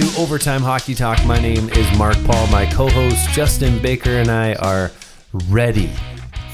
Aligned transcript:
to 0.00 0.20
Overtime 0.20 0.62
Hockey 0.62 0.94
Talk. 0.94 1.22
My 1.26 1.38
name 1.38 1.68
is 1.70 1.98
Mark 1.98 2.16
Paul. 2.24 2.46
My 2.46 2.64
co 2.64 2.88
host 2.88 3.28
Justin 3.30 3.82
Baker 3.82 4.12
and 4.12 4.30
I 4.30 4.54
are 4.54 4.90
ready 5.48 5.90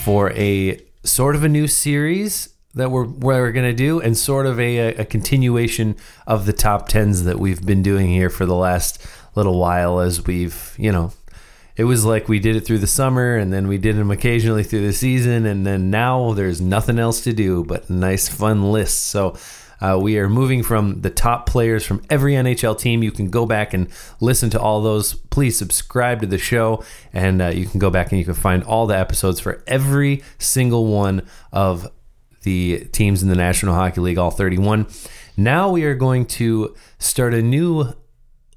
for 0.02 0.32
a 0.32 0.82
sort 1.04 1.36
of 1.36 1.44
a 1.44 1.48
new 1.48 1.68
series 1.68 2.52
that 2.74 2.90
we're, 2.90 3.06
we're 3.06 3.52
going 3.52 3.66
to 3.66 3.72
do 3.72 4.00
and 4.00 4.16
sort 4.16 4.46
of 4.46 4.58
a, 4.58 4.94
a 4.96 5.04
continuation 5.04 5.94
of 6.26 6.44
the 6.46 6.52
top 6.52 6.88
10s 6.88 7.22
that 7.24 7.38
we've 7.38 7.64
been 7.64 7.82
doing 7.82 8.08
here 8.08 8.30
for 8.30 8.46
the 8.46 8.54
last 8.54 9.06
little 9.36 9.60
while 9.60 10.00
as 10.00 10.26
we've, 10.26 10.74
you 10.76 10.90
know, 10.90 11.12
it 11.76 11.84
was 11.84 12.04
like 12.04 12.28
we 12.28 12.40
did 12.40 12.56
it 12.56 12.62
through 12.62 12.78
the 12.78 12.86
summer 12.88 13.36
and 13.36 13.52
then 13.52 13.68
we 13.68 13.78
did 13.78 13.96
them 13.96 14.10
occasionally 14.10 14.64
through 14.64 14.84
the 14.84 14.92
season 14.92 15.46
and 15.46 15.64
then 15.64 15.88
now 15.88 16.32
there's 16.32 16.60
nothing 16.60 16.98
else 16.98 17.20
to 17.20 17.32
do 17.32 17.62
but 17.62 17.88
nice 17.88 18.28
fun 18.28 18.72
lists. 18.72 18.98
So 18.98 19.36
uh, 19.80 19.98
we 20.00 20.18
are 20.18 20.28
moving 20.28 20.62
from 20.62 21.02
the 21.02 21.10
top 21.10 21.46
players 21.46 21.84
from 21.84 22.02
every 22.08 22.34
NHL 22.34 22.78
team. 22.78 23.02
You 23.02 23.12
can 23.12 23.28
go 23.30 23.46
back 23.46 23.74
and 23.74 23.88
listen 24.20 24.50
to 24.50 24.60
all 24.60 24.80
those. 24.80 25.14
Please 25.14 25.58
subscribe 25.58 26.20
to 26.20 26.26
the 26.26 26.38
show, 26.38 26.82
and 27.12 27.42
uh, 27.42 27.48
you 27.48 27.66
can 27.66 27.78
go 27.78 27.90
back 27.90 28.10
and 28.10 28.18
you 28.18 28.24
can 28.24 28.34
find 28.34 28.62
all 28.64 28.86
the 28.86 28.96
episodes 28.96 29.40
for 29.40 29.62
every 29.66 30.22
single 30.38 30.86
one 30.86 31.22
of 31.52 31.88
the 32.42 32.86
teams 32.92 33.22
in 33.22 33.28
the 33.28 33.34
National 33.34 33.74
Hockey 33.74 34.00
League, 34.00 34.18
all 34.18 34.30
31. 34.30 34.86
Now 35.36 35.70
we 35.70 35.84
are 35.84 35.94
going 35.94 36.26
to 36.26 36.74
start 36.98 37.34
a 37.34 37.42
new 37.42 37.92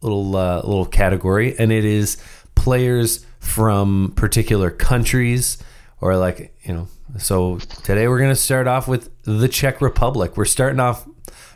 little 0.02 0.36
uh, 0.36 0.58
little 0.58 0.86
category, 0.86 1.58
and 1.58 1.72
it 1.72 1.86
is 1.86 2.18
players 2.56 3.26
from 3.40 4.14
particular 4.16 4.70
countries 4.70 5.58
or 6.02 6.16
like 6.18 6.54
you 6.64 6.74
know 6.74 6.88
so 7.18 7.58
today 7.84 8.08
we're 8.08 8.20
going 8.20 8.30
to 8.30 8.36
start 8.36 8.68
off 8.68 8.88
with 8.88 9.10
the 9.24 9.48
czech 9.48 9.82
republic. 9.82 10.38
We're 10.38 10.46
starting 10.46 10.80
off 10.80 11.08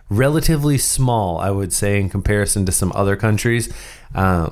relatively 0.09 0.77
small 0.77 1.39
i 1.39 1.49
would 1.49 1.73
say 1.73 1.99
in 1.99 2.07
comparison 2.07 2.65
to 2.65 2.71
some 2.71 2.91
other 2.95 3.15
countries. 3.15 3.73
Uh, 4.13 4.49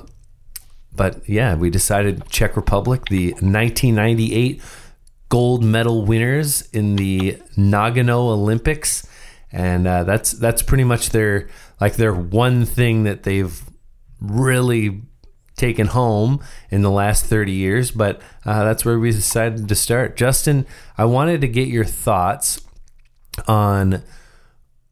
but 0.94 1.26
yeah 1.28 1.54
we 1.54 1.70
decided 1.70 2.28
czech 2.28 2.56
republic 2.56 3.04
the 3.10 3.32
1998 3.32 4.60
gold 5.28 5.64
medal 5.64 6.04
winners 6.04 6.62
in 6.72 6.96
the 6.96 7.32
nagano 7.56 8.28
olympics. 8.28 9.06
And 9.50 9.86
uh, 9.86 10.04
that's 10.04 10.32
that's 10.32 10.62
pretty 10.62 10.84
much 10.84 11.10
their 11.10 11.48
like 11.80 11.96
their 11.96 12.14
one 12.14 12.64
thing 12.64 13.04
that 13.04 13.22
they've 13.22 13.62
really 14.20 15.02
taken 15.62 15.86
home 15.86 16.40
in 16.70 16.82
the 16.82 16.90
last 16.90 17.24
30 17.26 17.52
years, 17.52 17.92
but 17.92 18.20
uh, 18.44 18.64
that's 18.64 18.84
where 18.84 18.98
we 18.98 19.12
decided 19.12 19.68
to 19.68 19.74
start. 19.76 20.16
Justin, 20.16 20.66
I 20.98 21.04
wanted 21.04 21.40
to 21.42 21.48
get 21.48 21.68
your 21.68 21.84
thoughts 21.84 22.60
on 23.46 24.02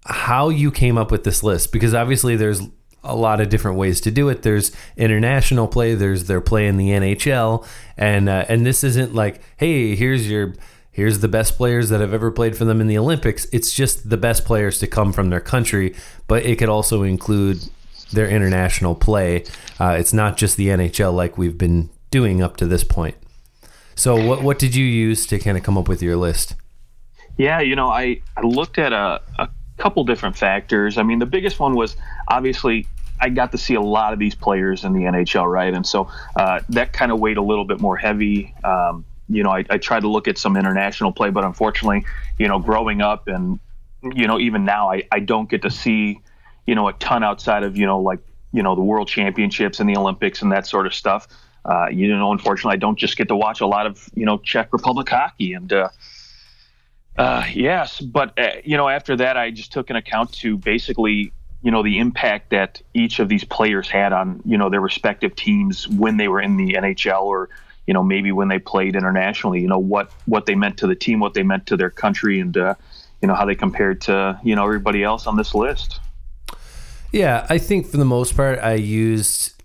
how 0.06 0.48
you 0.48 0.70
came 0.70 0.96
up 0.96 1.10
with 1.10 1.24
this 1.24 1.42
list 1.42 1.72
because 1.72 1.92
obviously 1.92 2.36
there's 2.36 2.62
a 3.02 3.16
lot 3.16 3.40
of 3.40 3.48
different 3.48 3.78
ways 3.78 4.00
to 4.02 4.12
do 4.12 4.28
it. 4.28 4.42
There's 4.42 4.70
international 4.96 5.66
play, 5.66 5.94
there's 5.94 6.24
their 6.24 6.40
play 6.40 6.68
in 6.68 6.76
the 6.76 6.90
NHL, 6.90 7.66
and 7.96 8.28
uh, 8.28 8.44
and 8.48 8.64
this 8.64 8.84
isn't 8.84 9.12
like, 9.12 9.42
hey, 9.56 9.96
here's 9.96 10.30
your 10.30 10.54
here's 10.92 11.18
the 11.18 11.28
best 11.28 11.56
players 11.56 11.88
that 11.88 12.00
have 12.00 12.14
ever 12.14 12.30
played 12.30 12.56
for 12.56 12.64
them 12.64 12.80
in 12.80 12.86
the 12.86 12.98
Olympics. 12.98 13.46
It's 13.52 13.72
just 13.74 14.08
the 14.08 14.16
best 14.16 14.44
players 14.44 14.78
to 14.78 14.86
come 14.86 15.12
from 15.12 15.30
their 15.30 15.40
country, 15.40 15.96
but 16.28 16.44
it 16.44 16.58
could 16.58 16.68
also 16.68 17.02
include 17.02 17.58
their 18.12 18.28
international 18.28 18.94
play. 18.94 19.44
Uh, 19.78 19.96
it's 19.98 20.12
not 20.12 20.36
just 20.36 20.56
the 20.56 20.68
NHL 20.68 21.14
like 21.14 21.38
we've 21.38 21.58
been 21.58 21.90
doing 22.10 22.42
up 22.42 22.56
to 22.58 22.66
this 22.66 22.84
point. 22.84 23.16
So, 23.94 24.16
what 24.24 24.42
what 24.42 24.58
did 24.58 24.74
you 24.74 24.84
use 24.84 25.26
to 25.26 25.38
kind 25.38 25.56
of 25.56 25.62
come 25.62 25.76
up 25.76 25.88
with 25.88 26.02
your 26.02 26.16
list? 26.16 26.54
Yeah, 27.36 27.60
you 27.60 27.76
know, 27.76 27.88
I, 27.88 28.20
I 28.36 28.42
looked 28.42 28.78
at 28.78 28.92
a, 28.92 29.20
a 29.38 29.48
couple 29.78 30.04
different 30.04 30.36
factors. 30.36 30.98
I 30.98 31.02
mean, 31.02 31.18
the 31.18 31.26
biggest 31.26 31.58
one 31.58 31.74
was 31.74 31.96
obviously 32.28 32.86
I 33.20 33.28
got 33.28 33.52
to 33.52 33.58
see 33.58 33.74
a 33.74 33.80
lot 33.80 34.12
of 34.12 34.18
these 34.18 34.34
players 34.34 34.84
in 34.84 34.92
the 34.92 35.00
NHL, 35.00 35.50
right? 35.50 35.72
And 35.72 35.86
so 35.86 36.08
uh, 36.36 36.60
that 36.70 36.92
kind 36.92 37.12
of 37.12 37.20
weighed 37.20 37.36
a 37.36 37.42
little 37.42 37.64
bit 37.64 37.80
more 37.80 37.96
heavy. 37.96 38.54
Um, 38.64 39.04
you 39.28 39.42
know, 39.42 39.50
I, 39.50 39.64
I 39.70 39.78
tried 39.78 40.00
to 40.00 40.08
look 40.08 40.26
at 40.26 40.38
some 40.38 40.56
international 40.56 41.12
play, 41.12 41.30
but 41.30 41.44
unfortunately, 41.44 42.04
you 42.38 42.48
know, 42.48 42.58
growing 42.58 43.02
up 43.02 43.28
and, 43.28 43.60
you 44.02 44.26
know, 44.26 44.38
even 44.38 44.64
now, 44.64 44.90
I, 44.90 45.04
I 45.12 45.20
don't 45.20 45.48
get 45.48 45.62
to 45.62 45.70
see 45.70 46.20
you 46.66 46.74
know, 46.74 46.88
a 46.88 46.92
ton 46.94 47.24
outside 47.24 47.62
of, 47.62 47.76
you 47.76 47.86
know, 47.86 48.00
like, 48.00 48.20
you 48.52 48.62
know, 48.62 48.74
the 48.74 48.82
world 48.82 49.08
championships 49.08 49.80
and 49.80 49.88
the 49.88 49.96
Olympics 49.96 50.42
and 50.42 50.52
that 50.52 50.66
sort 50.66 50.86
of 50.86 50.94
stuff. 50.94 51.28
Uh, 51.64 51.86
you 51.90 52.08
know, 52.16 52.32
unfortunately, 52.32 52.74
I 52.74 52.78
don't 52.78 52.98
just 52.98 53.16
get 53.16 53.28
to 53.28 53.36
watch 53.36 53.60
a 53.60 53.66
lot 53.66 53.86
of, 53.86 54.08
you 54.14 54.24
know, 54.24 54.38
Czech 54.38 54.72
Republic 54.72 55.08
hockey. 55.08 55.52
And, 55.52 55.72
uh, 55.72 55.88
uh, 57.18 57.44
yes, 57.52 58.00
but, 58.00 58.38
uh, 58.38 58.52
you 58.64 58.76
know, 58.76 58.88
after 58.88 59.16
that, 59.16 59.36
I 59.36 59.50
just 59.50 59.72
took 59.72 59.90
an 59.90 59.96
account 59.96 60.32
to 60.34 60.56
basically, 60.56 61.32
you 61.62 61.70
know, 61.70 61.82
the 61.82 61.98
impact 61.98 62.50
that 62.50 62.80
each 62.94 63.18
of 63.18 63.28
these 63.28 63.44
players 63.44 63.90
had 63.90 64.12
on, 64.12 64.40
you 64.46 64.56
know, 64.56 64.70
their 64.70 64.80
respective 64.80 65.36
teams 65.36 65.86
when 65.86 66.16
they 66.16 66.28
were 66.28 66.40
in 66.40 66.56
the 66.56 66.74
NHL 66.74 67.22
or, 67.22 67.50
you 67.86 67.92
know, 67.92 68.02
maybe 68.02 68.32
when 68.32 68.48
they 68.48 68.58
played 68.58 68.96
internationally, 68.96 69.60
you 69.60 69.68
know, 69.68 69.78
what, 69.78 70.10
what 70.24 70.46
they 70.46 70.54
meant 70.54 70.78
to 70.78 70.86
the 70.86 70.94
team, 70.94 71.20
what 71.20 71.34
they 71.34 71.42
meant 71.42 71.66
to 71.66 71.76
their 71.76 71.90
country 71.90 72.40
and, 72.40 72.56
uh, 72.56 72.74
you 73.20 73.28
know, 73.28 73.34
how 73.34 73.44
they 73.44 73.54
compared 73.54 74.00
to, 74.02 74.40
you 74.42 74.56
know, 74.56 74.64
everybody 74.64 75.02
else 75.02 75.26
on 75.26 75.36
this 75.36 75.54
list. 75.54 76.00
Yeah, 77.12 77.46
I 77.48 77.58
think 77.58 77.86
for 77.86 77.96
the 77.96 78.04
most 78.04 78.36
part, 78.36 78.58
I 78.60 78.74
used 78.74 79.60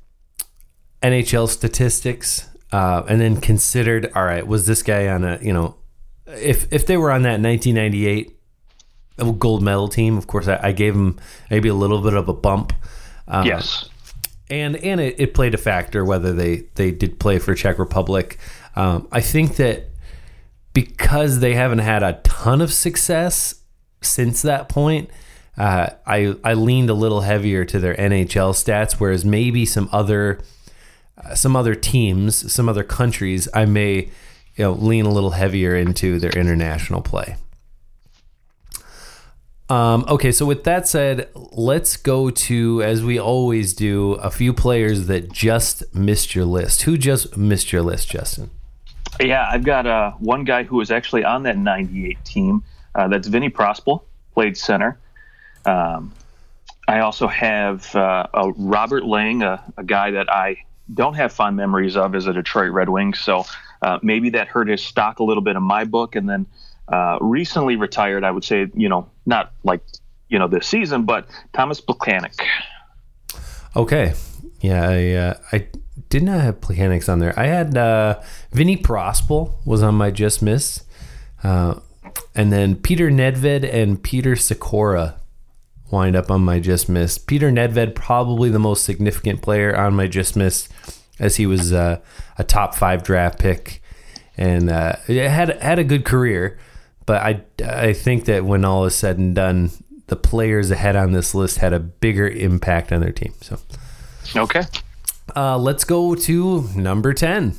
NHL 1.02 1.48
statistics 1.48 2.50
uh, 2.72 3.04
and 3.08 3.22
then 3.22 3.40
considered, 3.40 4.12
all 4.16 4.26
right, 4.26 4.46
was 4.46 4.66
this 4.66 4.82
guy 4.82 5.08
on 5.08 5.24
a, 5.24 5.40
you 5.42 5.54
know, 5.54 5.76
if 6.28 6.72
if 6.74 6.88
they 6.88 6.98
were 6.98 7.12
on 7.12 7.22
that 7.22 7.40
1998 7.40 8.36
gold 9.38 9.62
medal 9.62 9.88
team, 9.88 10.18
of 10.18 10.28
course, 10.28 10.48
I, 10.48 10.60
I 10.62 10.72
gave 10.72 10.96
him 10.96 11.18
maybe 11.50 11.70
a 11.70 11.74
little 11.74 12.02
bit 12.02 12.14
of 12.14 12.28
a 12.28 12.34
bump. 12.34 12.74
Uh, 13.28 13.44
yes. 13.46 13.90
And 14.50 14.76
and 14.78 15.00
it, 15.00 15.20
it, 15.20 15.34
played 15.34 15.54
a 15.54 15.58
factor 15.58 16.06
whether 16.06 16.34
they, 16.34 16.68
they 16.76 16.92
did 16.92 17.20
play 17.20 17.40
for 17.40 17.56
Czech 17.56 17.80
Republic. 17.80 18.38
Um, 18.76 19.08
I 19.12 19.22
think 19.22 19.56
that 19.56 19.90
because 20.74 21.40
they 21.40 21.56
haven't 21.56 21.80
had 21.80 22.04
a 22.04 22.20
ton 22.24 22.62
of 22.62 22.72
success 22.74 23.56
since 24.02 24.42
that 24.44 24.70
point, 24.70 25.10
uh, 25.58 25.90
I 26.06 26.36
I 26.44 26.54
leaned 26.54 26.90
a 26.90 26.94
little 26.94 27.22
heavier 27.22 27.66
to 27.66 27.80
their 27.80 27.96
NHL 27.96 28.52
stats, 28.52 28.94
whereas 28.94 29.24
maybe 29.24 29.66
some 29.66 29.90
other 29.92 30.40
uh, 31.18 31.36
some 31.36 31.56
other 31.56 31.76
teams, 31.76 32.52
some 32.52 32.68
other 32.68 32.84
countries, 32.84 33.48
I 33.54 33.66
may 33.66 34.10
you 34.56 34.64
know 34.64 34.74
lean 34.74 35.06
a 35.06 35.12
little 35.12 35.32
heavier 35.32 35.76
into 35.76 36.20
their 36.20 36.32
international 36.32 37.02
play. 37.02 37.38
Um, 39.68 40.06
okay, 40.08 40.32
so 40.32 40.46
with 40.46 40.64
that 40.66 40.88
said, 40.88 41.30
let's 41.34 41.98
go 41.98 42.30
to, 42.30 42.84
as 42.84 43.04
we 43.04 43.20
always 43.20 43.74
do, 43.74 44.14
a 44.14 44.30
few 44.30 44.54
players 44.54 45.08
that 45.08 45.32
just 45.32 45.96
missed 45.96 46.36
your 46.36 46.46
list. 46.46 46.84
Who 46.84 46.98
just 47.00 47.36
missed 47.36 47.72
your 47.72 47.82
list, 47.82 48.10
Justin? 48.10 48.52
Yeah, 49.20 49.48
I've 49.50 49.64
got 49.64 49.88
uh, 49.88 50.12
one 50.20 50.44
guy 50.44 50.64
who 50.64 50.76
was 50.76 50.92
actually 50.92 51.24
on 51.24 51.44
that 51.44 51.58
98 51.58 52.24
team. 52.24 52.64
Uh, 52.94 53.08
that's 53.08 53.28
Vinny 53.28 53.50
Prospal, 53.50 54.04
played 54.34 54.56
center. 54.56 55.00
Um, 55.66 56.14
I 56.88 57.00
also 57.00 57.28
have 57.28 57.96
uh, 57.96 58.28
a 58.34 58.52
Robert 58.52 59.06
Lang, 59.06 59.42
a, 59.42 59.64
a, 59.78 59.84
guy 59.84 60.12
that 60.12 60.32
I 60.32 60.58
don't 60.94 61.16
have 61.16 61.34
fond 61.34 61.56
memories 61.56 61.98
of 61.98 62.14
as 62.14 62.28
a 62.28 62.34
Detroit 62.34 62.72
Red 62.72 62.90
Wing. 62.90 63.14
So 63.16 63.46
uh, 63.82 64.00
maybe 64.04 64.30
that 64.32 64.48
hurt 64.48 64.68
his 64.68 64.84
stock 64.84 65.20
a 65.20 65.24
little 65.24 65.42
bit 65.42 65.56
in 65.56 65.64
my 65.64 65.86
book. 65.86 66.16
And 66.16 66.30
then 66.30 66.46
uh, 66.88 67.18
recently 67.22 67.76
retired, 67.76 68.24
I 68.24 68.32
would 68.32 68.44
say, 68.44 68.68
you 68.76 68.88
know, 68.88 69.10
not 69.26 69.52
like, 69.64 69.82
you 70.30 70.38
know, 70.38 70.48
this 70.48 70.68
season, 70.68 71.06
but 71.06 71.28
Thomas 71.54 71.82
Plekanec. 71.82 72.40
Okay. 73.76 74.14
Yeah, 74.62 74.88
I, 74.88 75.12
uh, 75.12 75.38
I 75.52 75.68
did 76.10 76.24
not 76.24 76.42
have 76.42 76.62
Plekanec 76.62 77.10
on 77.12 77.20
there. 77.20 77.38
I 77.38 77.48
had 77.48 77.76
uh, 77.76 78.22
Vinny 78.52 78.78
Prospal 78.78 79.54
was 79.66 79.82
on 79.82 79.96
my 79.96 80.12
just 80.12 80.42
miss. 80.42 80.84
Uh, 81.44 81.80
and 82.36 82.52
then 82.52 82.76
Peter 82.76 83.10
Nedved 83.10 83.68
and 83.72 84.02
Peter 84.02 84.36
Sykora 84.36 85.16
wind 85.96 86.16
up 86.16 86.30
on 86.30 86.42
my 86.42 86.60
just 86.60 86.90
miss. 86.90 87.18
Peter 87.18 87.50
Nedved, 87.50 87.96
probably 87.96 88.50
the 88.50 88.60
most 88.60 88.84
significant 88.84 89.42
player 89.42 89.76
on 89.76 89.96
my 89.96 90.08
just 90.08 90.36
miss, 90.36 90.70
as 91.20 91.38
he 91.38 91.46
was 91.46 91.72
uh, 91.72 92.00
a 92.38 92.44
top 92.44 92.76
five 92.76 93.02
draft 93.04 93.40
pick 93.40 93.82
and 94.38 94.70
uh, 94.70 94.96
had 95.08 95.62
had 95.62 95.80
a 95.80 95.84
good 95.84 96.06
career. 96.06 96.58
But 97.06 97.22
I 97.22 97.42
I 97.64 97.94
think 97.94 98.26
that 98.26 98.46
when 98.46 98.66
all 98.66 98.86
is 98.86 98.96
said 98.96 99.18
and 99.18 99.36
done, 99.36 99.72
the 100.08 100.16
players 100.16 100.72
ahead 100.72 100.96
on 100.96 101.12
this 101.12 101.36
list 101.36 101.60
had 101.60 101.74
a 101.74 101.80
bigger 101.80 102.28
impact 102.28 102.92
on 102.92 103.02
their 103.02 103.12
team. 103.12 103.34
So 103.42 103.60
okay, 104.36 104.64
uh, 105.36 105.58
let's 105.58 105.84
go 105.84 106.16
to 106.16 106.70
number 106.76 107.14
ten. 107.14 107.56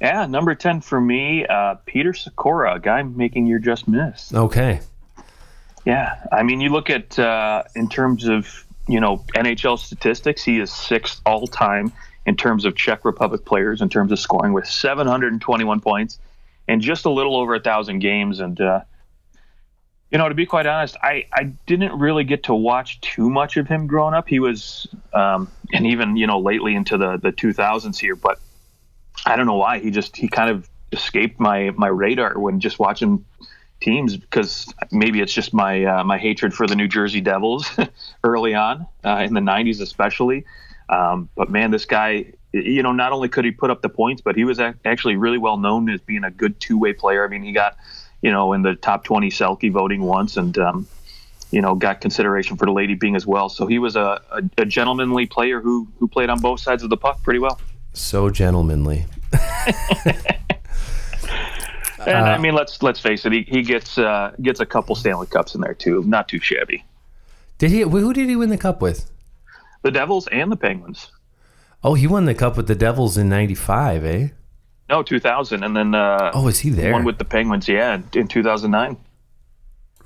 Yeah, 0.00 0.26
number 0.26 0.54
ten 0.54 0.80
for 0.80 1.00
me, 1.00 1.46
uh, 1.46 1.76
Peter 1.86 2.12
Sykora, 2.12 2.76
a 2.76 2.80
guy 2.80 3.02
making 3.02 3.46
your 3.46 3.58
just 3.58 3.88
miss. 3.88 4.32
Okay. 4.34 4.80
Yeah, 5.84 6.14
I 6.30 6.42
mean, 6.42 6.60
you 6.60 6.70
look 6.70 6.90
at 6.90 7.18
uh, 7.18 7.64
in 7.74 7.88
terms 7.88 8.26
of 8.26 8.66
you 8.88 9.00
know 9.00 9.24
NHL 9.34 9.78
statistics, 9.78 10.42
he 10.44 10.60
is 10.60 10.72
sixth 10.72 11.20
all 11.26 11.46
time 11.46 11.92
in 12.26 12.36
terms 12.36 12.64
of 12.64 12.76
Czech 12.76 13.04
Republic 13.04 13.44
players 13.44 13.80
in 13.80 13.88
terms 13.88 14.12
of 14.12 14.18
scoring 14.18 14.52
with 14.52 14.66
721 14.66 15.80
points 15.80 16.18
and 16.68 16.80
just 16.80 17.04
a 17.04 17.10
little 17.10 17.36
over 17.36 17.54
a 17.54 17.60
thousand 17.60 17.98
games. 17.98 18.38
And 18.38 18.60
uh, 18.60 18.82
You 20.12 20.18
know, 20.18 20.28
to 20.28 20.34
be 20.34 20.46
quite 20.46 20.66
honest, 20.66 20.96
I, 21.02 21.24
I 21.32 21.44
didn't 21.66 21.98
really 21.98 22.24
get 22.24 22.44
to 22.44 22.54
watch 22.54 23.00
too 23.00 23.30
much 23.30 23.56
of 23.56 23.66
him 23.66 23.86
growing 23.86 24.14
up. 24.14 24.28
He 24.28 24.38
was, 24.40 24.86
um, 25.12 25.50
and 25.72 25.86
even 25.86 26.16
you 26.16 26.26
know 26.26 26.38
lately 26.38 26.74
into 26.74 26.98
the 26.98 27.16
the 27.16 27.32
2000s 27.32 27.98
here, 27.98 28.14
but 28.14 28.38
I 29.26 29.36
don't 29.36 29.46
know 29.46 29.56
why 29.56 29.78
he 29.80 29.90
just 29.90 30.16
he 30.16 30.28
kind 30.28 30.50
of 30.50 30.68
escaped 30.92 31.40
my 31.40 31.70
my 31.70 31.88
radar 31.88 32.38
when 32.38 32.60
just 32.60 32.78
watching 32.78 33.24
teams 33.82 34.16
because 34.16 34.72
maybe 34.90 35.20
it's 35.20 35.32
just 35.32 35.52
my 35.52 35.84
uh, 35.84 36.04
my 36.04 36.18
hatred 36.18 36.54
for 36.54 36.66
the 36.66 36.76
New 36.76 36.88
Jersey 36.88 37.20
Devils 37.20 37.68
early 38.24 38.54
on 38.54 38.86
uh, 39.04 39.24
in 39.26 39.34
the 39.34 39.40
90s 39.40 39.80
especially. 39.80 40.44
Um, 40.88 41.28
but 41.36 41.50
man, 41.50 41.70
this 41.70 41.84
guy, 41.84 42.32
you 42.52 42.82
know, 42.82 42.92
not 42.92 43.12
only 43.12 43.28
could 43.28 43.44
he 43.44 43.50
put 43.50 43.70
up 43.70 43.82
the 43.82 43.88
points, 43.88 44.22
but 44.22 44.36
he 44.36 44.44
was 44.44 44.60
actually 44.60 45.16
really 45.16 45.38
well 45.38 45.56
known 45.56 45.88
as 45.90 46.00
being 46.00 46.24
a 46.24 46.30
good 46.30 46.60
two 46.60 46.78
way 46.78 46.92
player. 46.92 47.24
I 47.24 47.28
mean, 47.28 47.42
he 47.42 47.52
got 47.52 47.76
you 48.22 48.30
know 48.30 48.52
in 48.52 48.62
the 48.62 48.74
top 48.74 49.04
20 49.04 49.28
Selke 49.30 49.70
voting 49.70 50.02
once 50.02 50.36
and. 50.36 50.56
Um, 50.58 50.86
you 51.50 51.60
know, 51.60 51.74
got 51.74 52.00
consideration 52.00 52.56
for 52.56 52.64
the 52.64 52.72
Lady 52.72 52.94
Byng 52.94 53.14
as 53.14 53.26
well. 53.26 53.50
So 53.50 53.66
he 53.66 53.78
was 53.78 53.94
a, 53.94 54.22
a, 54.30 54.42
a 54.56 54.64
gentlemanly 54.64 55.26
player 55.26 55.60
who 55.60 55.86
who 55.98 56.08
played 56.08 56.30
on 56.30 56.40
both 56.40 56.60
sides 56.60 56.82
of 56.82 56.88
the 56.88 56.96
puck 56.96 57.22
pretty 57.22 57.40
well. 57.40 57.60
So 57.92 58.30
gentlemanly. 58.30 59.04
And 62.06 62.16
uh, 62.16 62.30
I 62.30 62.38
mean, 62.38 62.54
let's 62.54 62.82
let's 62.82 63.00
face 63.00 63.24
it, 63.26 63.32
he, 63.32 63.42
he 63.42 63.62
gets 63.62 63.98
uh, 63.98 64.32
gets 64.42 64.60
a 64.60 64.66
couple 64.66 64.94
Stanley 64.94 65.26
Cups 65.26 65.54
in 65.54 65.60
there 65.60 65.74
too. 65.74 66.02
Not 66.04 66.28
too 66.28 66.40
shabby. 66.40 66.84
Did 67.58 67.70
he? 67.70 67.80
Who 67.80 68.12
did 68.12 68.28
he 68.28 68.36
win 68.36 68.50
the 68.50 68.58
cup 68.58 68.80
with? 68.80 69.10
The 69.82 69.90
Devils 69.90 70.28
and 70.28 70.50
the 70.50 70.56
Penguins. 70.56 71.10
Oh, 71.84 71.94
he 71.94 72.06
won 72.06 72.24
the 72.24 72.34
cup 72.34 72.56
with 72.56 72.68
the 72.68 72.74
Devils 72.74 73.16
in 73.16 73.28
'95, 73.28 74.04
eh? 74.04 74.28
No, 74.88 75.02
2000, 75.02 75.62
and 75.62 75.76
then 75.76 75.94
uh, 75.94 76.32
oh, 76.34 76.48
is 76.48 76.58
he 76.58 76.70
there? 76.70 76.92
One 76.92 77.04
with 77.04 77.18
the 77.18 77.24
Penguins, 77.24 77.66
yeah, 77.68 78.00
in 78.12 78.28
2009. 78.28 78.96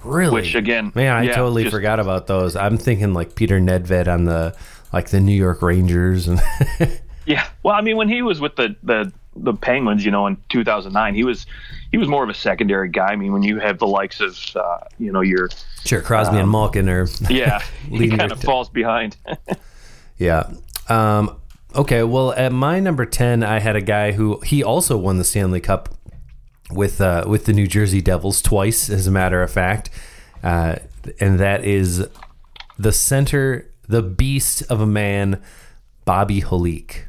Really? 0.04 0.32
Which 0.32 0.54
again, 0.54 0.92
man, 0.94 1.12
I 1.16 1.22
yeah, 1.24 1.34
totally 1.34 1.64
just, 1.64 1.74
forgot 1.74 1.98
about 1.98 2.26
those. 2.26 2.54
I'm 2.54 2.78
thinking 2.78 3.12
like 3.12 3.34
Peter 3.34 3.58
Nedved 3.58 4.06
on 4.06 4.24
the 4.24 4.56
like 4.92 5.08
the 5.08 5.20
New 5.20 5.34
York 5.34 5.62
Rangers 5.62 6.28
and. 6.28 6.40
yeah, 7.26 7.48
well, 7.62 7.74
I 7.74 7.80
mean, 7.80 7.96
when 7.96 8.08
he 8.08 8.22
was 8.22 8.40
with 8.40 8.56
the 8.56 8.76
the 8.82 9.12
the 9.36 9.54
Penguins, 9.54 10.04
you 10.04 10.10
know, 10.10 10.26
in 10.26 10.36
2009, 10.48 11.14
he 11.14 11.24
was 11.24 11.46
he 11.90 11.98
was 11.98 12.08
more 12.08 12.24
of 12.24 12.30
a 12.30 12.34
secondary 12.34 12.88
guy. 12.88 13.08
I 13.08 13.16
mean, 13.16 13.32
when 13.32 13.42
you 13.42 13.58
have 13.58 13.78
the 13.78 13.86
likes 13.86 14.20
of 14.20 14.38
uh, 14.56 14.78
you 14.98 15.12
know 15.12 15.20
your 15.20 15.48
sure 15.84 16.00
Crosby 16.00 16.36
um, 16.36 16.42
and 16.42 16.50
Malkin 16.50 16.88
are 16.88 17.06
yeah, 17.30 17.60
he 17.88 18.10
kind 18.10 18.32
of 18.32 18.40
falls 18.40 18.68
behind. 18.68 19.16
yeah. 20.18 20.50
Um, 20.88 21.36
okay. 21.74 22.02
Well, 22.02 22.32
at 22.32 22.52
my 22.52 22.80
number 22.80 23.06
ten, 23.06 23.42
I 23.42 23.60
had 23.60 23.76
a 23.76 23.80
guy 23.80 24.12
who 24.12 24.40
he 24.40 24.62
also 24.62 24.96
won 24.96 25.18
the 25.18 25.24
Stanley 25.24 25.60
Cup 25.60 25.94
with 26.70 27.00
uh, 27.00 27.24
with 27.26 27.44
the 27.44 27.52
New 27.52 27.66
Jersey 27.66 28.00
Devils 28.00 28.42
twice, 28.42 28.90
as 28.90 29.06
a 29.06 29.10
matter 29.10 29.42
of 29.42 29.50
fact, 29.50 29.90
uh, 30.42 30.76
and 31.20 31.38
that 31.38 31.64
is 31.64 32.06
the 32.78 32.92
center, 32.92 33.70
the 33.88 34.02
beast 34.02 34.62
of 34.70 34.80
a 34.80 34.86
man, 34.86 35.42
Bobby 36.04 36.42
Holik. 36.42 37.04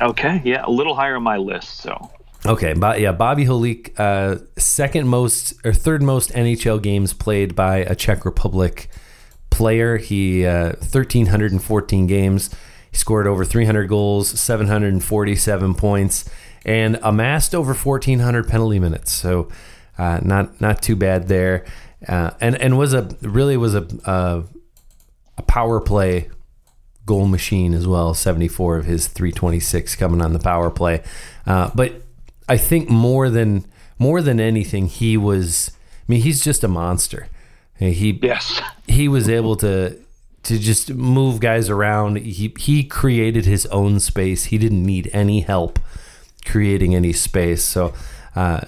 Okay, 0.00 0.42
yeah, 0.44 0.64
a 0.64 0.70
little 0.70 0.94
higher 0.94 1.16
on 1.16 1.22
my 1.22 1.36
list. 1.36 1.80
So 1.80 2.10
Okay, 2.46 2.74
but 2.74 3.00
yeah, 3.00 3.12
Bobby 3.12 3.46
Holik, 3.46 3.98
uh, 3.98 4.36
second 4.58 5.08
most 5.08 5.54
or 5.64 5.72
third 5.72 6.02
most 6.02 6.30
NHL 6.32 6.82
games 6.82 7.14
played 7.14 7.56
by 7.56 7.78
a 7.78 7.94
Czech 7.94 8.26
Republic 8.26 8.90
player. 9.48 9.96
He 9.96 10.44
uh, 10.44 10.72
1314 10.72 12.06
games. 12.06 12.50
He 12.90 12.98
scored 12.98 13.26
over 13.26 13.46
300 13.46 13.88
goals, 13.88 14.28
747 14.28 15.74
points, 15.74 16.28
and 16.66 16.98
amassed 17.02 17.54
over 17.54 17.72
1400 17.72 18.46
penalty 18.46 18.78
minutes. 18.78 19.10
So 19.10 19.48
uh, 19.96 20.20
not 20.22 20.60
not 20.60 20.82
too 20.82 20.96
bad 20.96 21.28
there. 21.28 21.64
Uh, 22.06 22.32
and 22.42 22.56
and 22.56 22.76
was 22.76 22.92
a 22.92 23.16
really 23.22 23.56
was 23.56 23.74
a 23.74 23.86
uh, 24.04 24.42
a 25.38 25.42
power 25.42 25.80
play 25.80 26.28
goal 27.06 27.26
machine 27.26 27.74
as 27.74 27.86
well. 27.86 28.14
74 28.14 28.78
of 28.78 28.84
his 28.86 29.08
326 29.08 29.96
coming 29.96 30.22
on 30.22 30.32
the 30.32 30.38
power 30.38 30.70
play. 30.70 31.02
Uh, 31.46 31.70
but 31.74 32.02
I 32.48 32.56
think 32.56 32.88
more 32.88 33.30
than 33.30 33.66
more 33.98 34.20
than 34.20 34.40
anything, 34.40 34.86
he 34.86 35.16
was. 35.16 35.70
I 36.00 36.12
mean, 36.12 36.20
he's 36.20 36.42
just 36.44 36.64
a 36.64 36.68
monster. 36.68 37.28
He 37.78 38.18
yes. 38.22 38.60
He 38.86 39.08
was 39.08 39.28
able 39.28 39.56
to 39.56 39.98
to 40.44 40.58
just 40.58 40.92
move 40.92 41.40
guys 41.40 41.70
around. 41.70 42.18
He 42.18 42.54
he 42.58 42.84
created 42.84 43.46
his 43.46 43.66
own 43.66 44.00
space. 44.00 44.44
He 44.44 44.58
didn't 44.58 44.84
need 44.84 45.10
any 45.12 45.40
help 45.40 45.78
creating 46.44 46.94
any 46.94 47.12
space. 47.12 47.64
So, 47.64 47.94
uh, 48.36 48.60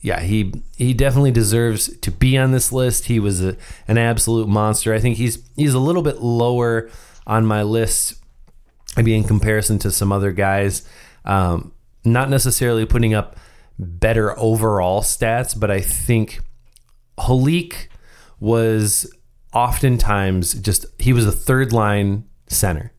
yeah, 0.00 0.20
he 0.20 0.52
he 0.76 0.92
definitely 0.92 1.30
deserves 1.30 1.96
to 1.98 2.10
be 2.10 2.36
on 2.36 2.52
this 2.52 2.72
list. 2.72 3.06
He 3.06 3.18
was 3.18 3.42
a, 3.42 3.56
an 3.88 3.96
absolute 3.96 4.48
monster. 4.48 4.92
I 4.92 5.00
think 5.00 5.16
he's 5.16 5.38
he's 5.56 5.74
a 5.74 5.78
little 5.78 6.02
bit 6.02 6.20
lower 6.20 6.90
on 7.26 7.46
my 7.46 7.62
list, 7.62 8.14
maybe 8.96 9.14
in 9.14 9.24
comparison 9.24 9.78
to 9.80 9.90
some 9.90 10.12
other 10.12 10.32
guys. 10.32 10.86
Um, 11.24 11.72
not 12.04 12.28
necessarily 12.28 12.84
putting 12.84 13.14
up 13.14 13.36
better 13.78 14.38
overall 14.38 15.02
stats, 15.02 15.58
but 15.58 15.70
I 15.70 15.80
think 15.80 16.40
Holik 17.18 17.88
was 18.40 19.12
oftentimes 19.52 20.54
just 20.54 20.86
he 20.98 21.12
was 21.12 21.26
a 21.26 21.32
third 21.32 21.72
line 21.72 22.24
center 22.46 22.92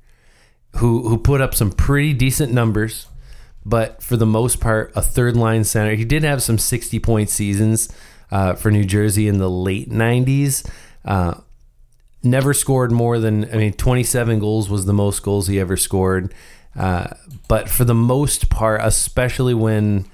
who 0.77 1.07
who 1.07 1.17
put 1.17 1.41
up 1.41 1.53
some 1.53 1.71
pretty 1.71 2.13
decent 2.13 2.51
numbers, 2.51 3.07
but 3.65 4.01
for 4.01 4.17
the 4.17 4.25
most 4.25 4.59
part, 4.59 4.91
a 4.95 5.01
third 5.01 5.37
line 5.37 5.63
center. 5.63 5.95
He 5.95 6.05
did 6.05 6.23
have 6.23 6.41
some 6.41 6.57
sixty 6.57 6.99
point 6.99 7.29
seasons 7.29 7.89
uh, 8.31 8.55
for 8.55 8.71
New 8.71 8.85
Jersey 8.85 9.27
in 9.27 9.37
the 9.37 9.49
late 9.49 9.91
nineties. 9.91 10.63
Uh, 11.03 11.35
never 12.25 12.53
scored 12.53 12.91
more 12.91 13.19
than 13.19 13.45
I 13.53 13.57
mean, 13.57 13.73
twenty 13.73 14.03
seven 14.03 14.39
goals 14.39 14.69
was 14.69 14.85
the 14.85 14.93
most 14.93 15.21
goals 15.23 15.47
he 15.47 15.59
ever 15.59 15.77
scored. 15.77 16.33
Uh, 16.75 17.11
but 17.47 17.69
for 17.69 17.85
the 17.85 17.95
most 17.95 18.49
part, 18.49 18.81
especially 18.83 19.53
when 19.53 20.05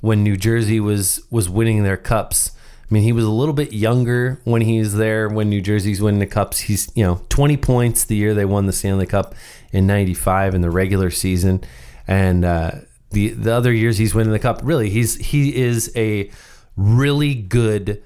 when 0.00 0.22
New 0.22 0.36
Jersey 0.36 0.80
was 0.80 1.22
was 1.30 1.48
winning 1.48 1.82
their 1.82 1.96
cups, 1.96 2.52
I 2.90 2.94
mean, 2.94 3.02
he 3.02 3.12
was 3.12 3.24
a 3.24 3.30
little 3.30 3.54
bit 3.54 3.72
younger 3.72 4.40
when 4.44 4.62
he's 4.62 4.94
there. 4.94 5.28
When 5.28 5.50
New 5.50 5.60
Jersey's 5.60 6.00
winning 6.00 6.20
the 6.20 6.26
cups, 6.26 6.60
he's 6.60 6.90
you 6.94 7.04
know 7.04 7.20
20 7.28 7.56
points 7.58 8.04
the 8.04 8.16
year 8.16 8.34
they 8.34 8.44
won 8.44 8.66
the 8.66 8.72
Stanley 8.72 9.06
Cup 9.06 9.34
in 9.72 9.86
'95 9.86 10.54
in 10.54 10.62
the 10.62 10.70
regular 10.70 11.10
season, 11.10 11.62
and 12.06 12.44
uh, 12.44 12.70
the 13.10 13.28
the 13.30 13.52
other 13.52 13.72
years 13.72 13.98
he's 13.98 14.14
winning 14.14 14.32
the 14.32 14.38
cup. 14.38 14.60
Really, 14.62 14.90
he's 14.90 15.16
he 15.16 15.54
is 15.54 15.92
a 15.94 16.30
really 16.76 17.34
good 17.34 18.02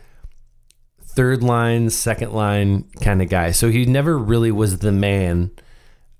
third 1.14 1.42
line, 1.42 1.90
second 1.90 2.32
line 2.32 2.84
kind 3.00 3.22
of 3.22 3.28
guy. 3.28 3.50
So 3.50 3.70
he 3.70 3.84
never 3.84 4.18
really 4.18 4.50
was 4.50 4.78
the 4.78 4.92
man 4.92 5.50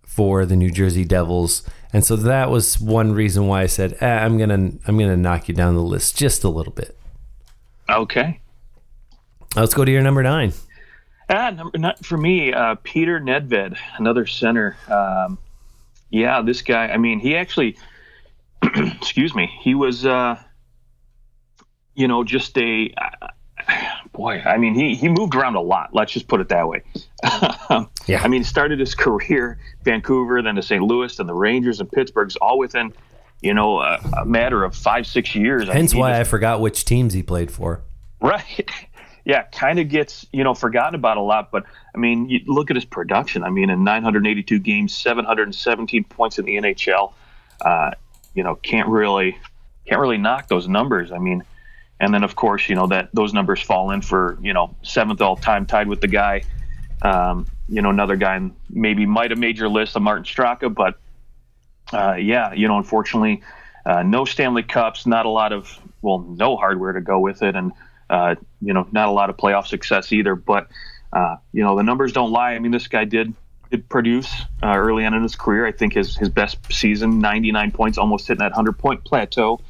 for 0.04 0.44
the 0.44 0.56
New 0.56 0.70
Jersey 0.70 1.04
Devils 1.04 1.62
and 1.92 2.04
so 2.04 2.16
that 2.16 2.50
was 2.50 2.80
one 2.80 3.12
reason 3.12 3.46
why 3.46 3.62
I 3.62 3.66
said 3.66 3.98
eh, 4.00 4.06
I'm 4.06 4.38
gonna 4.38 4.54
I'm 4.86 4.98
gonna 4.98 5.16
knock 5.16 5.48
you 5.48 5.54
down 5.54 5.74
the 5.74 5.82
list 5.82 6.16
just 6.16 6.42
a 6.42 6.48
little 6.48 6.72
bit. 6.72 6.96
Okay. 7.88 8.40
Let's 9.54 9.74
go 9.74 9.84
to 9.84 9.92
your 9.92 10.02
number 10.02 10.22
nine. 10.22 10.54
Ah, 11.28 11.50
number 11.50 11.76
nine 11.76 11.94
for 12.02 12.16
me, 12.16 12.52
uh, 12.52 12.76
Peter 12.82 13.20
Nedved, 13.20 13.76
another 13.98 14.26
center. 14.26 14.76
Um, 14.88 15.38
yeah, 16.10 16.40
this 16.40 16.62
guy. 16.62 16.88
I 16.88 16.96
mean, 16.96 17.20
he 17.20 17.36
actually, 17.36 17.76
excuse 18.62 19.34
me, 19.34 19.50
he 19.60 19.74
was, 19.74 20.06
uh, 20.06 20.40
you 21.94 22.08
know, 22.08 22.24
just 22.24 22.56
a. 22.56 22.94
Boy, 24.12 24.42
I 24.44 24.58
mean, 24.58 24.74
he 24.74 24.94
he 24.94 25.08
moved 25.08 25.34
around 25.34 25.54
a 25.54 25.60
lot. 25.60 25.94
Let's 25.94 26.12
just 26.12 26.28
put 26.28 26.40
it 26.40 26.48
that 26.48 26.68
way. 26.68 26.82
yeah. 28.06 28.22
I 28.22 28.28
mean, 28.28 28.44
started 28.44 28.80
his 28.80 28.94
career 28.96 29.58
Vancouver, 29.84 30.42
then 30.42 30.56
to 30.56 30.62
St. 30.62 30.82
Louis, 30.82 31.14
then 31.16 31.26
the 31.26 31.34
Rangers 31.34 31.80
and 31.80 31.90
Pittsburgh's, 31.90 32.36
all 32.36 32.58
within, 32.58 32.92
you 33.40 33.54
know, 33.54 33.80
a, 33.80 33.98
a 34.20 34.24
matter 34.24 34.64
of 34.64 34.74
five 34.74 35.06
six 35.06 35.34
years. 35.34 35.68
Hence 35.68 35.92
I 35.92 35.94
mean, 35.94 36.00
why 36.00 36.10
just, 36.10 36.20
I 36.20 36.24
forgot 36.24 36.60
which 36.60 36.84
teams 36.84 37.14
he 37.14 37.22
played 37.22 37.50
for. 37.50 37.82
Right. 38.20 38.70
yeah, 39.24 39.42
kind 39.44 39.78
of 39.78 39.88
gets 39.88 40.26
you 40.32 40.44
know 40.44 40.54
forgotten 40.54 40.94
about 40.94 41.16
a 41.16 41.22
lot. 41.22 41.50
But 41.50 41.64
I 41.94 41.98
mean, 41.98 42.28
you 42.28 42.40
look 42.46 42.70
at 42.70 42.76
his 42.76 42.84
production. 42.84 43.44
I 43.44 43.50
mean, 43.50 43.70
in 43.70 43.84
982 43.84 44.58
games, 44.58 44.94
717 44.94 46.04
points 46.04 46.38
in 46.38 46.44
the 46.44 46.56
NHL. 46.56 47.12
Uh, 47.60 47.92
you 48.34 48.42
know, 48.42 48.56
can't 48.56 48.88
really 48.88 49.38
can't 49.86 50.00
really 50.00 50.18
knock 50.18 50.48
those 50.48 50.68
numbers. 50.68 51.12
I 51.12 51.18
mean 51.18 51.44
and 52.02 52.12
then 52.12 52.24
of 52.24 52.36
course 52.36 52.68
you 52.68 52.74
know 52.74 52.88
that 52.88 53.08
those 53.14 53.32
numbers 53.32 53.62
fall 53.62 53.92
in 53.92 54.02
for 54.02 54.36
you 54.42 54.52
know 54.52 54.74
seventh 54.82 55.22
all 55.22 55.36
time 55.36 55.64
tied 55.64 55.88
with 55.88 56.02
the 56.02 56.08
guy. 56.08 56.42
Um, 57.00 57.46
you 57.68 57.80
know 57.80 57.90
another 57.90 58.16
guy 58.16 58.50
maybe 58.68 59.06
might 59.06 59.30
have 59.30 59.38
made 59.38 59.56
your 59.56 59.68
list 59.68 59.96
of 59.96 60.02
Martin 60.02 60.24
Straka 60.24 60.72
but 60.72 60.98
uh, 61.92 62.14
yeah 62.14 62.52
you 62.52 62.68
know 62.68 62.76
unfortunately 62.76 63.42
uh, 63.86 64.02
no 64.02 64.24
Stanley 64.24 64.62
Cups 64.62 65.06
not 65.06 65.26
a 65.26 65.28
lot 65.28 65.52
of 65.52 65.78
well 66.02 66.18
no 66.18 66.56
hardware 66.56 66.92
to 66.92 67.00
go 67.00 67.18
with 67.18 67.42
it 67.42 67.56
and 67.56 67.72
uh, 68.10 68.34
you 68.60 68.74
know 68.74 68.86
not 68.92 69.08
a 69.08 69.12
lot 69.12 69.30
of 69.30 69.36
playoff 69.36 69.66
success 69.66 70.12
either. 70.12 70.34
But 70.34 70.68
uh, 71.12 71.36
you 71.52 71.62
know 71.62 71.76
the 71.76 71.82
numbers 71.82 72.12
don't 72.12 72.30
lie. 72.30 72.52
I 72.54 72.58
mean 72.58 72.72
this 72.72 72.88
guy 72.88 73.04
did 73.04 73.32
did 73.70 73.88
produce 73.88 74.30
uh, 74.62 74.74
early 74.76 75.04
on 75.04 75.14
in 75.14 75.22
his 75.22 75.34
career 75.34 75.66
I 75.66 75.72
think 75.72 75.94
his 75.94 76.16
his 76.16 76.28
best 76.28 76.58
season 76.70 77.20
99 77.20 77.70
points 77.72 77.96
almost 77.96 78.28
hitting 78.28 78.40
that 78.40 78.50
100 78.50 78.78
point 78.78 79.02
plateau 79.04 79.60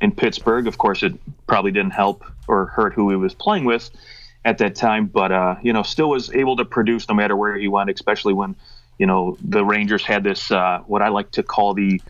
in 0.00 0.12
Pittsburgh. 0.12 0.66
Of 0.66 0.78
course, 0.78 1.02
it 1.02 1.14
probably 1.46 1.72
didn't 1.72 1.92
help 1.92 2.24
or 2.46 2.66
hurt 2.66 2.94
who 2.94 3.10
he 3.10 3.16
was 3.16 3.34
playing 3.34 3.64
with. 3.64 3.90
at 4.44 4.58
that 4.58 4.74
time, 4.76 5.06
but 5.06 5.30
uh, 5.32 5.56
you 5.62 5.72
know, 5.72 5.82
still 5.82 6.08
was 6.08 6.32
able 6.32 6.56
to 6.56 6.64
produce 6.64 7.08
no 7.08 7.14
matter 7.14 7.36
where 7.36 7.56
he 7.58 7.68
went, 7.68 7.90
especially 7.90 8.32
when 8.32 8.56
you 8.98 9.06
know 9.06 9.36
the 9.42 9.64
Rangers 9.64 10.04
had 10.04 10.22
this 10.24 10.50
uh, 10.50 10.80
what 10.86 11.02
I 11.02 11.08
like 11.08 11.30
to 11.32 11.42
call 11.42 11.74
the 11.74 12.00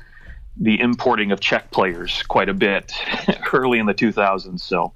the 0.57 0.81
importing 0.81 1.33
of 1.33 1.41
Czech 1.41 1.71
players 1.71 2.23
quite 2.25 2.49
a 2.49 2.55
bit 2.55 2.93
early 3.53 3.79
in 3.79 3.87
the 3.87 3.95
2000s. 3.95 4.61
So 4.61 4.93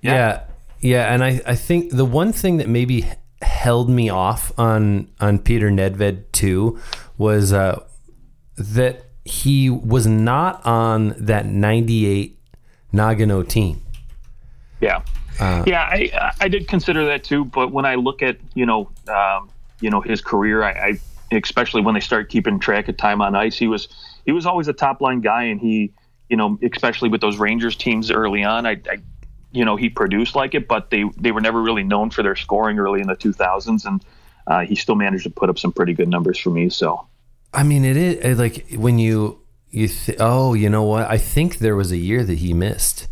yeah. 0.00 0.12
yeah, 0.12 0.40
yeah, 0.80 1.14
and 1.14 1.24
I 1.24 1.40
I 1.46 1.54
think 1.54 1.90
the 1.92 2.04
one 2.04 2.32
thing 2.32 2.58
that 2.58 2.68
maybe 2.68 3.06
held 3.42 3.88
me 3.88 4.08
off 4.08 4.52
on 4.58 5.08
on 5.20 5.38
Peter 5.38 5.70
Nedved 5.70 6.32
too 6.32 6.78
was 7.16 7.52
uh, 7.52 7.82
that 8.56 9.04
he 9.24 9.70
was 9.70 10.06
not 10.06 10.64
on 10.66 11.14
that 11.18 11.46
98 11.46 12.38
Nagano 12.92 13.46
team. 13.46 13.80
Yeah. 14.80 15.02
Uh, 15.40 15.64
yeah, 15.66 15.82
I 15.82 16.32
I 16.40 16.48
did 16.48 16.68
consider 16.68 17.04
that 17.06 17.24
too, 17.24 17.44
but 17.44 17.72
when 17.72 17.84
I 17.84 17.96
look 17.96 18.22
at 18.22 18.36
you 18.54 18.66
know 18.66 18.90
um, 19.08 19.50
you 19.80 19.90
know 19.90 20.00
his 20.00 20.20
career, 20.20 20.62
I, 20.62 20.70
I 20.70 21.00
especially 21.32 21.82
when 21.82 21.94
they 21.94 22.00
start 22.00 22.28
keeping 22.28 22.60
track 22.60 22.88
of 22.88 22.96
time 22.96 23.20
on 23.20 23.34
ice, 23.34 23.56
he 23.56 23.66
was 23.66 23.88
he 24.24 24.32
was 24.32 24.46
always 24.46 24.68
a 24.68 24.72
top 24.72 25.00
line 25.00 25.20
guy, 25.20 25.44
and 25.44 25.60
he 25.60 25.92
you 26.28 26.36
know 26.36 26.56
especially 26.62 27.08
with 27.08 27.20
those 27.20 27.38
Rangers 27.38 27.74
teams 27.74 28.12
early 28.12 28.44
on, 28.44 28.64
I, 28.64 28.80
I 28.88 28.98
you 29.50 29.64
know 29.64 29.74
he 29.74 29.88
produced 29.88 30.36
like 30.36 30.54
it, 30.54 30.68
but 30.68 30.90
they 30.90 31.04
they 31.16 31.32
were 31.32 31.40
never 31.40 31.60
really 31.60 31.82
known 31.82 32.10
for 32.10 32.22
their 32.22 32.36
scoring 32.36 32.78
early 32.78 33.00
in 33.00 33.08
the 33.08 33.16
2000s, 33.16 33.84
and 33.84 34.04
uh, 34.46 34.60
he 34.60 34.76
still 34.76 34.94
managed 34.94 35.24
to 35.24 35.30
put 35.30 35.50
up 35.50 35.58
some 35.58 35.72
pretty 35.72 35.94
good 35.94 36.08
numbers 36.08 36.38
for 36.38 36.50
me. 36.50 36.68
So, 36.68 37.06
I 37.54 37.62
mean, 37.62 37.84
it 37.84 37.96
is 37.96 38.38
like 38.38 38.66
when 38.76 38.98
you 38.98 39.40
you 39.70 39.88
th- 39.88 40.18
oh 40.20 40.54
you 40.54 40.68
know 40.68 40.82
what 40.82 41.10
I 41.10 41.18
think 41.18 41.58
there 41.58 41.76
was 41.76 41.92
a 41.92 41.96
year 41.96 42.24
that 42.24 42.38
he 42.38 42.52
missed 42.52 43.08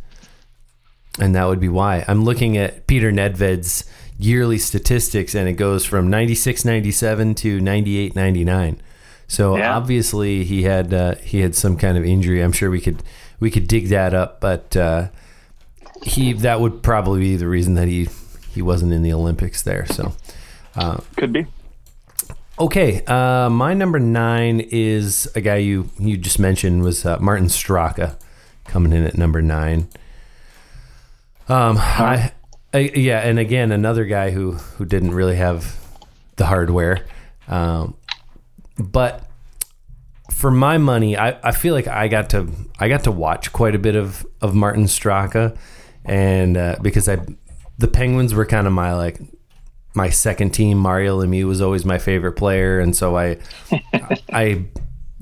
and 1.18 1.34
that 1.34 1.46
would 1.46 1.61
be 1.61 1.68
why. 1.68 2.04
I'm 2.08 2.25
looking 2.25 2.56
at 2.56 2.87
Peter 2.87 3.12
Nedved's 3.12 3.84
yearly 4.18 4.58
statistics, 4.58 5.34
and 5.34 5.49
it 5.49 5.54
goes 5.54 5.84
from 5.84 6.08
96, 6.08 6.64
97 6.64 7.34
to 7.37 7.61
98, 7.61 8.16
99. 8.16 8.80
So 9.28 9.56
yeah. 9.56 9.76
obviously 9.76 10.44
he 10.44 10.62
had 10.62 10.92
uh, 10.92 11.14
he 11.16 11.40
had 11.40 11.54
some 11.54 11.76
kind 11.76 11.96
of 11.96 12.04
injury. 12.04 12.40
I'm 12.40 12.52
sure 12.52 12.70
we 12.70 12.80
could 12.80 13.02
we 13.40 13.50
could 13.50 13.66
dig 13.66 13.88
that 13.88 14.14
up, 14.14 14.40
but 14.40 14.76
uh, 14.76 15.08
he 16.02 16.32
that 16.34 16.61
would 16.61 16.82
probably 16.82 17.20
be 17.20 17.37
the 17.37 17.49
reason 17.49 17.75
that 17.75 17.88
he 17.88 18.08
he 18.50 18.61
wasn't 18.61 18.92
in 18.92 19.02
the 19.02 19.12
Olympics 19.12 19.62
there. 19.62 19.87
So 19.87 20.12
uh, 20.76 20.99
could 21.16 21.32
be. 21.32 21.46
Okay, 22.59 23.02
uh, 23.06 23.49
my 23.49 23.73
number 23.73 23.99
nine 23.99 24.61
is 24.61 25.30
a 25.35 25.40
guy 25.40 25.56
you 25.56 25.88
you 25.99 26.18
just 26.18 26.38
mentioned 26.38 26.82
was 26.82 27.06
uh, 27.06 27.18
Martin 27.18 27.47
Straka 27.47 28.16
coming 28.66 28.92
in 28.92 29.06
at 29.06 29.16
number 29.16 29.40
nine. 29.40 29.88
Um, 31.49 31.78
I, 31.78 32.32
I, 32.75 32.78
yeah, 32.94 33.21
and 33.21 33.38
again, 33.38 33.73
another 33.73 34.04
guy 34.04 34.32
who 34.32 34.52
who 34.52 34.85
didn't 34.85 35.14
really 35.14 35.37
have 35.37 35.78
the 36.37 36.47
hardware, 36.47 37.06
um, 37.49 37.97
but 38.78 39.25
for 40.30 40.50
my 40.50 40.76
money, 40.76 41.16
I, 41.16 41.38
I 41.42 41.52
feel 41.52 41.75
like 41.75 41.88
I 41.88 42.09
got 42.09 42.30
to 42.30 42.49
I 42.78 42.88
got 42.88 43.04
to 43.04 43.11
watch 43.11 43.50
quite 43.52 43.75
a 43.75 43.78
bit 43.78 43.97
of 43.97 44.26
of 44.42 44.54
Martin 44.54 44.85
Straka, 44.85 45.56
and 46.04 46.59
uh, 46.59 46.76
because 46.82 47.09
I 47.09 47.18
the 47.78 47.88
Penguins 47.88 48.35
were 48.35 48.44
kind 48.44 48.66
of 48.66 48.75
my 48.75 48.92
like 48.92 49.21
my 49.94 50.08
second 50.08 50.50
team. 50.50 50.78
Mario 50.78 51.20
Lemieux 51.20 51.46
was 51.46 51.61
always 51.61 51.84
my 51.84 51.99
favorite 51.99 52.32
player, 52.32 52.80
and 52.80 52.96
so 52.96 53.16
I 53.16 53.38
I 54.32 54.66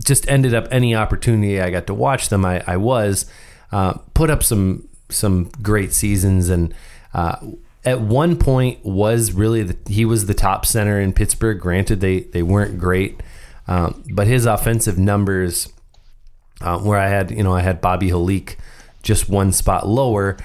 just 0.04 0.28
ended 0.28 0.54
up 0.54 0.68
any 0.70 0.94
opportunity 0.94 1.60
I 1.60 1.70
got 1.70 1.86
to 1.88 1.94
watch 1.94 2.28
them. 2.28 2.44
I 2.44 2.62
I 2.66 2.76
was 2.76 3.26
uh, 3.72 3.94
put 4.14 4.30
up 4.30 4.42
some 4.42 4.88
some 5.08 5.50
great 5.60 5.92
seasons 5.92 6.48
and 6.48 6.72
uh, 7.14 7.36
at 7.84 8.00
one 8.00 8.36
point 8.36 8.84
was 8.84 9.32
really 9.32 9.62
the, 9.62 9.76
he 9.90 10.04
was 10.04 10.26
the 10.26 10.34
top 10.34 10.66
center 10.66 11.00
in 11.00 11.12
Pittsburgh. 11.12 11.58
Granted, 11.58 12.00
they 12.00 12.20
they 12.20 12.42
weren't 12.42 12.78
great, 12.78 13.22
um, 13.66 14.04
but 14.12 14.26
his 14.26 14.46
offensive 14.46 14.98
numbers, 14.98 15.72
uh, 16.60 16.78
where 16.78 16.98
I 16.98 17.08
had 17.08 17.30
you 17.30 17.42
know 17.42 17.54
I 17.54 17.62
had 17.62 17.80
Bobby 17.80 18.10
Holik 18.10 18.56
just 19.02 19.28
one 19.28 19.52
spot 19.52 19.88
lower. 19.88 20.36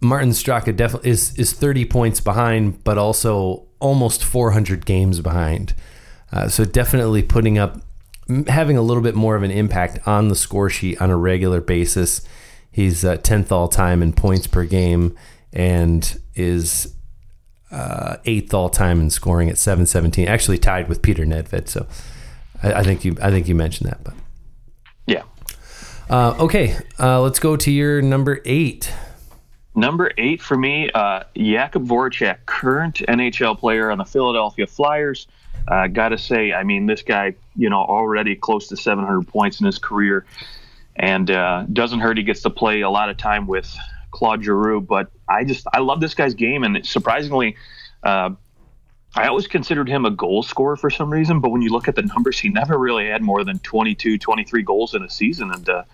Martin 0.00 0.30
Straka 0.30 0.74
definitely 0.74 1.10
is 1.10 1.36
is 1.38 1.52
30 1.52 1.84
points 1.86 2.20
behind, 2.20 2.84
but 2.84 2.98
also 2.98 3.66
almost 3.80 4.24
400 4.24 4.86
games 4.86 5.20
behind. 5.20 5.74
Uh, 6.32 6.48
so 6.48 6.64
definitely 6.64 7.22
putting 7.22 7.58
up, 7.58 7.80
having 8.48 8.76
a 8.76 8.82
little 8.82 9.02
bit 9.02 9.14
more 9.14 9.34
of 9.34 9.42
an 9.42 9.50
impact 9.50 10.06
on 10.06 10.28
the 10.28 10.34
score 10.34 10.68
sheet 10.68 11.00
on 11.00 11.10
a 11.10 11.16
regular 11.16 11.60
basis. 11.60 12.26
He's 12.70 13.04
uh, 13.04 13.16
10th 13.16 13.50
all 13.50 13.68
time 13.68 14.02
in 14.02 14.12
points 14.12 14.46
per 14.46 14.64
game 14.64 15.16
and 15.52 16.20
is 16.34 16.94
uh, 17.70 18.16
eighth 18.24 18.52
all 18.54 18.68
time 18.68 19.00
in 19.00 19.10
scoring 19.10 19.48
at 19.48 19.58
717. 19.58 20.28
Actually 20.28 20.58
tied 20.58 20.88
with 20.88 21.02
Peter 21.02 21.24
Nedved. 21.24 21.68
So 21.68 21.86
I, 22.62 22.74
I 22.74 22.82
think 22.82 23.04
you 23.04 23.16
I 23.22 23.30
think 23.30 23.48
you 23.48 23.54
mentioned 23.54 23.90
that, 23.90 24.04
but 24.04 24.14
yeah. 25.06 25.22
Uh, 26.10 26.34
okay, 26.38 26.76
uh, 26.98 27.20
let's 27.20 27.38
go 27.38 27.56
to 27.56 27.70
your 27.70 28.00
number 28.00 28.40
eight. 28.44 28.92
Number 29.78 30.10
eight 30.18 30.42
for 30.42 30.56
me, 30.56 30.90
uh, 30.90 31.22
Jakub 31.36 31.86
Voracek, 31.86 32.38
current 32.46 32.96
NHL 32.96 33.56
player 33.56 33.92
on 33.92 33.98
the 33.98 34.04
Philadelphia 34.04 34.66
Flyers. 34.66 35.28
Uh, 35.68 35.86
Got 35.86 36.08
to 36.08 36.18
say, 36.18 36.52
I 36.52 36.64
mean, 36.64 36.86
this 36.86 37.02
guy, 37.02 37.36
you 37.54 37.70
know, 37.70 37.78
already 37.78 38.34
close 38.34 38.66
to 38.68 38.76
700 38.76 39.28
points 39.28 39.60
in 39.60 39.66
his 39.66 39.78
career 39.78 40.26
and 40.96 41.30
uh, 41.30 41.64
doesn't 41.72 42.00
hurt. 42.00 42.18
He 42.18 42.24
gets 42.24 42.42
to 42.42 42.50
play 42.50 42.80
a 42.80 42.90
lot 42.90 43.08
of 43.08 43.18
time 43.18 43.46
with 43.46 43.72
Claude 44.10 44.42
Giroux, 44.42 44.80
but 44.80 45.12
I 45.28 45.44
just 45.44 45.64
I 45.72 45.78
love 45.78 46.00
this 46.00 46.14
guy's 46.14 46.34
game, 46.34 46.64
and 46.64 46.84
surprisingly, 46.84 47.54
uh, 48.02 48.30
I 49.14 49.28
always 49.28 49.46
considered 49.46 49.88
him 49.88 50.04
a 50.04 50.10
goal 50.10 50.42
scorer 50.42 50.74
for 50.76 50.90
some 50.90 51.08
reason. 51.08 51.38
But 51.38 51.50
when 51.50 51.62
you 51.62 51.70
look 51.70 51.86
at 51.86 51.94
the 51.94 52.02
numbers, 52.02 52.36
he 52.36 52.48
never 52.48 52.76
really 52.76 53.06
had 53.06 53.22
more 53.22 53.44
than 53.44 53.60
22, 53.60 54.18
23 54.18 54.62
goals 54.64 54.94
in 54.94 55.04
a 55.04 55.08
season, 55.08 55.52
and 55.52 55.68
uh, 55.68 55.84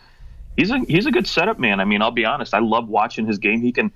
he's 0.56 0.70
a 0.70 0.78
he's 0.78 1.06
a 1.06 1.11
good 1.11 1.26
setup 1.26 1.58
man. 1.58 1.80
I 1.80 1.84
mean, 1.84 2.02
I'll 2.02 2.11
be 2.11 2.25
honest, 2.25 2.54
I 2.54 2.61
love 2.61 2.88
watching 2.88 3.26
his 3.26 3.38
game. 3.38 3.61
He 3.61 3.73
can. 3.73 3.92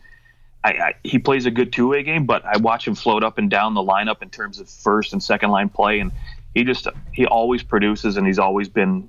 I, 0.65 0.71
I, 0.71 0.95
he 1.05 1.21
plays 1.21 1.47
a 1.47 1.53
good 1.53 1.73
two-way 1.73 2.03
game, 2.03 2.27
but 2.27 2.45
I 2.45 2.57
watch 2.57 2.87
him 2.87 2.97
float 2.97 3.23
up 3.23 3.39
and 3.39 3.49
down 3.49 3.75
the 3.75 3.81
lineup 3.81 4.23
in 4.23 4.31
terms 4.31 4.59
of 4.59 4.69
first 4.69 5.13
and 5.13 5.23
second 5.23 5.51
line 5.51 5.69
play, 5.69 6.01
and 6.01 6.11
he 6.53 6.65
just 6.65 6.89
he 7.13 7.27
always 7.27 7.63
produces, 7.63 8.17
and 8.17 8.27
he's 8.27 8.41
always 8.41 8.69
been 8.69 9.09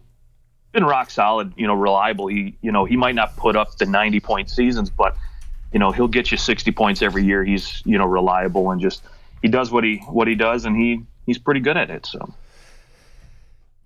been 0.71 0.83
rock 0.83 1.09
solid, 1.09 1.53
you 1.57 1.65
know, 1.65 1.73
reliable. 1.73 2.27
He, 2.27 2.55
you 2.61 2.71
know, 2.71 2.85
he 2.85 2.95
might 2.95 3.15
not 3.15 3.35
put 3.35 3.55
up 3.55 3.77
the 3.77 3.87
90 3.87 4.19
point 4.19 4.49
seasons, 4.51 4.91
but 4.91 5.17
you 5.73 5.79
know, 5.79 5.91
he'll 5.91 6.07
get 6.07 6.31
you 6.31 6.37
60 6.37 6.71
points 6.71 7.01
every 7.01 7.23
year. 7.25 7.43
He's, 7.43 7.81
you 7.85 7.97
know, 7.97 8.05
reliable 8.05 8.69
and 8.71 8.79
just 8.79 9.03
he 9.41 9.47
does 9.47 9.71
what 9.71 9.83
he 9.83 9.97
what 10.07 10.27
he 10.27 10.35
does, 10.35 10.65
and 10.65 10.75
he 10.75 11.03
he's 11.25 11.39
pretty 11.39 11.61
good 11.61 11.77
at 11.77 11.89
it. 11.89 12.05
So. 12.05 12.33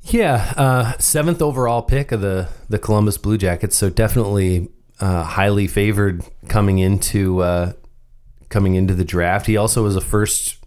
Yeah, 0.05 0.53
uh, 0.57 0.97
seventh 0.99 1.41
overall 1.41 1.81
pick 1.81 2.11
of 2.11 2.21
the 2.21 2.49
the 2.69 2.77
Columbus 2.77 3.17
Blue 3.17 3.37
Jackets, 3.37 3.75
so 3.75 3.89
definitely 3.89 4.69
uh, 4.99 5.23
highly 5.23 5.65
favored 5.65 6.23
coming 6.49 6.79
into 6.79 7.41
uh, 7.41 7.73
coming 8.49 8.75
into 8.75 8.93
the 8.93 9.05
draft. 9.05 9.45
He 9.47 9.55
also 9.55 9.83
was 9.83 9.95
a 9.95 10.01
first 10.01 10.57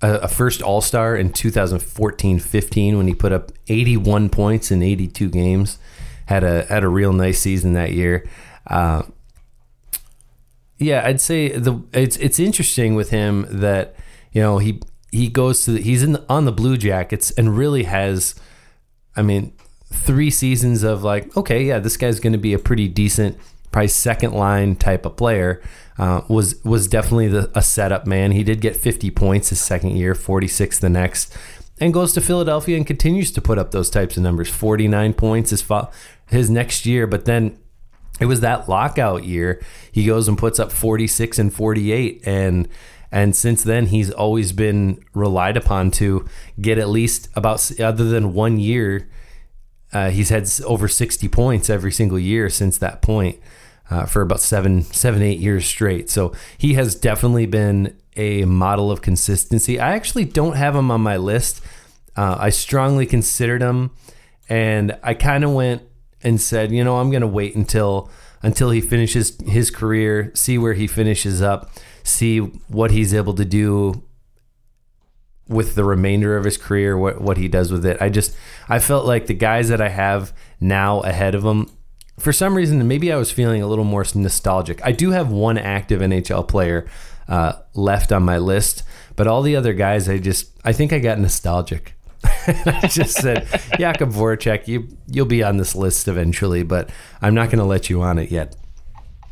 a, 0.00 0.26
first 0.28 0.62
All 0.62 0.80
Star 0.80 1.16
in 1.16 1.30
2014-15 1.30 2.96
when 2.96 3.06
he 3.06 3.14
put 3.14 3.32
up 3.32 3.52
81 3.68 4.30
points 4.30 4.70
in 4.70 4.82
82 4.82 5.28
games. 5.30 5.78
Had 6.26 6.42
a 6.42 6.64
had 6.64 6.82
a 6.82 6.88
real 6.88 7.12
nice 7.12 7.38
season 7.40 7.74
that 7.74 7.92
year. 7.92 8.26
Uh, 8.66 9.02
yeah, 10.78 11.06
I'd 11.06 11.20
say 11.20 11.50
the 11.50 11.82
it's 11.92 12.16
it's 12.16 12.38
interesting 12.38 12.94
with 12.94 13.10
him 13.10 13.46
that 13.50 13.94
you 14.32 14.40
know 14.40 14.58
he 14.58 14.80
he 15.10 15.28
goes 15.28 15.62
to 15.64 15.72
the, 15.72 15.80
he's 15.80 16.02
in 16.02 16.12
the, 16.12 16.24
on 16.28 16.44
the 16.44 16.52
Blue 16.52 16.76
Jackets 16.76 17.30
and 17.32 17.56
really 17.56 17.84
has, 17.84 18.34
I 19.14 19.22
mean, 19.22 19.52
three 19.92 20.30
seasons 20.30 20.82
of 20.82 21.02
like 21.02 21.36
okay, 21.36 21.64
yeah, 21.64 21.78
this 21.78 21.96
guy's 21.96 22.20
going 22.20 22.32
to 22.32 22.38
be 22.38 22.52
a 22.52 22.58
pretty 22.58 22.88
decent, 22.88 23.38
probably 23.72 23.88
second 23.88 24.32
line 24.32 24.76
type 24.76 25.06
of 25.06 25.16
player 25.16 25.62
uh, 25.98 26.22
was 26.28 26.62
was 26.64 26.88
definitely 26.88 27.28
the, 27.28 27.50
a 27.54 27.62
setup 27.62 28.06
man. 28.06 28.32
He 28.32 28.44
did 28.44 28.60
get 28.60 28.76
50 28.76 29.10
points 29.10 29.50
his 29.50 29.60
second 29.60 29.96
year, 29.96 30.14
46 30.14 30.78
the 30.78 30.88
next, 30.88 31.36
and 31.80 31.92
goes 31.92 32.12
to 32.14 32.20
Philadelphia 32.20 32.76
and 32.76 32.86
continues 32.86 33.32
to 33.32 33.40
put 33.40 33.58
up 33.58 33.70
those 33.70 33.90
types 33.90 34.16
of 34.16 34.22
numbers. 34.22 34.48
49 34.48 35.14
points 35.14 35.50
his 35.50 35.64
his 36.28 36.50
next 36.50 36.86
year, 36.86 37.06
but 37.06 37.24
then 37.24 37.58
it 38.20 38.26
was 38.26 38.40
that 38.40 38.68
lockout 38.68 39.24
year. 39.24 39.62
He 39.92 40.06
goes 40.06 40.28
and 40.28 40.38
puts 40.38 40.58
up 40.58 40.72
46 40.72 41.38
and 41.38 41.52
48 41.52 42.22
and 42.26 42.68
and 43.10 43.34
since 43.34 43.62
then 43.62 43.86
he's 43.86 44.10
always 44.10 44.52
been 44.52 45.02
relied 45.14 45.56
upon 45.56 45.90
to 45.90 46.26
get 46.60 46.78
at 46.78 46.88
least 46.88 47.28
about 47.34 47.80
other 47.80 48.04
than 48.04 48.32
one 48.32 48.58
year 48.58 49.08
uh, 49.92 50.10
he's 50.10 50.30
had 50.30 50.48
over 50.64 50.88
60 50.88 51.28
points 51.28 51.70
every 51.70 51.92
single 51.92 52.18
year 52.18 52.50
since 52.50 52.78
that 52.78 53.02
point 53.02 53.38
uh, 53.90 54.04
for 54.06 54.22
about 54.22 54.40
seven, 54.40 54.82
seven, 54.82 55.22
eight 55.22 55.38
years 55.38 55.64
straight. 55.64 56.10
So 56.10 56.32
he 56.58 56.74
has 56.74 56.94
definitely 56.94 57.46
been 57.46 57.96
a 58.16 58.44
model 58.44 58.90
of 58.90 59.02
consistency. 59.02 59.78
I 59.78 59.94
actually 59.94 60.24
don't 60.24 60.56
have 60.56 60.74
him 60.74 60.90
on 60.90 61.00
my 61.00 61.16
list. 61.16 61.62
Uh, 62.16 62.36
I 62.38 62.50
strongly 62.50 63.06
considered 63.06 63.62
him, 63.62 63.90
and 64.48 64.98
I 65.02 65.14
kind 65.14 65.44
of 65.44 65.52
went 65.52 65.82
and 66.22 66.40
said, 66.40 66.72
you 66.72 66.82
know, 66.82 66.96
I'm 66.96 67.10
going 67.10 67.20
to 67.20 67.26
wait 67.26 67.54
until 67.54 68.10
until 68.42 68.70
he 68.70 68.80
finishes 68.80 69.36
his 69.46 69.70
career, 69.70 70.30
see 70.34 70.56
where 70.56 70.74
he 70.74 70.86
finishes 70.86 71.42
up, 71.42 71.70
see 72.06 72.38
what 72.38 72.90
he's 72.90 73.12
able 73.12 73.34
to 73.34 73.44
do 73.44 74.02
with 75.48 75.74
the 75.74 75.84
remainder 75.84 76.36
of 76.36 76.44
his 76.44 76.56
career, 76.58 76.96
what 76.96 77.20
what 77.20 77.36
he 77.36 77.48
does 77.48 77.70
with 77.70 77.84
it. 77.86 77.96
I 78.00 78.08
just 78.08 78.36
I 78.68 78.78
felt 78.78 79.06
like 79.06 79.26
the 79.26 79.34
guys 79.34 79.68
that 79.68 79.80
I 79.80 79.88
have 79.88 80.32
now 80.60 81.00
ahead 81.00 81.34
of 81.34 81.44
him, 81.44 81.70
for 82.18 82.32
some 82.32 82.54
reason, 82.54 82.86
maybe 82.86 83.12
I 83.12 83.16
was 83.16 83.30
feeling 83.30 83.62
a 83.62 83.66
little 83.66 83.84
more 83.84 84.04
nostalgic. 84.14 84.80
I 84.84 84.92
do 84.92 85.10
have 85.10 85.30
one 85.30 85.58
active 85.58 86.00
NHL 86.00 86.48
player 86.48 86.86
uh, 87.28 87.54
left 87.74 88.12
on 88.12 88.22
my 88.22 88.38
list, 88.38 88.82
but 89.14 89.26
all 89.26 89.42
the 89.42 89.56
other 89.56 89.72
guys, 89.72 90.08
I 90.08 90.18
just 90.18 90.50
I 90.64 90.72
think 90.72 90.92
I 90.92 90.98
got 90.98 91.18
nostalgic. 91.18 91.94
I 92.24 92.88
just 92.90 93.16
said, 93.16 93.46
Jakub 93.78 94.12
Voracek, 94.12 94.66
you 94.66 94.88
you'll 95.06 95.26
be 95.26 95.42
on 95.42 95.58
this 95.58 95.76
list 95.76 96.08
eventually, 96.08 96.62
but 96.62 96.90
I'm 97.22 97.34
not 97.34 97.46
going 97.46 97.58
to 97.58 97.64
let 97.64 97.88
you 97.88 98.02
on 98.02 98.18
it 98.18 98.30
yet. 98.30 98.56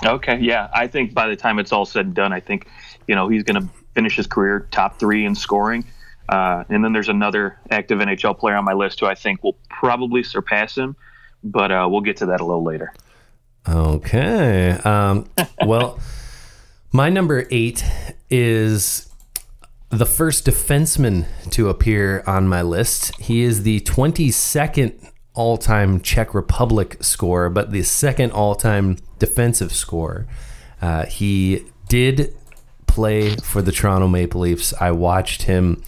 Okay, 0.05 0.39
yeah, 0.41 0.69
I 0.75 0.87
think 0.87 1.15
by 1.15 1.29
the 1.29 1.37
time 1.37 1.59
it's 1.59 1.73
all 1.73 1.87
said 1.87 2.07
and 2.07 2.15
done, 2.15 2.33
I 2.33 2.41
think 2.41 2.67
you 3.07 3.15
know 3.15 3.29
he's 3.29 3.43
going 3.43 3.61
to 3.61 3.69
finish 3.95 4.17
his 4.17 4.27
career 4.27 4.67
top 4.71 4.99
three 4.99 5.25
in 5.25 5.35
scoring. 5.35 5.85
Uh, 6.29 6.65
and 6.69 6.83
then 6.83 6.93
there's 6.93 7.09
another 7.09 7.59
active 7.71 7.99
NHL 7.99 8.39
player 8.39 8.57
on 8.57 8.65
my 8.65 8.73
list 8.73 9.01
who 9.01 9.07
I 9.07 9.15
think 9.15 9.43
will 9.45 9.59
probably 9.69 10.23
surpass 10.23 10.77
him, 10.77 10.97
but 11.43 11.71
uh, 11.71 11.87
we'll 11.91 12.01
get 12.01 12.17
to 12.19 12.27
that 12.27 12.41
a 12.41 12.45
little 12.45 12.65
later. 12.65 12.93
Okay. 13.69 14.71
Um, 14.71 15.29
well, 15.67 16.01
my 16.93 17.11
number 17.11 17.47
eight 17.51 17.85
is 18.31 19.11
the 19.91 20.07
first 20.07 20.47
defenseman 20.47 21.27
to 21.51 21.69
appear 21.69 22.25
on 22.27 22.49
my 22.49 22.63
list. 22.63 23.19
He 23.21 23.43
is 23.43 23.63
the 23.63 23.81
22nd 23.81 25.11
all 25.35 25.59
time 25.59 26.01
Czech 26.01 26.33
Republic 26.35 26.97
score, 27.01 27.51
but 27.51 27.73
the 27.73 27.83
second 27.83 28.33
all 28.33 28.55
time 28.55 28.99
defensive 29.19 29.73
score. 29.73 30.27
Uh, 30.81 31.07
he 31.07 31.65
did 31.89 32.35
play 32.87 33.35
for 33.37 33.61
the 33.61 33.73
Toronto 33.73 34.07
Maple 34.09 34.43
Leafs. 34.43 34.73
I 34.81 34.93
watched 34.93 35.43
him 35.43 35.83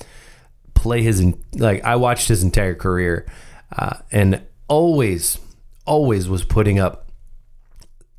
play 0.75 1.03
his 1.03 1.25
like 1.55 1.85
I 1.85 1.97
watched 1.97 2.29
his 2.29 2.43
entire 2.43 2.75
career, 2.75 3.27
uh, 3.77 3.99
and 4.11 4.43
always, 4.69 5.39
always 5.85 6.29
was 6.29 6.45
putting 6.45 6.79
up 6.79 7.11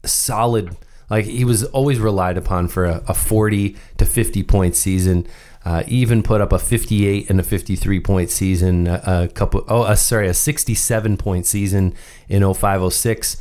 solid. 0.05 0.75
Like 1.09 1.25
he 1.25 1.45
was 1.45 1.63
always 1.65 1.99
relied 1.99 2.37
upon 2.37 2.67
for 2.67 2.85
a, 2.85 3.03
a 3.07 3.13
forty 3.13 3.75
to 3.97 4.05
fifty 4.05 4.43
point 4.43 4.75
season. 4.75 5.27
Uh, 5.65 5.83
even 5.87 6.23
put 6.23 6.39
up 6.39 6.53
a 6.53 6.59
58 6.59 7.29
and 7.29 7.41
a 7.41 7.43
53 7.43 7.99
point 7.99 8.29
season 8.29 8.87
a, 8.87 9.01
a 9.05 9.27
couple 9.27 9.65
oh 9.67 9.81
uh, 9.81 9.95
sorry 9.95 10.29
a 10.29 10.33
67 10.33 11.17
point 11.17 11.45
season 11.45 11.93
in 12.29 12.41
0506 12.41 13.35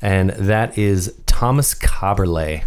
and 0.00 0.30
that 0.30 0.76
is 0.78 1.14
Thomas 1.26 1.74
Kaberle. 1.74 2.64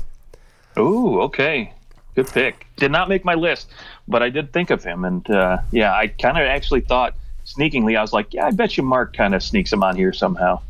Oh, 0.75 1.21
okay. 1.21 1.71
Good 2.15 2.27
pick. 2.27 2.65
Did 2.77 2.91
not 2.91 3.09
make 3.09 3.23
my 3.23 3.35
list, 3.35 3.69
but 4.07 4.23
I 4.23 4.29
did 4.29 4.51
think 4.51 4.71
of 4.71 4.83
him, 4.83 5.05
and 5.05 5.29
uh, 5.29 5.59
yeah, 5.71 5.93
I 5.93 6.07
kind 6.07 6.37
of 6.37 6.43
actually 6.43 6.81
thought 6.81 7.15
sneakingly, 7.43 7.95
I 7.95 8.01
was 8.01 8.11
like, 8.11 8.33
yeah, 8.33 8.47
I 8.47 8.51
bet 8.51 8.75
you 8.75 8.83
Mark 8.83 9.15
kind 9.15 9.35
of 9.35 9.43
sneaks 9.43 9.71
him 9.71 9.83
on 9.83 9.95
here 9.95 10.11
somehow. 10.11 10.61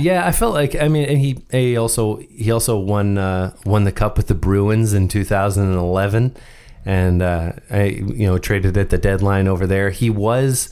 Yeah, 0.00 0.26
I 0.26 0.32
felt 0.32 0.54
like 0.54 0.74
I 0.74 0.88
mean, 0.88 1.04
and 1.08 1.18
he 1.18 1.42
he 1.50 1.76
also 1.76 2.16
he 2.16 2.50
also 2.50 2.78
won 2.78 3.18
uh, 3.18 3.54
won 3.64 3.84
the 3.84 3.92
cup 3.92 4.16
with 4.16 4.26
the 4.26 4.34
Bruins 4.34 4.92
in 4.92 5.08
2011, 5.08 6.36
and 6.84 7.22
uh, 7.22 7.52
I 7.70 7.84
you 7.84 8.26
know 8.26 8.38
traded 8.38 8.76
at 8.76 8.90
the 8.90 8.98
deadline 8.98 9.48
over 9.48 9.66
there. 9.66 9.90
He 9.90 10.10
was 10.10 10.70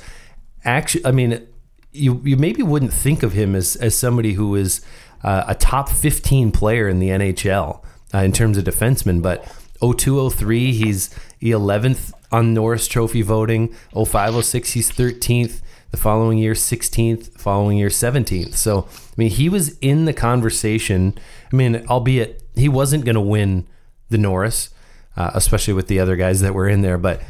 actually, 0.65 1.07
I 1.07 1.13
mean, 1.13 1.47
you 1.93 2.21
you 2.25 2.37
maybe 2.37 2.63
wouldn't 2.63 2.93
think 2.93 3.23
of 3.23 3.33
him 3.33 3.55
as 3.55 3.77
as 3.77 3.95
somebody 3.95 4.35
who 4.35 4.55
is 4.55 4.81
uh, 5.23 5.45
a 5.47 5.55
top 5.55 5.89
15 5.89 6.53
player 6.53 6.89
in 6.89 6.99
the 6.99 7.09
NHL 7.09 7.83
uh, 8.13 8.19
in 8.19 8.33
terms 8.33 8.59
of 8.59 8.65
defensemen, 8.65 9.23
but 9.23 9.45
0203 9.81 10.73
he's 10.73 11.11
11th 11.41 12.13
on 12.31 12.55
Norris 12.55 12.87
Trophy 12.87 13.23
voting. 13.23 13.75
0506 13.95 14.71
he's 14.73 14.91
13th. 14.91 15.61
The 15.93 15.97
following 15.97 16.39
year 16.39 16.55
16th. 16.55 17.39
Following 17.39 17.79
year 17.79 17.89
17th. 17.89 18.55
So 18.55 18.89
I 18.91 19.15
mean 19.17 19.31
he 19.31 19.49
was 19.49 19.79
in 19.79 20.05
the 20.05 20.13
conversation. 20.13 21.15
I 21.53 21.57
mean, 21.57 21.87
albeit 21.89 22.43
he 22.55 22.69
wasn't 22.69 23.05
going 23.05 23.15
to 23.15 23.21
win 23.21 23.69
the 24.09 24.19
Norris, 24.19 24.71
uh, 25.17 25.31
especially 25.35 25.75
with 25.75 25.87
the 25.87 26.01
other 26.01 26.17
guys 26.17 26.41
that 26.41 26.55
were 26.55 26.69
in 26.69 26.83
there, 26.83 26.99
but 26.99 27.23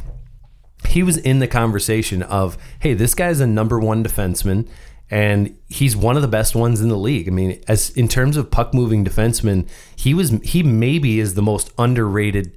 he 0.88 1.02
was 1.02 1.16
in 1.16 1.38
the 1.38 1.46
conversation 1.46 2.22
of, 2.22 2.58
hey, 2.80 2.94
this 2.94 3.14
guy's 3.14 3.40
a 3.40 3.46
number 3.46 3.78
one 3.78 4.02
defenseman 4.02 4.68
and 5.10 5.56
he's 5.68 5.94
one 5.94 6.16
of 6.16 6.22
the 6.22 6.28
best 6.28 6.54
ones 6.54 6.80
in 6.80 6.88
the 6.88 6.96
league. 6.96 7.28
I 7.28 7.30
mean, 7.30 7.62
as 7.68 7.90
in 7.90 8.08
terms 8.08 8.38
of 8.38 8.50
puck 8.50 8.72
moving 8.72 9.04
defensemen, 9.04 9.68
he 9.94 10.14
was 10.14 10.30
he 10.42 10.62
maybe 10.62 11.20
is 11.20 11.34
the 11.34 11.42
most 11.42 11.70
underrated 11.78 12.56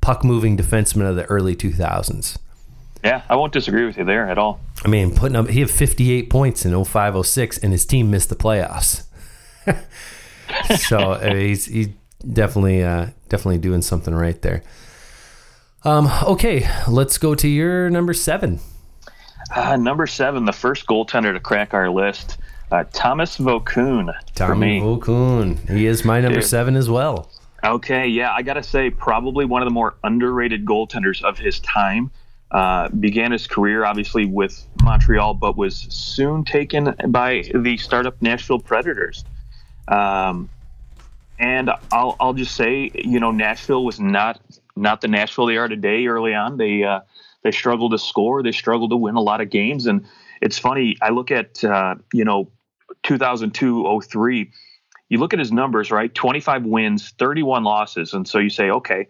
puck 0.00 0.22
moving 0.24 0.56
defenseman 0.56 1.08
of 1.08 1.16
the 1.16 1.24
early 1.24 1.56
2000s. 1.56 2.38
Yeah, 3.06 3.22
I 3.28 3.36
won't 3.36 3.52
disagree 3.52 3.86
with 3.86 3.96
you 3.96 4.04
there 4.04 4.28
at 4.28 4.36
all. 4.36 4.58
I 4.84 4.88
mean, 4.88 5.14
putting 5.14 5.36
up 5.36 5.48
he 5.48 5.60
had 5.60 5.70
58 5.70 6.28
points 6.28 6.64
in 6.64 6.72
0506 6.72 7.58
and 7.58 7.72
his 7.72 7.86
team 7.86 8.10
missed 8.10 8.30
the 8.30 8.34
playoffs. 8.34 9.04
so 10.88 11.12
uh, 11.12 11.32
he's 11.32 11.66
he 11.66 11.94
definitely 12.32 12.82
uh, 12.82 13.10
definitely 13.28 13.58
doing 13.58 13.80
something 13.80 14.12
right 14.12 14.42
there. 14.42 14.64
Um, 15.84 16.10
okay, 16.24 16.68
let's 16.88 17.16
go 17.16 17.36
to 17.36 17.46
your 17.46 17.88
number 17.90 18.12
7. 18.12 18.58
Uh, 19.54 19.76
number 19.76 20.08
seven, 20.08 20.44
the 20.44 20.52
first 20.52 20.86
goaltender 20.86 21.32
to 21.32 21.38
crack 21.38 21.72
our 21.72 21.88
list, 21.88 22.38
uh, 22.72 22.82
Thomas 22.92 23.38
Vokoun. 23.38 24.12
Tommy 24.34 24.80
Vokoun. 24.80 25.70
He 25.70 25.86
is 25.86 26.04
my 26.04 26.20
number 26.20 26.40
Dude. 26.40 26.48
seven 26.48 26.74
as 26.74 26.90
well. 26.90 27.30
Okay, 27.62 28.08
yeah, 28.08 28.32
I 28.32 28.42
got 28.42 28.54
to 28.54 28.64
say, 28.64 28.90
probably 28.90 29.44
one 29.44 29.62
of 29.62 29.66
the 29.66 29.72
more 29.72 29.94
underrated 30.02 30.64
goaltenders 30.64 31.22
of 31.22 31.38
his 31.38 31.60
time. 31.60 32.10
Uh, 32.50 32.88
began 32.90 33.32
his 33.32 33.48
career 33.48 33.84
obviously 33.84 34.24
with 34.24 34.66
Montreal, 34.82 35.34
but 35.34 35.56
was 35.56 35.86
soon 35.90 36.44
taken 36.44 36.94
by 37.08 37.42
the 37.52 37.76
startup 37.76 38.22
Nashville 38.22 38.60
Predators. 38.60 39.24
Um, 39.88 40.48
and 41.38 41.70
I'll, 41.92 42.16
I'll 42.20 42.34
just 42.34 42.54
say, 42.54 42.90
you 42.94 43.20
know, 43.20 43.30
Nashville 43.30 43.84
was 43.84 44.00
not 44.00 44.40
not 44.76 45.00
the 45.00 45.08
Nashville 45.08 45.46
they 45.46 45.56
are 45.56 45.68
today. 45.68 46.06
Early 46.06 46.34
on, 46.34 46.56
they 46.56 46.84
uh, 46.84 47.00
they 47.42 47.50
struggle 47.50 47.90
to 47.90 47.98
score. 47.98 48.42
They 48.42 48.52
struggle 48.52 48.88
to 48.88 48.96
win 48.96 49.16
a 49.16 49.20
lot 49.20 49.40
of 49.40 49.50
games. 49.50 49.86
And 49.86 50.06
it's 50.40 50.58
funny. 50.58 50.96
I 51.02 51.10
look 51.10 51.30
at 51.30 51.62
uh, 51.64 51.96
you 52.12 52.24
know 52.24 52.50
2002 53.02 54.00
03. 54.00 54.50
You 55.08 55.18
look 55.18 55.32
at 55.32 55.38
his 55.38 55.52
numbers, 55.52 55.92
right? 55.92 56.12
25 56.12 56.64
wins, 56.64 57.10
31 57.18 57.62
losses, 57.62 58.12
and 58.12 58.26
so 58.26 58.38
you 58.38 58.50
say, 58.50 58.70
okay, 58.70 59.06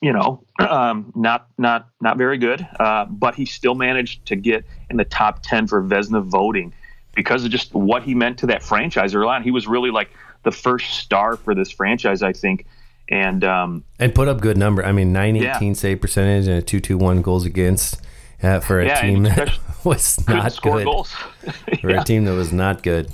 you 0.00 0.12
know, 0.12 0.44
um, 0.58 1.12
not 1.14 1.48
not 1.58 1.88
not 2.00 2.16
very 2.16 2.38
good. 2.38 2.66
Uh, 2.78 3.04
but 3.06 3.34
he 3.34 3.44
still 3.44 3.74
managed 3.74 4.26
to 4.26 4.36
get 4.36 4.64
in 4.90 4.96
the 4.96 5.04
top 5.04 5.42
10 5.42 5.66
for 5.66 5.82
Vezina 5.82 6.22
voting 6.22 6.72
because 7.14 7.44
of 7.44 7.50
just 7.50 7.74
what 7.74 8.02
he 8.02 8.14
meant 8.14 8.38
to 8.38 8.46
that 8.46 8.62
franchise 8.62 9.14
early 9.14 9.28
on. 9.28 9.42
He 9.42 9.50
was 9.50 9.66
really 9.66 9.90
like 9.90 10.10
the 10.44 10.52
first 10.52 10.94
star 10.94 11.36
for 11.36 11.54
this 11.54 11.70
franchise, 11.70 12.22
I 12.22 12.32
think 12.32 12.66
and 13.08 13.44
um, 13.44 13.84
and 13.98 14.14
put 14.14 14.28
up 14.28 14.40
good 14.40 14.56
number. 14.56 14.84
I 14.84 14.92
mean, 14.92 15.12
nine 15.12 15.36
eighteen 15.36 15.68
yeah. 15.68 15.74
save 15.74 16.00
percentage 16.00 16.46
and 16.46 16.58
a 16.58 16.62
two 16.62 16.80
two 16.80 16.98
one 16.98 17.22
goals 17.22 17.44
against 17.44 18.00
uh, 18.42 18.60
for 18.60 18.80
a 18.80 18.86
yeah, 18.86 19.00
team 19.00 19.22
that 19.24 19.58
was 19.84 20.26
not 20.28 20.60
good. 20.62 20.86
for 21.80 21.90
yeah. 21.90 22.00
a 22.00 22.04
team 22.04 22.24
that 22.26 22.34
was 22.34 22.52
not 22.52 22.82
good. 22.82 23.10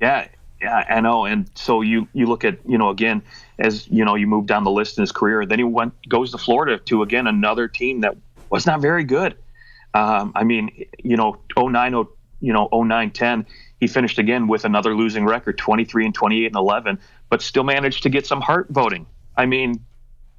Yeah, 0.00 0.28
yeah, 0.60 0.84
I 0.88 1.00
know. 1.00 1.24
And 1.24 1.50
so 1.54 1.80
you 1.80 2.08
you 2.12 2.26
look 2.26 2.44
at 2.44 2.58
you 2.66 2.78
know 2.78 2.90
again 2.90 3.22
as 3.58 3.88
you 3.88 4.04
know 4.04 4.14
you 4.14 4.26
move 4.26 4.46
down 4.46 4.64
the 4.64 4.70
list 4.70 4.98
in 4.98 5.02
his 5.02 5.12
career. 5.12 5.46
Then 5.46 5.58
he 5.58 5.64
went 5.64 5.94
goes 6.08 6.32
to 6.32 6.38
Florida 6.38 6.78
to 6.86 7.02
again 7.02 7.26
another 7.26 7.68
team 7.68 8.00
that 8.00 8.16
was 8.50 8.66
not 8.66 8.80
very 8.80 9.04
good. 9.04 9.36
Um, 9.94 10.32
I 10.34 10.42
mean, 10.42 10.86
you 11.02 11.16
know, 11.16 11.38
09, 11.56 12.06
you 12.40 12.52
know, 12.52 12.68
09, 12.72 13.10
10, 13.12 13.46
he 13.78 13.86
finished 13.86 14.18
again 14.18 14.48
with 14.48 14.64
another 14.64 14.94
losing 14.94 15.24
record, 15.24 15.56
23 15.56 16.06
and 16.06 16.14
28 16.14 16.46
and 16.46 16.56
11, 16.56 16.98
but 17.30 17.40
still 17.40 17.62
managed 17.62 18.02
to 18.02 18.08
get 18.08 18.26
some 18.26 18.40
Hart 18.40 18.66
voting. 18.70 19.06
I 19.36 19.46
mean, 19.46 19.84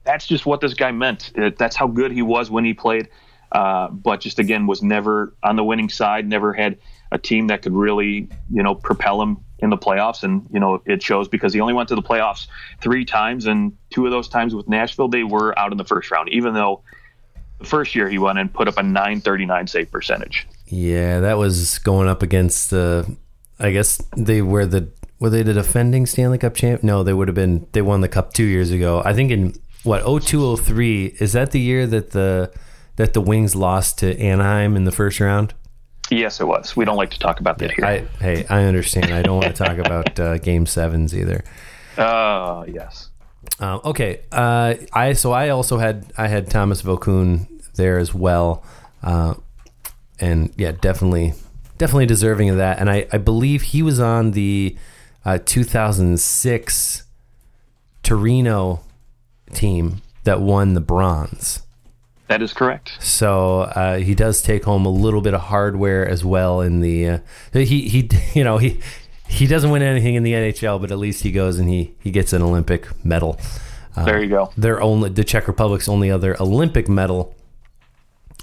that's 0.03 0.27
just 0.27 0.45
what 0.45 0.59
this 0.59 0.73
guy 0.73 0.91
meant. 0.91 1.31
That's 1.57 1.75
how 1.75 1.87
good 1.87 2.11
he 2.11 2.21
was 2.21 2.51
when 2.51 2.65
he 2.65 2.73
played. 2.73 3.07
Uh, 3.51 3.87
but 3.89 4.19
just 4.19 4.39
again, 4.39 4.67
was 4.67 4.83
never 4.83 5.33
on 5.41 5.55
the 5.55 5.63
winning 5.63 5.89
side. 5.89 6.27
Never 6.27 6.51
had 6.51 6.77
a 7.11 7.17
team 7.17 7.47
that 7.47 7.61
could 7.61 7.73
really, 7.73 8.27
you 8.51 8.61
know, 8.61 8.75
propel 8.75 9.21
him 9.21 9.44
in 9.65 9.69
the 9.69 9.77
playoffs. 9.77 10.23
And 10.23 10.47
you 10.53 10.59
know, 10.61 10.81
it 10.85 11.03
shows 11.03 11.27
because 11.27 11.53
he 11.53 11.59
only 11.59 11.73
went 11.73 11.89
to 11.89 11.95
the 11.95 12.01
playoffs 12.01 12.47
three 12.81 13.03
times, 13.03 13.45
and 13.45 13.75
two 13.89 14.05
of 14.05 14.11
those 14.11 14.29
times 14.29 14.55
with 14.55 14.69
Nashville, 14.69 15.09
they 15.09 15.23
were 15.23 15.57
out 15.59 15.73
in 15.73 15.77
the 15.77 15.83
first 15.83 16.09
round. 16.09 16.29
Even 16.29 16.53
though 16.53 16.81
the 17.59 17.65
first 17.65 17.93
year 17.93 18.07
he 18.07 18.17
went 18.17 18.39
and 18.39 18.53
put 18.53 18.69
up 18.69 18.77
a 18.77 18.83
939 18.83 19.67
save 19.67 19.91
percentage. 19.91 20.47
Yeah, 20.67 21.19
that 21.19 21.37
was 21.37 21.79
going 21.79 22.07
up 22.07 22.23
against 22.23 22.69
the. 22.69 23.17
I 23.59 23.71
guess 23.71 24.01
they 24.15 24.41
were 24.41 24.65
the 24.65 24.89
were 25.19 25.29
they 25.29 25.43
the 25.43 25.53
defending 25.53 26.05
Stanley 26.05 26.37
Cup 26.37 26.55
champ? 26.55 26.83
No, 26.83 27.03
they 27.03 27.13
would 27.13 27.27
have 27.27 27.35
been. 27.35 27.67
They 27.73 27.81
won 27.81 28.01
the 28.01 28.09
cup 28.09 28.33
two 28.33 28.43
years 28.43 28.71
ago. 28.71 29.01
I 29.03 29.13
think 29.13 29.31
in 29.31 29.53
what 29.83 30.01
0203 30.03 31.17
is 31.19 31.33
that 31.33 31.51
the 31.51 31.59
year 31.59 31.87
that 31.87 32.11
the 32.11 32.51
that 32.97 33.13
the 33.13 33.21
Wings 33.21 33.55
lost 33.55 33.99
to 33.99 34.17
Anaheim 34.19 34.75
in 34.75 34.85
the 34.85 34.91
first 34.91 35.19
round? 35.19 35.53
Yes, 36.11 36.39
it 36.39 36.45
was. 36.45 36.75
We 36.75 36.85
don't 36.85 36.97
like 36.97 37.11
to 37.11 37.19
talk 37.19 37.39
about 37.39 37.57
that 37.59 37.71
here. 37.71 37.85
I, 37.85 37.99
hey, 38.21 38.45
I 38.49 38.63
understand. 38.65 39.13
I 39.13 39.21
don't 39.21 39.41
want 39.41 39.55
to 39.55 39.63
talk 39.65 39.77
about 39.77 40.19
uh, 40.19 40.37
Game 40.37 40.65
Sevens 40.65 41.15
either. 41.15 41.43
Uh, 41.97 42.65
yes. 42.67 43.09
Uh, 43.59 43.79
okay. 43.85 44.21
Uh, 44.31 44.75
I 44.93 45.13
so 45.13 45.31
I 45.31 45.49
also 45.49 45.77
had 45.77 46.11
I 46.17 46.27
had 46.27 46.49
Thomas 46.49 46.81
Vokoun 46.81 47.47
there 47.75 47.97
as 47.97 48.13
well, 48.13 48.63
uh, 49.03 49.35
and 50.19 50.51
yeah, 50.57 50.71
definitely 50.71 51.33
definitely 51.77 52.05
deserving 52.05 52.49
of 52.49 52.57
that. 52.57 52.79
And 52.79 52.89
I, 52.89 53.07
I 53.11 53.17
believe 53.17 53.61
he 53.61 53.81
was 53.81 53.99
on 53.99 54.31
the 54.31 54.75
uh, 55.23 55.39
2006 55.43 57.03
Torino 58.03 58.81
team 59.53 60.01
that 60.23 60.41
won 60.41 60.73
the 60.73 60.81
bronze. 60.81 61.61
That 62.27 62.41
is 62.41 62.53
correct. 62.53 62.93
So 62.99 63.61
uh, 63.61 63.97
he 63.97 64.15
does 64.15 64.41
take 64.41 64.63
home 64.63 64.85
a 64.85 64.89
little 64.89 65.21
bit 65.21 65.33
of 65.33 65.41
hardware 65.41 66.07
as 66.07 66.25
well 66.25 66.61
in 66.61 66.79
the. 66.81 67.07
Uh, 67.09 67.19
he 67.53 67.87
he 67.87 68.09
you 68.33 68.43
know 68.43 68.57
he 68.57 68.79
he 69.27 69.47
doesn't 69.47 69.69
win 69.69 69.81
anything 69.81 70.15
in 70.15 70.23
the 70.23 70.33
NHL, 70.33 70.81
but 70.81 70.91
at 70.91 70.97
least 70.97 71.23
he 71.23 71.31
goes 71.31 71.59
and 71.59 71.69
he 71.69 71.93
he 71.99 72.11
gets 72.11 72.33
an 72.33 72.41
Olympic 72.41 72.87
medal. 73.05 73.39
Uh, 73.95 74.05
there 74.05 74.21
you 74.21 74.29
go. 74.29 74.51
Their 74.57 74.81
only 74.81 75.09
the 75.09 75.23
Czech 75.23 75.47
Republic's 75.47 75.87
only 75.87 76.09
other 76.09 76.35
Olympic 76.41 76.89
medal. 76.89 77.35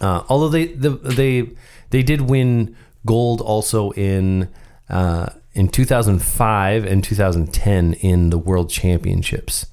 Uh, 0.00 0.22
although 0.28 0.48
they 0.48 0.66
the, 0.66 0.90
they 0.90 1.50
they 1.90 2.02
did 2.02 2.22
win 2.22 2.76
gold 3.04 3.40
also 3.40 3.90
in 3.92 4.48
uh, 4.88 5.30
in 5.54 5.68
2005 5.68 6.84
and 6.84 7.02
2010 7.02 7.94
in 7.94 8.30
the 8.30 8.38
World 8.38 8.70
Championships 8.70 9.66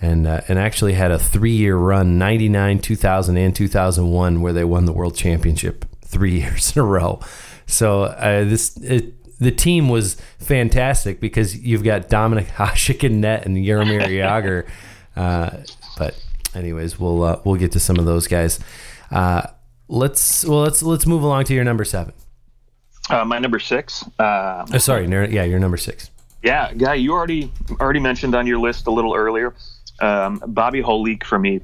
and 0.00 0.26
uh, 0.26 0.40
and 0.48 0.58
actually 0.58 0.94
had 0.94 1.10
a 1.10 1.18
three 1.18 1.52
year 1.52 1.76
run 1.76 2.18
99 2.18 2.78
2000 2.80 3.36
and 3.36 3.54
2001 3.54 4.40
where 4.40 4.52
they 4.52 4.64
won 4.64 4.86
the 4.86 4.92
world 4.92 5.14
championship 5.14 5.84
three 6.04 6.40
years 6.40 6.76
in 6.76 6.82
a 6.82 6.84
row. 6.84 7.20
So 7.66 8.04
uh, 8.04 8.44
this 8.44 8.76
it, 8.78 9.14
the 9.38 9.50
team 9.50 9.88
was 9.88 10.16
fantastic 10.38 11.20
because 11.20 11.56
you've 11.56 11.84
got 11.84 12.08
Dominik 12.08 12.46
Hasek 12.52 13.04
in 13.04 13.20
net 13.20 13.46
and 13.46 13.56
Jaromir 13.56 14.00
Jagr 14.06 14.66
uh, 15.16 15.50
but 15.98 16.22
anyways 16.54 16.98
we'll 16.98 17.22
uh, 17.22 17.40
we'll 17.44 17.56
get 17.56 17.72
to 17.72 17.80
some 17.80 17.98
of 17.98 18.04
those 18.04 18.26
guys. 18.26 18.60
Uh, 19.10 19.42
let's 19.88 20.44
well 20.44 20.60
let's 20.60 20.82
let's 20.82 21.06
move 21.06 21.22
along 21.22 21.44
to 21.44 21.54
your 21.54 21.64
number 21.64 21.84
seven. 21.84 22.14
Uh, 23.08 23.24
my 23.24 23.38
number 23.40 23.58
six 23.58 24.04
oh, 24.20 24.64
sorry 24.78 25.08
yeah 25.32 25.42
your 25.42 25.58
number 25.58 25.76
six. 25.76 26.10
Yeah 26.42 26.72
guy 26.72 26.94
you 26.94 27.12
already 27.12 27.52
already 27.80 28.00
mentioned 28.00 28.34
on 28.34 28.46
your 28.46 28.58
list 28.58 28.86
a 28.86 28.90
little 28.90 29.14
earlier 29.14 29.54
um, 30.00 30.42
Bobby 30.46 30.82
Holik 30.82 31.24
for 31.24 31.38
me, 31.38 31.60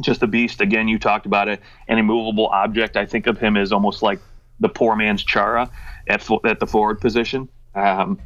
just 0.00 0.22
a 0.22 0.26
beast. 0.26 0.60
Again, 0.60 0.88
you 0.88 0.98
talked 0.98 1.26
about 1.26 1.48
it, 1.48 1.60
an 1.88 1.98
immovable 1.98 2.46
object. 2.48 2.96
I 2.96 3.06
think 3.06 3.26
of 3.26 3.38
him 3.38 3.56
as 3.56 3.72
almost 3.72 4.02
like 4.02 4.20
the 4.60 4.68
poor 4.68 4.96
man's 4.96 5.24
Chara 5.24 5.70
at 6.08 6.28
at 6.44 6.60
the 6.60 6.66
forward 6.66 7.00
position. 7.00 7.48
Um, 7.74 8.20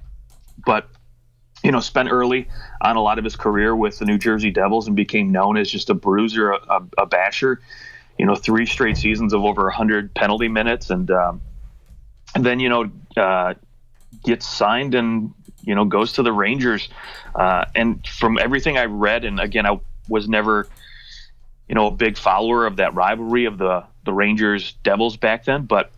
but 0.64 0.88
you 1.62 1.70
know, 1.70 1.80
spent 1.80 2.10
early 2.10 2.48
on 2.80 2.96
a 2.96 3.02
lot 3.02 3.18
of 3.18 3.24
his 3.24 3.36
career 3.36 3.74
with 3.76 3.98
the 3.98 4.04
New 4.04 4.18
Jersey 4.18 4.50
Devils 4.50 4.86
and 4.86 4.96
became 4.96 5.30
known 5.30 5.56
as 5.56 5.70
just 5.70 5.90
a 5.90 5.94
bruiser, 5.94 6.52
a, 6.52 6.82
a 6.98 7.06
basher. 7.06 7.60
You 8.18 8.26
know, 8.26 8.34
three 8.34 8.66
straight 8.66 8.96
seasons 8.96 9.32
of 9.32 9.44
over 9.44 9.64
100 9.64 10.14
penalty 10.14 10.48
minutes, 10.48 10.90
and 10.90 11.10
um, 11.10 11.40
and 12.34 12.44
then 12.44 12.60
you 12.60 12.68
know 12.68 12.90
uh, 13.16 13.54
gets 14.24 14.46
signed 14.46 14.94
and 14.94 15.32
you 15.62 15.74
know 15.74 15.84
goes 15.84 16.12
to 16.14 16.22
the 16.22 16.32
Rangers. 16.32 16.88
Uh, 17.34 17.64
and 17.74 18.06
from 18.06 18.38
everything 18.38 18.76
I 18.76 18.84
read, 18.84 19.24
and 19.24 19.40
again, 19.40 19.66
I 19.66 19.80
was 20.08 20.28
never 20.28 20.68
you 21.68 21.74
know 21.74 21.86
a 21.86 21.90
big 21.90 22.16
follower 22.16 22.66
of 22.66 22.76
that 22.76 22.94
rivalry 22.94 23.44
of 23.44 23.58
the 23.58 23.84
the 24.04 24.12
Rangers 24.12 24.72
Devils 24.82 25.16
back 25.16 25.44
then, 25.44 25.64
but 25.64 25.90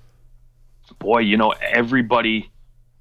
boy, 0.98 1.20
you 1.20 1.36
know 1.36 1.50
everybody 1.50 2.50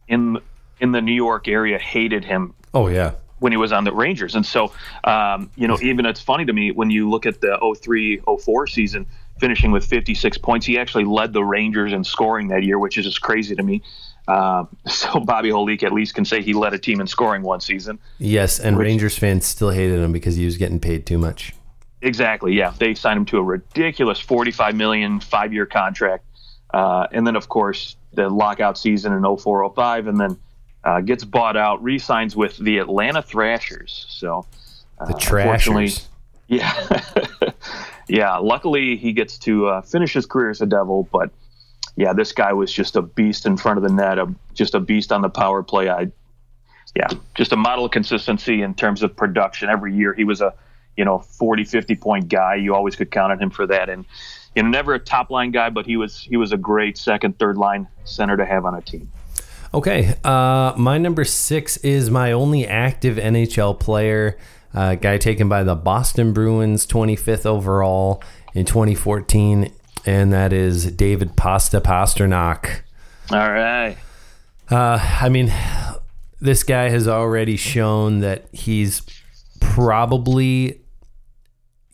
in 0.08 0.40
in 0.80 0.92
the 0.92 1.02
New 1.02 1.14
York 1.14 1.48
area 1.48 1.80
hated 1.80 2.26
him. 2.26 2.54
Oh 2.74 2.88
yeah. 2.88 3.14
When 3.40 3.52
he 3.52 3.58
was 3.58 3.74
on 3.74 3.84
the 3.84 3.92
Rangers. 3.92 4.36
And 4.36 4.46
so, 4.46 4.72
um, 5.04 5.52
you 5.56 5.68
know, 5.68 5.78
even 5.82 6.06
it's 6.06 6.22
funny 6.22 6.46
to 6.46 6.54
me 6.54 6.72
when 6.72 6.90
you 6.90 7.10
look 7.10 7.26
at 7.26 7.42
the 7.42 7.58
03 7.82 8.22
04 8.40 8.68
season, 8.68 9.06
finishing 9.40 9.72
with 9.72 9.86
56 9.86 10.38
points, 10.38 10.66
he 10.66 10.78
actually 10.78 11.04
led 11.04 11.34
the 11.34 11.44
Rangers 11.44 11.92
in 11.92 12.04
scoring 12.04 12.48
that 12.50 12.64
year, 12.64 12.80
which 12.80 12.98
is 12.98 13.06
just 13.06 13.22
crazy 13.22 13.56
to 13.56 13.64
me. 13.64 13.82
Uh, 14.28 14.66
so 14.88 15.20
Bobby 15.20 15.50
Holik 15.50 15.84
at 15.84 15.94
least 15.94 16.16
can 16.16 16.26
say 16.26 16.42
he 16.42 16.54
led 16.54 16.74
a 16.74 16.80
team 16.80 17.02
in 17.02 17.08
scoring 17.08 17.42
one 17.42 17.62
season. 17.62 18.00
Yes, 18.20 18.60
and 18.60 18.78
which, 18.78 18.86
Rangers 18.86 19.18
fans 19.18 19.46
still 19.46 19.70
hated 19.70 20.00
him 20.00 20.12
because 20.12 20.36
he 20.36 20.46
was 20.46 20.58
getting 20.58 20.80
paid 20.80 21.06
too 21.06 21.18
much. 21.18 21.54
Exactly. 22.02 22.54
Yeah, 22.54 22.74
they 22.78 22.94
signed 22.96 23.18
him 23.18 23.26
to 23.26 23.38
a 23.38 23.44
ridiculous 23.44 24.20
forty-five 24.20 24.76
million 24.76 25.20
five-year 25.20 25.66
contract, 25.66 26.26
uh, 26.74 27.08
and 27.12 27.26
then 27.26 27.36
of 27.36 27.50
course 27.50 27.96
the 28.14 28.30
lockout 28.30 28.78
season 28.78 29.14
in 29.14 29.24
0405 29.24 30.08
and 30.08 30.20
then 30.20 30.38
uh, 30.84 31.02
gets 31.02 31.24
bought 31.24 31.58
out, 31.58 31.84
re-signs 31.84 32.36
with 32.36 32.58
the 32.58 32.78
Atlanta 32.78 33.22
Thrashers. 33.22 34.06
So 34.10 34.46
uh, 35.00 35.06
the 35.06 35.14
Trashers. 35.14 36.10
Yeah, 36.48 37.00
yeah. 38.10 38.36
Luckily, 38.36 38.98
he 38.98 39.14
gets 39.14 39.40
to 39.40 39.68
uh, 39.68 39.82
finish 39.82 40.14
his 40.14 40.26
career 40.26 40.50
as 40.50 40.60
a 40.60 40.66
Devil, 40.66 41.08
but 41.10 41.32
yeah, 41.96 42.14
this 42.14 42.32
guy 42.32 42.54
was 42.54 42.72
just 42.72 42.96
a 42.96 43.02
beast 43.02 43.46
in 43.46 43.58
front 43.58 43.78
of 43.78 43.84
the 43.84 43.94
net, 43.94 44.18
a, 44.18 44.34
just 44.54 44.74
a 44.74 44.80
beast 44.80 45.12
on 45.12 45.22
the 45.22 45.30
power 45.30 45.62
play. 45.62 45.90
I, 45.90 46.12
yeah, 46.96 47.08
just 47.36 47.52
a 47.52 47.56
model 47.56 47.86
of 47.86 47.92
consistency 47.92 48.62
in 48.62 48.74
terms 48.74 49.04
of 49.04 49.16
production. 49.16 49.70
Every 49.70 49.96
year 49.96 50.14
he 50.14 50.24
was 50.24 50.42
a, 50.42 50.54
you 50.98 51.06
know, 51.06 51.20
40, 51.20 51.64
50 51.64 51.96
point 51.96 52.30
guy. 52.30 52.56
You 52.56 52.76
always 52.76 52.96
could 52.96 53.12
count 53.12 53.32
on 53.32 53.40
him 53.40 53.50
for 53.50 53.68
that. 53.68 53.90
And, 53.90 54.06
you 54.56 54.64
know, 54.64 54.70
never 54.70 54.94
a 54.94 55.00
top 55.00 55.30
line 55.30 55.52
guy, 55.52 55.70
but 55.70 55.86
he 55.86 55.98
was, 55.98 56.20
he 56.20 56.38
was 56.38 56.52
a 56.52 56.58
great 56.58 56.98
second, 56.98 57.38
third 57.40 57.58
line 57.58 57.88
center 58.06 58.38
to 58.38 58.46
have 58.46 58.66
on 58.66 58.76
a 58.76 58.82
team. 58.82 59.12
Okay. 59.74 60.16
Uh, 60.24 60.74
my 60.78 61.00
number 61.00 61.24
six 61.24 61.78
is 61.78 62.12
my 62.12 62.32
only 62.32 62.68
active 62.68 63.18
NHL 63.18 63.80
player, 63.80 64.38
uh, 64.74 64.96
guy 64.96 65.18
taken 65.18 65.50
by 65.50 65.64
the 65.64 65.76
Boston 65.76 66.32
Bruins, 66.32 66.86
25th 66.86 67.46
overall 67.48 68.22
in 68.54 68.66
2014 68.66 69.72
and 70.06 70.32
that 70.34 70.54
is 70.54 70.92
David 70.92 71.36
Pasta 71.36 71.82
Pastrnak. 71.82 72.82
All 73.32 73.52
right. 73.52 73.98
Uh, 74.70 75.00
I 75.22 75.30
mean, 75.30 75.54
this 76.40 76.64
guy 76.64 76.90
has 76.90 77.08
already 77.08 77.58
shown 77.58 78.20
that 78.20 78.48
he's 78.52 79.02
probably 79.60 80.82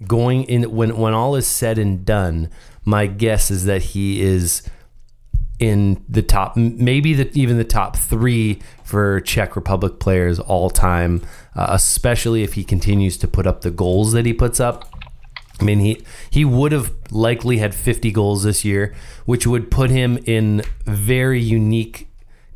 going 0.08 0.44
in 0.46 0.72
when 0.72 0.98
when 0.98 1.14
all 1.14 1.36
is 1.36 1.48
said 1.48 1.78
and 1.78 2.06
done. 2.06 2.50
My 2.86 3.08
guess 3.08 3.52
is 3.52 3.66
that 3.66 3.82
he 3.82 4.22
is 4.22 4.64
in 5.60 6.04
the 6.08 6.22
top, 6.22 6.56
maybe 6.56 7.14
the, 7.14 7.30
even 7.38 7.58
the 7.58 7.66
top 7.66 7.98
three 7.98 8.60
for 8.84 9.20
Czech 9.22 9.56
Republic 9.56 10.00
players 10.00 10.40
all 10.40 10.70
time, 10.70 11.22
uh, 11.56 11.68
especially 11.70 12.44
if 12.44 12.54
he 12.54 12.64
continues 12.64 13.18
to 13.18 13.28
put 13.28 13.46
up 13.46 13.62
the 13.62 13.70
goals 13.70 14.14
that 14.14 14.26
he 14.26 14.34
puts 14.34 14.60
up. 14.60 14.90
I 15.60 15.64
mean, 15.64 15.80
he 15.80 16.04
he 16.30 16.46
would 16.46 16.72
have 16.72 16.92
likely 17.12 17.58
had 17.58 17.76
50 17.76 18.12
goals 18.12 18.44
this 18.44 18.64
year, 18.64 18.94
which 19.26 19.46
would 19.46 19.70
put 19.70 19.90
him 19.90 20.18
in 20.26 20.64
very 20.86 21.42
unique 21.42 22.08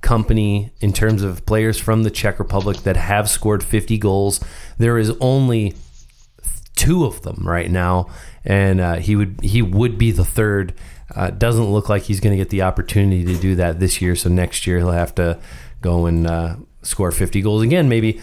company 0.02 0.72
in 0.80 0.94
terms 0.94 1.24
of 1.24 1.46
players 1.46 1.80
from 1.80 2.04
the 2.04 2.12
Czech 2.12 2.40
Republic 2.40 2.78
that 2.78 2.98
have 2.98 3.30
scored 3.30 3.64
50 3.64 3.98
goals. 3.98 4.40
There 4.78 4.98
is 4.98 5.12
only 5.20 5.76
two 6.76 7.06
of 7.06 7.22
them 7.22 7.44
right 7.48 7.70
now, 7.70 8.08
and 8.46 8.80
uh, 8.80 8.96
he 8.96 9.16
would 9.16 9.40
he 9.42 9.62
would 9.62 9.98
be 9.98 10.12
the 10.12 10.26
third. 10.26 10.74
Uh, 11.16 11.30
doesn't 11.30 11.66
look 11.66 11.90
like 11.90 12.04
he's 12.04 12.20
going 12.20 12.36
to 12.36 12.38
get 12.38 12.50
the 12.50 12.64
opportunity 12.64 13.24
to 13.24 13.40
do 13.40 13.56
that 13.56 13.80
this 13.80 14.02
year. 14.02 14.16
So 14.16 14.30
next 14.30 14.66
year 14.66 14.80
he'll 14.80 14.92
have 14.92 15.14
to 15.16 15.40
go 15.82 16.08
and 16.08 16.26
uh, 16.26 16.56
score 16.82 17.12
50 17.12 17.42
goals 17.42 17.62
again, 17.62 17.90
maybe. 17.90 18.22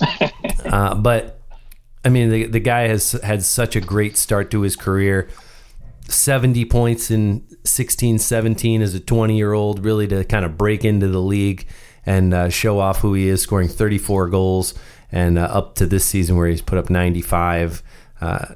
Uh, 0.64 0.94
but 0.94 1.39
I 2.04 2.08
mean, 2.08 2.30
the, 2.30 2.46
the 2.46 2.60
guy 2.60 2.88
has 2.88 3.12
had 3.12 3.42
such 3.42 3.76
a 3.76 3.80
great 3.80 4.16
start 4.16 4.50
to 4.52 4.62
his 4.62 4.76
career. 4.76 5.28
70 6.08 6.64
points 6.64 7.10
in 7.10 7.46
16 7.64 8.18
17 8.18 8.82
as 8.82 8.94
a 8.94 9.00
20 9.00 9.36
year 9.36 9.52
old, 9.52 9.84
really 9.84 10.08
to 10.08 10.24
kind 10.24 10.44
of 10.44 10.56
break 10.56 10.84
into 10.84 11.08
the 11.08 11.20
league 11.20 11.66
and 12.06 12.32
uh, 12.32 12.48
show 12.48 12.80
off 12.80 13.00
who 13.00 13.14
he 13.14 13.28
is, 13.28 13.42
scoring 13.42 13.68
34 13.68 14.28
goals 14.28 14.74
and 15.12 15.38
uh, 15.38 15.42
up 15.42 15.74
to 15.76 15.86
this 15.86 16.04
season 16.04 16.36
where 16.36 16.48
he's 16.48 16.62
put 16.62 16.78
up 16.78 16.90
95. 16.90 17.82
Uh, 18.20 18.54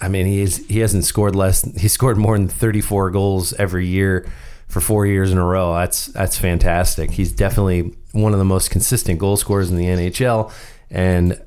I 0.00 0.08
mean, 0.08 0.26
he 0.26 0.40
is, 0.40 0.66
he 0.68 0.78
hasn't 0.78 1.04
scored 1.04 1.36
less. 1.36 1.62
He 1.78 1.88
scored 1.88 2.16
more 2.16 2.36
than 2.36 2.48
34 2.48 3.10
goals 3.10 3.52
every 3.54 3.86
year 3.86 4.30
for 4.66 4.80
four 4.80 5.04
years 5.04 5.30
in 5.30 5.38
a 5.38 5.44
row. 5.44 5.74
That's 5.74 6.06
that's 6.06 6.38
fantastic. 6.38 7.10
He's 7.10 7.32
definitely 7.32 7.94
one 8.12 8.32
of 8.32 8.38
the 8.38 8.44
most 8.44 8.70
consistent 8.70 9.18
goal 9.18 9.36
scorers 9.36 9.70
in 9.70 9.76
the 9.76 9.84
NHL, 9.86 10.52
and 10.90 11.40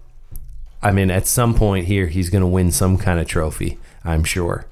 I 0.84 0.92
mean, 0.92 1.10
at 1.10 1.28
some 1.28 1.56
point 1.56 1.88
here, 1.88 2.08
he's 2.08 2.30
going 2.30 2.42
to 2.42 2.48
win 2.48 2.72
some 2.72 2.98
kind 2.98 3.20
of 3.20 3.28
trophy. 3.28 3.80
I'm 4.04 4.24
sure. 4.24 4.68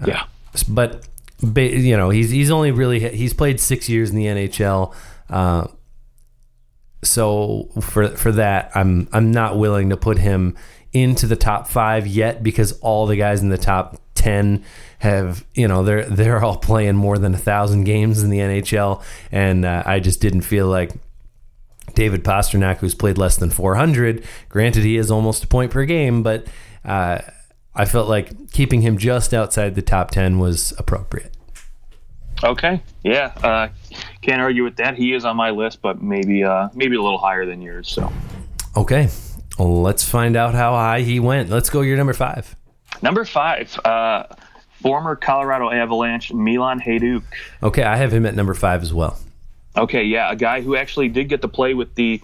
Uh, 0.00 0.06
yeah, 0.06 0.22
uh, 0.22 0.58
but 0.68 1.06
you 1.42 1.96
know, 1.96 2.10
he's 2.10 2.30
he's 2.30 2.50
only 2.50 2.70
really 2.70 3.00
he's 3.14 3.34
played 3.34 3.60
six 3.60 3.88
years 3.88 4.10
in 4.10 4.16
the 4.16 4.26
NHL. 4.26 4.94
Uh, 5.28 5.66
so 7.02 7.68
for 7.80 8.08
for 8.08 8.32
that, 8.32 8.70
I'm 8.74 9.08
I'm 9.12 9.32
not 9.32 9.58
willing 9.58 9.90
to 9.90 9.96
put 9.96 10.18
him 10.18 10.56
into 10.92 11.26
the 11.26 11.36
top 11.36 11.66
five 11.66 12.06
yet 12.06 12.42
because 12.42 12.78
all 12.80 13.06
the 13.06 13.16
guys 13.16 13.42
in 13.42 13.48
the 13.48 13.58
top 13.58 14.00
ten 14.14 14.64
have 15.00 15.44
you 15.54 15.66
know 15.66 15.82
they're 15.82 16.04
they're 16.04 16.42
all 16.44 16.56
playing 16.56 16.94
more 16.94 17.18
than 17.18 17.34
a 17.34 17.38
thousand 17.38 17.84
games 17.84 18.22
in 18.22 18.30
the 18.30 18.38
NHL, 18.38 19.02
and 19.32 19.64
uh, 19.64 19.82
I 19.84 19.98
just 19.98 20.20
didn't 20.20 20.42
feel 20.42 20.68
like 20.68 20.92
David 21.94 22.24
Pastrnak, 22.24 22.78
who's 22.78 22.94
played 22.94 23.18
less 23.18 23.36
than 23.36 23.50
400. 23.50 24.24
Granted, 24.48 24.84
he 24.84 24.96
is 24.96 25.10
almost 25.10 25.44
a 25.44 25.46
point 25.46 25.70
per 25.70 25.84
game, 25.84 26.22
but 26.22 26.46
uh, 26.84 27.20
I 27.74 27.84
felt 27.84 28.08
like 28.08 28.50
keeping 28.52 28.82
him 28.82 28.98
just 28.98 29.32
outside 29.32 29.74
the 29.74 29.82
top 29.82 30.10
10 30.10 30.38
was 30.38 30.72
appropriate. 30.78 31.32
Okay, 32.44 32.82
yeah, 33.04 33.32
uh, 33.42 33.68
can't 34.20 34.40
argue 34.40 34.64
with 34.64 34.76
that. 34.76 34.96
He 34.96 35.12
is 35.12 35.24
on 35.24 35.36
my 35.36 35.50
list, 35.50 35.80
but 35.80 36.02
maybe 36.02 36.42
uh, 36.42 36.70
maybe 36.74 36.96
a 36.96 37.02
little 37.02 37.18
higher 37.18 37.46
than 37.46 37.62
yours. 37.62 37.88
So, 37.88 38.12
okay, 38.76 39.10
well, 39.58 39.80
let's 39.80 40.02
find 40.02 40.34
out 40.34 40.54
how 40.54 40.72
high 40.72 41.02
he 41.02 41.20
went. 41.20 41.50
Let's 41.50 41.70
go 41.70 41.82
your 41.82 41.96
number 41.96 42.14
five. 42.14 42.56
Number 43.00 43.24
five, 43.24 43.78
uh, 43.84 44.24
former 44.82 45.14
Colorado 45.14 45.70
Avalanche 45.70 46.32
Milan 46.32 46.80
Hejduk. 46.80 47.22
Okay, 47.62 47.84
I 47.84 47.96
have 47.96 48.12
him 48.12 48.26
at 48.26 48.34
number 48.34 48.54
five 48.54 48.82
as 48.82 48.92
well. 48.92 49.18
Okay, 49.76 50.04
yeah, 50.04 50.30
a 50.30 50.36
guy 50.36 50.60
who 50.60 50.76
actually 50.76 51.08
did 51.08 51.28
get 51.28 51.42
to 51.42 51.48
play 51.48 51.74
with 51.74 51.94
the 51.94 52.20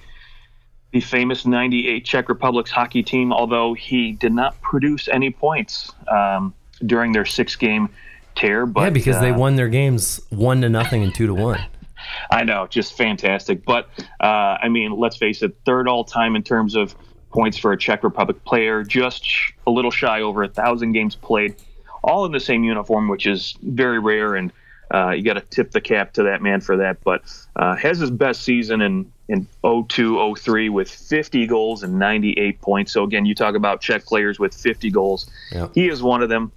the 0.92 1.00
famous 1.00 1.44
'98 1.44 2.04
Czech 2.04 2.28
Republic's 2.28 2.70
hockey 2.70 3.02
team, 3.02 3.32
although 3.32 3.74
he 3.74 4.12
did 4.12 4.32
not 4.32 4.60
produce 4.60 5.08
any 5.08 5.30
points 5.30 5.92
um, 6.08 6.54
during 6.84 7.12
their 7.12 7.26
six-game 7.26 7.88
tear. 8.34 8.66
But 8.66 8.82
yeah, 8.82 8.90
because 8.90 9.16
uh, 9.16 9.20
they 9.20 9.32
won 9.32 9.56
their 9.56 9.68
games 9.68 10.20
one 10.30 10.60
to 10.62 10.68
nothing 10.68 11.02
and 11.02 11.14
two 11.14 11.26
to 11.26 11.34
one. 11.34 11.60
I 12.30 12.44
know, 12.44 12.66
just 12.66 12.96
fantastic. 12.96 13.64
But 13.64 13.88
uh, 14.20 14.58
I 14.62 14.68
mean, 14.68 14.92
let's 14.92 15.16
face 15.16 15.42
it, 15.42 15.56
third 15.64 15.88
all 15.88 16.04
time 16.04 16.36
in 16.36 16.42
terms 16.42 16.74
of 16.74 16.94
points 17.30 17.58
for 17.58 17.72
a 17.72 17.78
Czech 17.78 18.02
Republic 18.02 18.42
player, 18.44 18.82
just 18.82 19.26
a 19.66 19.70
little 19.70 19.90
shy 19.90 20.22
over 20.22 20.42
a 20.42 20.48
thousand 20.48 20.92
games 20.92 21.14
played, 21.14 21.54
all 22.02 22.24
in 22.24 22.32
the 22.32 22.40
same 22.40 22.64
uniform, 22.64 23.08
which 23.08 23.26
is 23.26 23.56
very 23.62 23.98
rare. 23.98 24.34
And 24.34 24.52
uh, 24.92 25.10
you 25.10 25.22
got 25.22 25.34
to 25.34 25.40
tip 25.40 25.70
the 25.72 25.80
cap 25.80 26.12
to 26.14 26.22
that 26.24 26.42
man 26.42 26.60
for 26.60 26.76
that. 26.78 27.02
But 27.04 27.22
uh, 27.56 27.76
has 27.76 27.98
his 27.98 28.10
best 28.10 28.42
season 28.42 28.80
in 28.80 29.12
in 29.28 29.46
02 29.62 30.34
03 30.36 30.68
with 30.70 30.90
50 30.90 31.46
goals 31.46 31.82
and 31.82 31.98
98 31.98 32.60
points. 32.60 32.92
So 32.92 33.04
again, 33.04 33.26
you 33.26 33.34
talk 33.34 33.54
about 33.54 33.80
Czech 33.80 34.04
players 34.06 34.38
with 34.38 34.54
50 34.54 34.90
goals. 34.90 35.30
Yep. 35.52 35.72
He 35.74 35.88
is 35.88 36.02
one 36.02 36.22
of 36.22 36.28
them. 36.28 36.50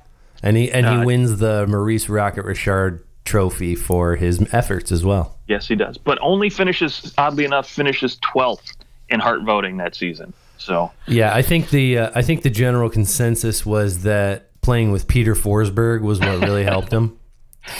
And 0.43 0.57
he 0.57 0.71
and 0.71 0.85
he 0.87 0.95
Uh, 0.95 1.05
wins 1.05 1.37
the 1.37 1.67
Maurice 1.67 2.09
Rocket 2.09 2.45
Richard 2.45 3.03
trophy 3.25 3.75
for 3.75 4.15
his 4.15 4.45
efforts 4.53 4.91
as 4.91 5.05
well. 5.05 5.37
Yes, 5.47 5.67
he 5.67 5.75
does. 5.75 5.97
But 5.97 6.17
only 6.21 6.49
finishes, 6.49 7.13
oddly 7.17 7.45
enough, 7.45 7.69
finishes 7.69 8.17
12th 8.33 8.73
in 9.09 9.19
Hart 9.19 9.43
voting 9.43 9.77
that 9.77 9.93
season. 9.95 10.33
So 10.57 10.91
Yeah, 11.07 11.33
I 11.33 11.41
think 11.41 11.69
the 11.69 11.97
uh, 11.97 12.11
I 12.15 12.21
think 12.21 12.43
the 12.43 12.49
general 12.49 12.89
consensus 12.89 13.65
was 13.65 14.03
that 14.03 14.49
playing 14.61 14.91
with 14.91 15.07
Peter 15.07 15.35
Forsberg 15.35 16.01
was 16.01 16.19
what 16.19 16.39
really 16.39 16.63
helped 16.63 16.91
him. 16.93 17.17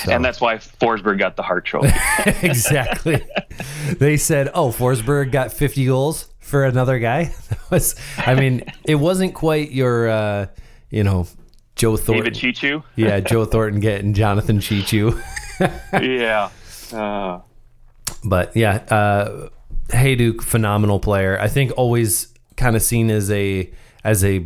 So- 0.04 0.12
and 0.12 0.24
that's 0.24 0.40
why 0.40 0.56
Forsberg 0.58 1.20
got 1.20 1.36
the 1.36 1.44
Hart 1.44 1.66
Trophy. 1.66 1.90
exactly. 2.48 3.24
they 3.98 4.18
said, 4.18 4.50
"Oh, 4.54 4.70
Forsberg 4.70 5.32
got 5.32 5.52
50 5.52 5.86
goals 5.86 6.28
for 6.40 6.66
another 6.66 7.00
guy." 7.00 7.34
That 7.50 7.60
was, 7.72 7.96
I 8.18 8.36
mean, 8.36 8.64
it 8.84 8.96
wasn't 8.96 9.34
quite 9.34 9.72
your, 9.72 10.10
uh, 10.10 10.48
you 10.90 11.04
know, 11.04 11.26
Joe 11.76 11.96
Thornton. 11.98 12.26
David 12.34 12.38
Cheechoo. 12.56 12.84
yeah, 12.98 13.20
Joe 13.22 13.46
Thornton 13.46 13.80
getting 13.80 14.14
Jonathan 14.14 14.60
Cheechoo. 14.60 15.18
yeah. 15.94 16.50
Uh, 16.94 17.40
But 18.26 18.56
yeah, 18.56 18.76
uh, 18.90 19.50
Hejduk, 19.90 20.42
phenomenal 20.42 21.00
player. 21.00 21.40
I 21.40 21.48
think 21.48 21.72
always 21.78 22.28
kind 22.58 22.76
of 22.76 22.82
seen 22.82 23.10
as 23.10 23.32
a 23.32 23.72
as 24.04 24.24
a 24.26 24.46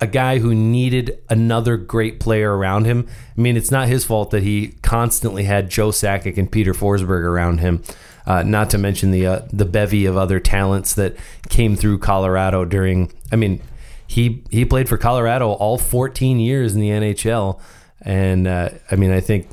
a 0.00 0.06
guy 0.06 0.38
who 0.38 0.54
needed 0.54 1.22
another 1.30 1.76
great 1.76 2.20
player 2.20 2.56
around 2.56 2.84
him. 2.84 3.08
I 3.36 3.40
mean, 3.40 3.56
it's 3.56 3.70
not 3.70 3.88
his 3.88 4.04
fault 4.04 4.30
that 4.30 4.42
he 4.42 4.74
constantly 4.82 5.44
had 5.44 5.70
Joe 5.70 5.88
Sakic 5.88 6.36
and 6.36 6.50
Peter 6.50 6.74
Forsberg 6.74 7.24
around 7.24 7.58
him. 7.58 7.82
Uh, 8.26 8.42
not 8.42 8.70
to 8.70 8.78
mention 8.78 9.12
the 9.12 9.24
uh, 9.24 9.40
the 9.52 9.64
bevy 9.64 10.04
of 10.04 10.16
other 10.16 10.40
talents 10.40 10.94
that 10.94 11.16
came 11.48 11.76
through 11.76 11.98
Colorado 11.98 12.64
during. 12.64 13.12
I 13.30 13.36
mean, 13.36 13.62
he 14.06 14.42
he 14.50 14.64
played 14.64 14.88
for 14.88 14.98
Colorado 14.98 15.52
all 15.52 15.78
14 15.78 16.40
years 16.40 16.74
in 16.74 16.80
the 16.80 16.90
NHL, 16.90 17.60
and 18.02 18.48
uh, 18.48 18.70
I 18.90 18.96
mean, 18.96 19.12
I 19.12 19.20
think 19.20 19.48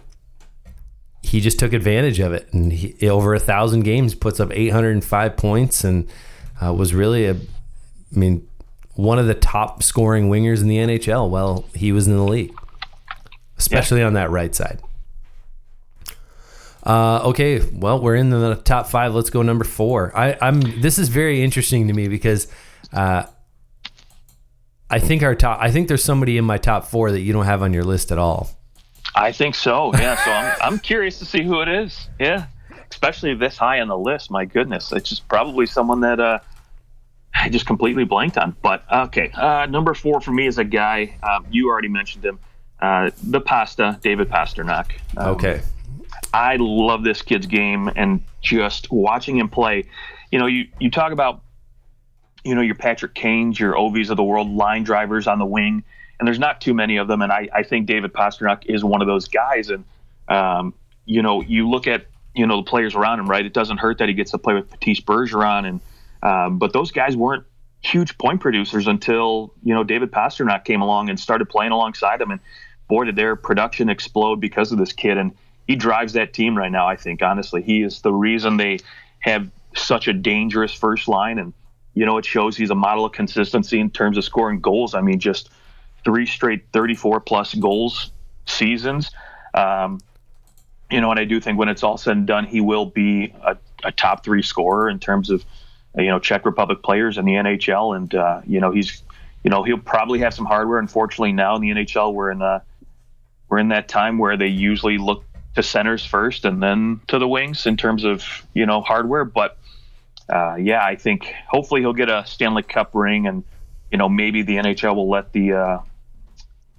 he 1.21 1.39
just 1.39 1.60
took 1.60 1.71
advantage 1.71 2.19
of 2.19 2.34
it, 2.34 2.51
and 2.51 2.73
he, 2.73 3.10
over 3.10 3.34
a 3.34 3.39
thousand 3.39 3.84
games, 3.84 4.15
puts 4.15 4.39
up 4.39 4.51
805 4.51 5.38
points, 5.38 5.84
and 5.84 6.10
uh, 6.60 6.73
was 6.73 6.93
really 6.95 7.25
a, 7.25 7.34
I 7.34 7.38
mean, 8.12 8.47
one 8.95 9.19
of 9.19 9.27
the 9.27 9.34
top 9.34 9.82
scoring 9.84 10.29
wingers 10.29 10.62
in 10.62 10.67
the 10.67 10.77
NHL 10.77 11.29
while 11.29 11.65
he 11.73 11.91
was 11.91 12.08
in 12.08 12.15
the 12.15 12.23
league, 12.23 12.53
especially 13.58 14.03
on 14.03 14.13
that 14.13 14.29
right 14.29 14.53
side. 14.53 14.82
Uh, 16.86 17.21
okay, 17.29 17.62
well, 17.73 18.01
we're 18.01 18.15
in 18.15 18.29
the 18.29 18.56
top 18.56 18.88
five. 18.88 19.15
Let's 19.15 19.29
go 19.29 19.41
number 19.41 19.63
four. 19.63 20.15
I, 20.17 20.38
I'm. 20.41 20.60
This 20.82 20.99
is 20.99 21.08
very 21.08 21.41
interesting 21.41 21.88
to 21.88 21.93
me 21.93 22.10
because 22.10 22.47
uh, 22.91 23.23
I 24.89 24.99
think 24.99 25.23
our 25.23 25.34
top. 25.34 25.60
I 25.62 25.71
think 25.71 25.88
there's 25.88 26.03
somebody 26.03 26.38
in 26.38 26.43
my 26.43 26.58
top 26.58 26.86
four 26.86 27.12
that 27.12 27.21
you 27.21 27.32
don't 27.32 27.45
have 27.45 27.63
on 27.63 27.73
your 27.73 27.86
list 27.86 28.12
at 28.12 28.17
all. 28.17 28.49
I 29.15 29.32
think 29.32 29.56
so. 29.56 29.93
Yeah. 29.93 30.15
So 30.23 30.32
I'm, 30.32 30.73
I'm 30.73 30.79
curious 30.79 31.19
to 31.19 31.25
see 31.25 31.43
who 31.43 31.62
it 31.62 31.69
is. 31.69 32.10
Yeah. 32.19 32.47
Especially 32.89 33.34
this 33.34 33.58
high 33.58 33.79
on 33.79 33.88
the 33.88 33.97
list. 33.97 34.29
My 34.29 34.45
goodness. 34.45 34.91
It's 34.91 35.10
just 35.10 35.27
probably 35.27 35.65
someone 35.65 36.01
that 36.01 36.19
uh, 36.19 36.39
I 37.43 37.49
just 37.49 37.65
completely 37.65 38.06
blanked 38.06 38.38
on. 38.38 38.56
But 38.62 38.86
okay. 38.89 39.29
Uh, 39.32 39.65
number 39.65 39.93
four 39.93 40.21
for 40.21 40.32
me 40.32 40.47
is 40.47 40.58
a 40.58 40.63
guy. 40.63 41.17
Um, 41.21 41.45
you 41.51 41.67
already 41.67 41.89
mentioned 41.89 42.23
him. 42.23 42.39
Uh, 42.82 43.12
the 43.21 43.41
pasta, 43.41 43.99
David 44.01 44.29
Pastrnak. 44.29 44.91
Um, 45.17 45.27
Okay. 45.36 45.62
I 46.34 46.56
love 46.58 47.03
this 47.03 47.21
kid's 47.21 47.45
game 47.45 47.91
and 47.95 48.23
just 48.41 48.91
watching 48.91 49.38
him 49.38 49.49
play. 49.49 49.84
You 50.32 50.39
know, 50.39 50.45
you, 50.45 50.67
you 50.79 50.89
talk 50.89 51.12
about, 51.12 51.41
you 52.45 52.56
know, 52.56 52.62
your 52.62 52.75
Patrick 52.75 53.13
Kane's, 53.13 53.60
your 53.60 53.73
Ovies 53.73 54.10
of 54.10 54.15
the 54.15 54.23
world, 54.23 54.49
line 54.49 54.84
drivers 54.84 55.27
on 55.27 55.38
the 55.38 55.45
wing, 55.45 55.84
and 56.19 56.27
there's 56.27 56.39
not 56.39 56.62
too 56.62 56.73
many 56.73 56.95
of 56.95 57.08
them. 57.08 57.21
And 57.21 57.32
I, 57.32 57.49
I 57.53 57.63
think 57.63 57.88
David 57.88 58.13
Pastrnak 58.13 58.65
is 58.67 58.84
one 58.86 59.01
of 59.01 59.08
those 59.08 59.27
guys. 59.27 59.69
And, 59.69 59.84
um, 60.29 60.73
you 61.06 61.21
know, 61.21 61.41
you 61.41 61.69
look 61.69 61.88
at, 61.88 62.06
you 62.36 62.47
know, 62.47 62.58
the 62.58 62.69
players 62.69 62.95
around 62.95 63.19
him, 63.19 63.29
right? 63.29 63.45
It 63.45 63.53
doesn't 63.53 63.79
hurt 63.79 63.97
that 63.97 64.08
he 64.08 64.13
gets 64.13 64.32
to 64.32 64.38
play 64.38 64.53
with 64.53 64.71
Matisse 64.71 65.01
Bergeron. 65.01 65.67
And, 65.67 65.82
um, 66.23 66.57
but 66.57 66.73
those 66.73 66.91
guys 66.91 67.15
weren't 67.15 67.45
huge 67.81 68.17
point 68.17 68.41
producers 68.41 68.88
until, 68.88 69.53
you 69.63 69.73
know, 69.73 69.83
David 69.83 70.12
Pastrnak 70.12 70.65
came 70.65 70.81
along 70.81 71.09
and 71.09 71.19
started 71.19 71.49
playing 71.49 71.71
alongside 71.71 72.21
him. 72.21 72.31
And 72.31 72.39
boy, 72.88 73.03
did 73.03 73.15
their 73.15 73.36
production 73.36 73.89
explode 73.89 74.39
because 74.39 74.71
of 74.71 74.79
this 74.79 74.93
kid. 74.93 75.17
And, 75.17 75.33
he 75.67 75.75
drives 75.75 76.13
that 76.13 76.33
team 76.33 76.57
right 76.57 76.71
now. 76.71 76.88
I 76.88 76.95
think 76.95 77.21
honestly, 77.21 77.62
he 77.62 77.83
is 77.83 78.01
the 78.01 78.12
reason 78.12 78.57
they 78.57 78.79
have 79.19 79.49
such 79.75 80.07
a 80.07 80.13
dangerous 80.13 80.73
first 80.73 81.07
line, 81.07 81.39
and 81.39 81.53
you 81.93 82.05
know 82.05 82.17
it 82.17 82.25
shows 82.25 82.57
he's 82.57 82.69
a 82.69 82.75
model 82.75 83.05
of 83.05 83.12
consistency 83.12 83.79
in 83.79 83.89
terms 83.89 84.17
of 84.17 84.23
scoring 84.23 84.59
goals. 84.59 84.93
I 84.93 85.01
mean, 85.01 85.19
just 85.19 85.49
three 86.03 86.25
straight 86.25 86.65
34 86.73 87.21
plus 87.21 87.53
goals 87.53 88.12
seasons. 88.45 89.12
Um, 89.53 89.99
you 90.91 90.99
know, 90.99 91.12
and 91.12 91.19
I 91.19 91.23
do 91.23 91.39
think 91.39 91.57
when 91.57 91.69
it's 91.69 91.81
all 91.81 91.97
said 91.97 92.17
and 92.17 92.27
done, 92.27 92.45
he 92.45 92.62
will 92.62 92.86
be 92.86 93.33
a, 93.43 93.57
a 93.83 93.91
top 93.91 94.23
three 94.23 94.43
scorer 94.43 94.89
in 94.89 94.99
terms 94.99 95.29
of 95.29 95.45
you 95.97 96.08
know 96.08 96.19
Czech 96.19 96.45
Republic 96.45 96.82
players 96.84 97.17
in 97.17 97.25
the 97.25 97.34
NHL, 97.34 97.95
and 97.95 98.13
uh, 98.15 98.41
you 98.45 98.60
know 98.60 98.71
he's 98.71 99.03
you 99.43 99.49
know 99.49 99.63
he'll 99.63 99.77
probably 99.77 100.19
have 100.19 100.34
some 100.34 100.45
hardware. 100.45 100.79
Unfortunately, 100.79 101.34
now 101.34 101.56
in 101.56 101.62
the 101.62 101.71
NHL, 101.71 102.13
we're 102.13 102.32
in 102.32 102.41
uh, 102.41 102.60
we're 103.49 103.60
in 103.60 103.69
that 103.69 103.88
time 103.88 104.17
where 104.17 104.38
they 104.38 104.47
usually 104.47 104.97
look 104.97 105.23
to 105.56 105.62
centers 105.62 106.03
first 106.03 106.45
and 106.45 106.63
then 106.63 106.99
to 107.08 107.19
the 107.19 107.27
wings 107.27 107.65
in 107.65 107.77
terms 107.77 108.03
of 108.03 108.23
you 108.53 108.65
know 108.65 108.82
hardware. 108.82 109.25
But 109.25 109.58
uh, 110.29 110.56
yeah, 110.56 110.84
I 110.84 110.95
think 110.95 111.32
hopefully 111.47 111.82
he'll 111.82 111.93
get 111.93 112.10
a 112.10 112.25
Stanley 112.25 112.63
Cup 112.63 112.91
ring, 112.93 113.27
and 113.27 113.43
you 113.91 113.97
know 113.97 114.10
maybe 114.10 114.41
the 114.41 114.56
NHL 114.56 114.95
will 114.95 115.10
let 115.10 115.32
the 115.34 115.53
uh, 115.53 115.79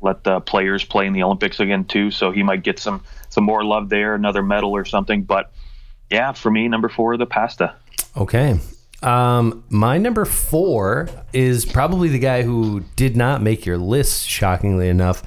let 0.01 0.25
the 0.25 0.41
players 0.41 0.85
play 0.85 1.07
in 1.07 1.13
the 1.13 1.23
Olympics 1.23 1.61
again 1.61 1.85
too. 1.85 2.11
So 2.11 2.31
he 2.33 2.43
might 2.43 2.63
get 2.63 2.79
some 2.79 3.03
some 3.29 3.45
more 3.45 3.65
love 3.65 3.89
there, 3.89 4.15
another 4.15 4.43
medal 4.43 4.73
or 4.73 4.85
something. 4.85 5.23
But 5.23 5.53
yeah, 6.11 6.33
for 6.33 6.51
me, 6.51 6.69
number 6.69 6.89
four, 6.89 7.17
the 7.17 7.27
pasta. 7.27 7.75
Okay. 8.17 8.59
Um, 9.05 9.65
my 9.69 9.99
number 9.99 10.25
four 10.25 11.11
is 11.35 11.67
probably 11.67 12.09
the 12.09 12.19
guy 12.19 12.43
who 12.43 12.81
did 12.97 13.17
not 13.17 13.43
make 13.43 13.67
your 13.67 13.77
list, 13.77 14.27
shockingly 14.27 14.89
enough. 14.89 15.23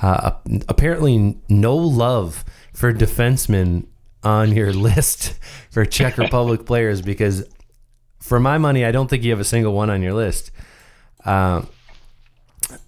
Uh, 0.00 0.32
apparently, 0.68 1.38
no 1.48 1.74
love 1.74 2.44
for 2.74 2.92
defensemen 2.92 3.86
on 4.22 4.52
your 4.52 4.72
list 4.74 5.38
for 5.70 5.86
Czech 5.86 6.18
Republic 6.18 6.66
players 6.66 7.00
because, 7.00 7.48
for 8.20 8.38
my 8.38 8.58
money, 8.58 8.84
I 8.84 8.92
don't 8.92 9.08
think 9.08 9.22
you 9.22 9.30
have 9.30 9.40
a 9.40 9.44
single 9.44 9.72
one 9.72 9.88
on 9.88 10.02
your 10.02 10.12
list. 10.12 10.50
Uh, 11.24 11.62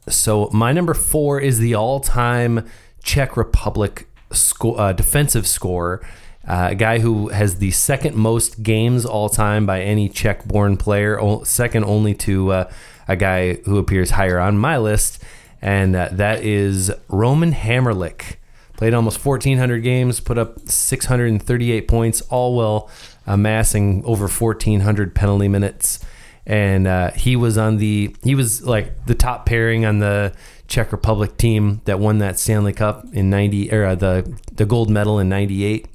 so, 0.09 0.51
my 0.53 0.73
number 0.73 0.93
four 0.93 1.41
is 1.41 1.59
the 1.59 1.75
all 1.75 2.01
time 2.01 2.69
Czech 3.03 3.35
Republic 3.39 4.09
sco- 4.31 4.75
uh, 4.75 4.93
defensive 4.93 5.47
scorer. 5.47 6.07
Uh, 6.47 6.69
a 6.71 6.75
guy 6.75 6.99
who 6.99 7.29
has 7.29 7.57
the 7.57 7.71
second 7.71 8.15
most 8.17 8.63
games 8.63 9.07
all 9.07 9.29
time 9.29 9.65
by 9.65 9.81
any 9.81 10.09
Czech 10.09 10.45
born 10.45 10.77
player, 10.77 11.19
second 11.45 11.85
only 11.85 12.15
to 12.15 12.53
uh, 12.53 12.71
a 13.09 13.17
guy 13.17 13.55
who 13.65 13.79
appears 13.79 14.11
higher 14.11 14.39
on 14.39 14.59
my 14.59 14.77
list, 14.77 15.23
and 15.63 15.97
uh, 15.97 16.09
that 16.13 16.45
is 16.45 16.93
Roman 17.09 17.53
Hamrlik. 17.53 18.37
Played 18.77 18.93
almost 18.93 19.25
1,400 19.25 19.79
games, 19.83 20.21
put 20.21 20.37
up 20.37 20.69
638 20.69 21.89
points, 21.89 22.21
all 22.23 22.57
while 22.57 22.91
amassing 23.27 24.05
over 24.05 24.27
1,400 24.27 25.15
penalty 25.15 25.49
minutes. 25.49 26.05
And 26.47 26.87
uh, 26.87 27.13
he 27.13 27.37
was 27.37 27.57
on 27.57 27.79
the 27.79 28.15
he 28.23 28.35
was 28.35 28.67
like 28.67 29.07
the 29.07 29.15
top 29.15 29.47
pairing 29.47 29.87
on 29.87 30.01
the 30.01 30.35
Czech 30.69 30.93
Republic 30.93 31.39
team 31.39 31.81
that 31.87 31.99
won 31.99 32.19
that 32.19 32.39
Stanley 32.39 32.75
Cup 32.75 33.07
in 33.15 33.31
ninety 33.31 33.73
or 33.73 33.87
uh, 33.87 33.95
the 33.95 34.31
the 34.53 34.67
gold 34.67 34.91
medal 34.91 35.19
in 35.19 35.31
'98. 35.31 35.89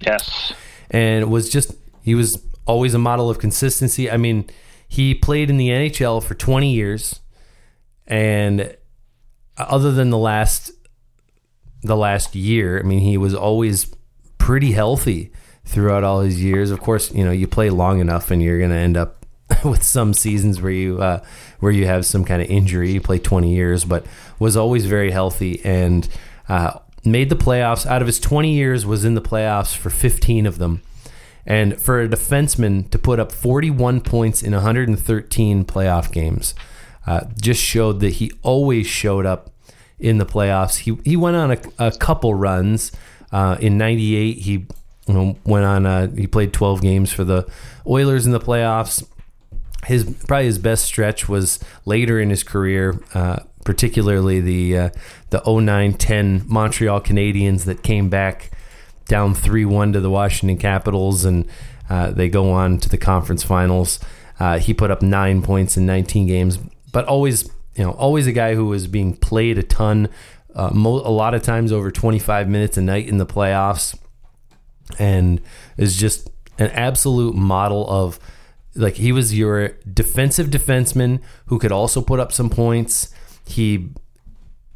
Yes, 0.00 0.52
and 0.90 1.30
was 1.30 1.48
just 1.48 1.72
he 2.02 2.14
was 2.14 2.44
always 2.66 2.94
a 2.94 2.98
model 2.98 3.30
of 3.30 3.38
consistency. 3.38 4.10
I 4.10 4.16
mean, 4.16 4.48
he 4.88 5.14
played 5.14 5.50
in 5.50 5.56
the 5.56 5.68
NHL 5.68 6.22
for 6.22 6.34
20 6.34 6.72
years, 6.72 7.20
and 8.06 8.76
other 9.56 9.92
than 9.92 10.10
the 10.10 10.18
last 10.18 10.72
the 11.82 11.96
last 11.96 12.34
year, 12.34 12.78
I 12.78 12.82
mean, 12.82 13.00
he 13.00 13.18
was 13.18 13.34
always 13.34 13.94
pretty 14.38 14.72
healthy 14.72 15.32
throughout 15.64 16.04
all 16.04 16.20
his 16.20 16.42
years. 16.42 16.70
Of 16.70 16.80
course, 16.80 17.12
you 17.12 17.24
know, 17.24 17.30
you 17.30 17.46
play 17.46 17.70
long 17.70 18.00
enough, 18.00 18.30
and 18.30 18.42
you're 18.42 18.58
going 18.58 18.70
to 18.70 18.76
end 18.76 18.96
up 18.96 19.26
with 19.64 19.82
some 19.82 20.14
seasons 20.14 20.60
where 20.60 20.72
you 20.72 21.00
uh, 21.00 21.22
where 21.60 21.72
you 21.72 21.86
have 21.86 22.06
some 22.06 22.24
kind 22.24 22.42
of 22.42 22.48
injury. 22.48 22.92
You 22.92 23.00
play 23.00 23.18
20 23.18 23.54
years, 23.54 23.84
but 23.84 24.06
was 24.38 24.56
always 24.56 24.86
very 24.86 25.10
healthy 25.10 25.64
and 25.64 26.08
uh, 26.48 26.78
made 27.04 27.28
the 27.28 27.36
playoffs. 27.36 27.86
Out 27.86 28.02
of 28.02 28.06
his 28.06 28.20
20 28.20 28.52
years, 28.52 28.86
was 28.86 29.04
in 29.04 29.14
the 29.14 29.22
playoffs 29.22 29.76
for 29.76 29.90
15 29.90 30.46
of 30.46 30.58
them. 30.58 30.82
And 31.46 31.80
for 31.80 32.00
a 32.00 32.08
defenseman 32.08 32.90
to 32.90 32.98
put 32.98 33.20
up 33.20 33.30
41 33.30 34.00
points 34.00 34.42
in 34.42 34.52
113 34.52 35.64
playoff 35.64 36.10
games, 36.10 36.54
uh, 37.06 37.26
just 37.40 37.62
showed 37.62 38.00
that 38.00 38.14
he 38.14 38.32
always 38.42 38.86
showed 38.86 39.26
up 39.26 39.50
in 39.98 40.18
the 40.18 40.26
playoffs. 40.26 40.78
He 40.78 40.98
he 41.04 41.16
went 41.16 41.36
on 41.36 41.52
a, 41.52 41.58
a 41.78 41.92
couple 41.92 42.34
runs. 42.34 42.92
Uh, 43.30 43.56
in 43.60 43.76
'98, 43.76 44.38
he 44.38 44.52
you 44.52 44.68
know, 45.08 45.36
went 45.44 45.64
on. 45.64 45.86
A, 45.86 46.06
he 46.08 46.26
played 46.26 46.52
12 46.52 46.80
games 46.80 47.12
for 47.12 47.24
the 47.24 47.46
Oilers 47.86 48.26
in 48.26 48.32
the 48.32 48.40
playoffs. 48.40 49.06
His 49.86 50.04
probably 50.04 50.46
his 50.46 50.58
best 50.58 50.84
stretch 50.84 51.28
was 51.28 51.58
later 51.84 52.20
in 52.20 52.30
his 52.30 52.42
career, 52.42 53.00
uh, 53.14 53.40
particularly 53.64 54.40
the 54.40 54.78
uh, 54.78 54.90
the 55.30 55.40
09-10 55.40 56.46
Montreal 56.46 57.00
Canadiens 57.00 57.64
that 57.64 57.82
came 57.82 58.08
back 58.08 58.50
down 59.06 59.34
3-1 59.34 59.92
to 59.92 60.00
the 60.00 60.10
Washington 60.10 60.56
Capitals, 60.56 61.24
and 61.24 61.46
uh, 61.90 62.10
they 62.10 62.28
go 62.28 62.50
on 62.50 62.78
to 62.78 62.88
the 62.88 62.98
conference 62.98 63.42
finals. 63.42 64.00
Uh, 64.40 64.58
he 64.58 64.74
put 64.74 64.90
up 64.90 65.02
nine 65.02 65.42
points 65.42 65.76
in 65.76 65.86
19 65.86 66.26
games, 66.26 66.58
but 66.90 67.04
always 67.04 67.48
you 67.76 67.84
know, 67.84 67.92
always 67.92 68.26
a 68.26 68.32
guy 68.32 68.54
who 68.54 68.66
was 68.66 68.86
being 68.86 69.16
played 69.16 69.58
a 69.58 69.62
ton, 69.62 70.08
uh, 70.54 70.70
mo- 70.72 71.02
a 71.04 71.10
lot 71.10 71.34
of 71.34 71.42
times 71.42 71.72
over 71.72 71.90
25 71.90 72.48
minutes 72.48 72.76
a 72.76 72.82
night 72.82 73.08
in 73.08 73.18
the 73.18 73.26
playoffs, 73.26 73.98
and 74.98 75.40
is 75.76 75.96
just 75.96 76.30
an 76.58 76.70
absolute 76.70 77.34
model 77.34 77.88
of 77.88 78.18
like 78.74 78.94
he 78.94 79.12
was 79.12 79.36
your 79.36 79.70
defensive 79.92 80.48
defenseman 80.48 81.20
who 81.46 81.58
could 81.58 81.72
also 81.72 82.00
put 82.02 82.20
up 82.20 82.32
some 82.32 82.50
points. 82.50 83.12
He, 83.46 83.90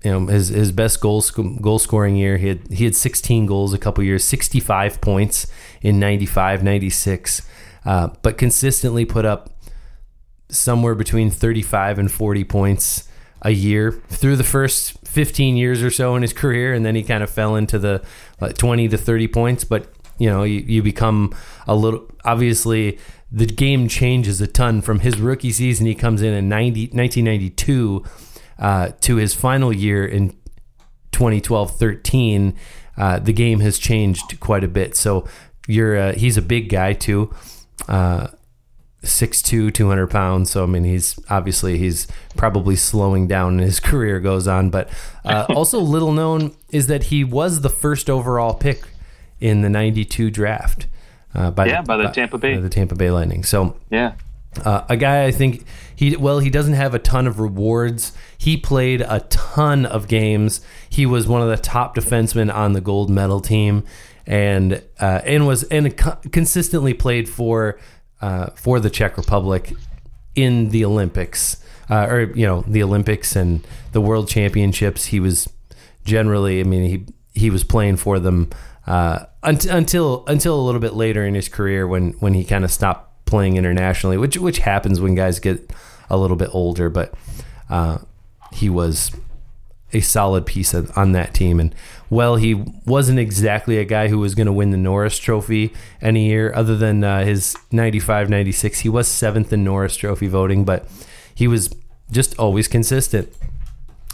you 0.04 0.12
know, 0.12 0.26
his 0.26 0.48
his 0.48 0.72
best 0.72 1.00
goal 1.00 1.20
sc- 1.20 1.60
goal 1.60 1.78
scoring 1.78 2.16
year, 2.16 2.36
he 2.36 2.48
had 2.48 2.68
he 2.68 2.84
had 2.84 2.94
16 2.94 3.46
goals 3.46 3.74
a 3.74 3.78
couple 3.78 4.04
years, 4.04 4.24
65 4.24 5.00
points 5.00 5.46
in 5.82 5.98
95, 5.98 6.62
96, 6.62 7.42
uh, 7.84 8.08
but 8.22 8.38
consistently 8.38 9.04
put 9.04 9.24
up 9.24 9.50
somewhere 10.50 10.94
between 10.94 11.30
35 11.30 11.98
and 11.98 12.10
40 12.10 12.44
points 12.44 13.08
a 13.42 13.50
year 13.50 13.92
through 13.92 14.36
the 14.36 14.44
first 14.44 14.98
15 15.06 15.56
years 15.56 15.82
or 15.82 15.90
so 15.90 16.16
in 16.16 16.22
his 16.22 16.32
career 16.32 16.74
and 16.74 16.84
then 16.84 16.94
he 16.94 17.02
kind 17.02 17.22
of 17.22 17.30
fell 17.30 17.54
into 17.54 17.78
the 17.78 18.02
like 18.40 18.56
20 18.56 18.88
to 18.88 18.98
30 18.98 19.28
points 19.28 19.64
but 19.64 19.92
you 20.18 20.28
know 20.28 20.42
you, 20.42 20.60
you 20.60 20.82
become 20.82 21.32
a 21.66 21.76
little 21.76 22.10
obviously 22.24 22.98
the 23.30 23.46
game 23.46 23.88
changes 23.88 24.40
a 24.40 24.46
ton 24.46 24.80
from 24.80 25.00
his 25.00 25.20
rookie 25.20 25.52
season 25.52 25.86
he 25.86 25.94
comes 25.94 26.22
in 26.22 26.32
in 26.32 26.48
90, 26.48 26.88
1992 26.88 28.04
uh, 28.58 28.88
to 29.00 29.16
his 29.16 29.34
final 29.34 29.72
year 29.72 30.04
in 30.06 30.34
2012-13 31.12 32.54
uh, 32.96 33.18
the 33.18 33.32
game 33.32 33.60
has 33.60 33.78
changed 33.78 34.40
quite 34.40 34.64
a 34.64 34.68
bit 34.68 34.96
so 34.96 35.26
you're 35.66 35.96
uh, 35.96 36.12
he's 36.14 36.36
a 36.36 36.42
big 36.42 36.68
guy 36.68 36.92
too 36.92 37.32
uh, 37.88 38.28
6'2", 39.02 39.72
200 39.72 40.06
pounds. 40.08 40.50
So 40.50 40.64
I 40.64 40.66
mean, 40.66 40.84
he's 40.84 41.18
obviously 41.30 41.78
he's 41.78 42.06
probably 42.36 42.76
slowing 42.76 43.26
down 43.26 43.60
as 43.60 43.66
his 43.66 43.80
career 43.90 44.20
goes 44.20 44.48
on. 44.48 44.70
But 44.70 44.90
uh, 45.24 45.46
also 45.54 45.78
little 45.80 46.12
known 46.12 46.54
is 46.70 46.86
that 46.88 47.04
he 47.04 47.24
was 47.24 47.60
the 47.60 47.70
first 47.70 48.10
overall 48.10 48.54
pick 48.54 48.82
in 49.40 49.62
the 49.62 49.68
'92 49.68 50.30
draft. 50.30 50.86
Uh, 51.34 51.50
by 51.50 51.66
yeah, 51.66 51.82
the, 51.82 51.86
by 51.86 51.96
the 51.96 52.08
Tampa 52.08 52.38
Bay, 52.38 52.56
the 52.56 52.68
Tampa 52.68 52.94
Bay 52.94 53.10
Lightning. 53.10 53.44
So 53.44 53.76
yeah, 53.90 54.14
uh, 54.64 54.84
a 54.88 54.96
guy 54.96 55.24
I 55.24 55.30
think 55.30 55.64
he 55.94 56.16
well 56.16 56.38
he 56.38 56.50
doesn't 56.50 56.74
have 56.74 56.94
a 56.94 56.98
ton 56.98 57.26
of 57.26 57.38
rewards. 57.38 58.12
He 58.36 58.56
played 58.56 59.02
a 59.02 59.20
ton 59.28 59.84
of 59.84 60.08
games. 60.08 60.60
He 60.88 61.06
was 61.06 61.28
one 61.28 61.42
of 61.42 61.48
the 61.48 61.56
top 61.56 61.94
defensemen 61.94 62.52
on 62.52 62.72
the 62.72 62.80
gold 62.80 63.10
medal 63.10 63.40
team, 63.40 63.84
and 64.26 64.82
uh, 65.00 65.20
and 65.24 65.46
was 65.46 65.64
and 65.64 65.96
consistently 66.32 66.94
played 66.94 67.28
for 67.28 67.78
uh, 68.20 68.46
for 68.54 68.80
the 68.80 68.90
Czech 68.90 69.16
Republic 69.16 69.72
in 70.34 70.70
the 70.70 70.84
Olympics, 70.84 71.62
uh, 71.90 72.06
or 72.08 72.20
you 72.34 72.46
know, 72.46 72.62
the 72.66 72.82
Olympics 72.82 73.34
and 73.36 73.66
the 73.92 74.00
World 74.00 74.28
Championships. 74.28 75.06
He 75.06 75.20
was 75.20 75.48
generally, 76.04 76.60
I 76.60 76.62
mean, 76.62 76.88
he 76.88 77.40
he 77.40 77.50
was 77.50 77.64
playing 77.64 77.96
for 77.96 78.18
them 78.18 78.50
uh, 78.88 79.26
until 79.42 80.24
until 80.26 80.58
a 80.58 80.64
little 80.64 80.80
bit 80.80 80.94
later 80.94 81.24
in 81.24 81.34
his 81.34 81.48
career 81.48 81.86
when 81.86 82.12
when 82.14 82.32
he 82.32 82.42
kind 82.42 82.64
of 82.64 82.72
stopped 82.72 83.26
playing 83.26 83.56
internationally, 83.56 84.16
which 84.16 84.38
which 84.38 84.58
happens 84.60 84.98
when 84.98 85.14
guys 85.14 85.38
get 85.38 85.70
a 86.08 86.16
little 86.16 86.38
bit 86.38 86.48
older. 86.52 86.88
But 86.88 87.12
uh, 87.68 87.98
he 88.50 88.70
was 88.70 89.12
a 89.92 90.00
solid 90.00 90.46
piece 90.46 90.72
of, 90.72 90.96
on 90.96 91.12
that 91.12 91.34
team. 91.34 91.60
And 91.60 91.74
well, 92.08 92.36
he 92.36 92.54
wasn't 92.86 93.18
exactly 93.18 93.76
a 93.78 93.84
guy 93.84 94.08
who 94.08 94.18
was 94.18 94.34
going 94.34 94.46
to 94.46 94.52
win 94.52 94.70
the 94.70 94.78
Norris 94.78 95.18
Trophy 95.18 95.72
any 96.00 96.26
year, 96.28 96.52
other 96.54 96.76
than 96.76 97.04
uh, 97.04 97.24
his 97.24 97.56
95 97.70 98.30
96. 98.30 98.80
He 98.80 98.88
was 98.88 99.06
seventh 99.06 99.52
in 99.52 99.64
Norris 99.64 99.96
Trophy 99.96 100.28
voting, 100.28 100.64
but 100.64 100.88
he 101.34 101.46
was 101.46 101.74
just 102.10 102.38
always 102.38 102.68
consistent. 102.68 103.30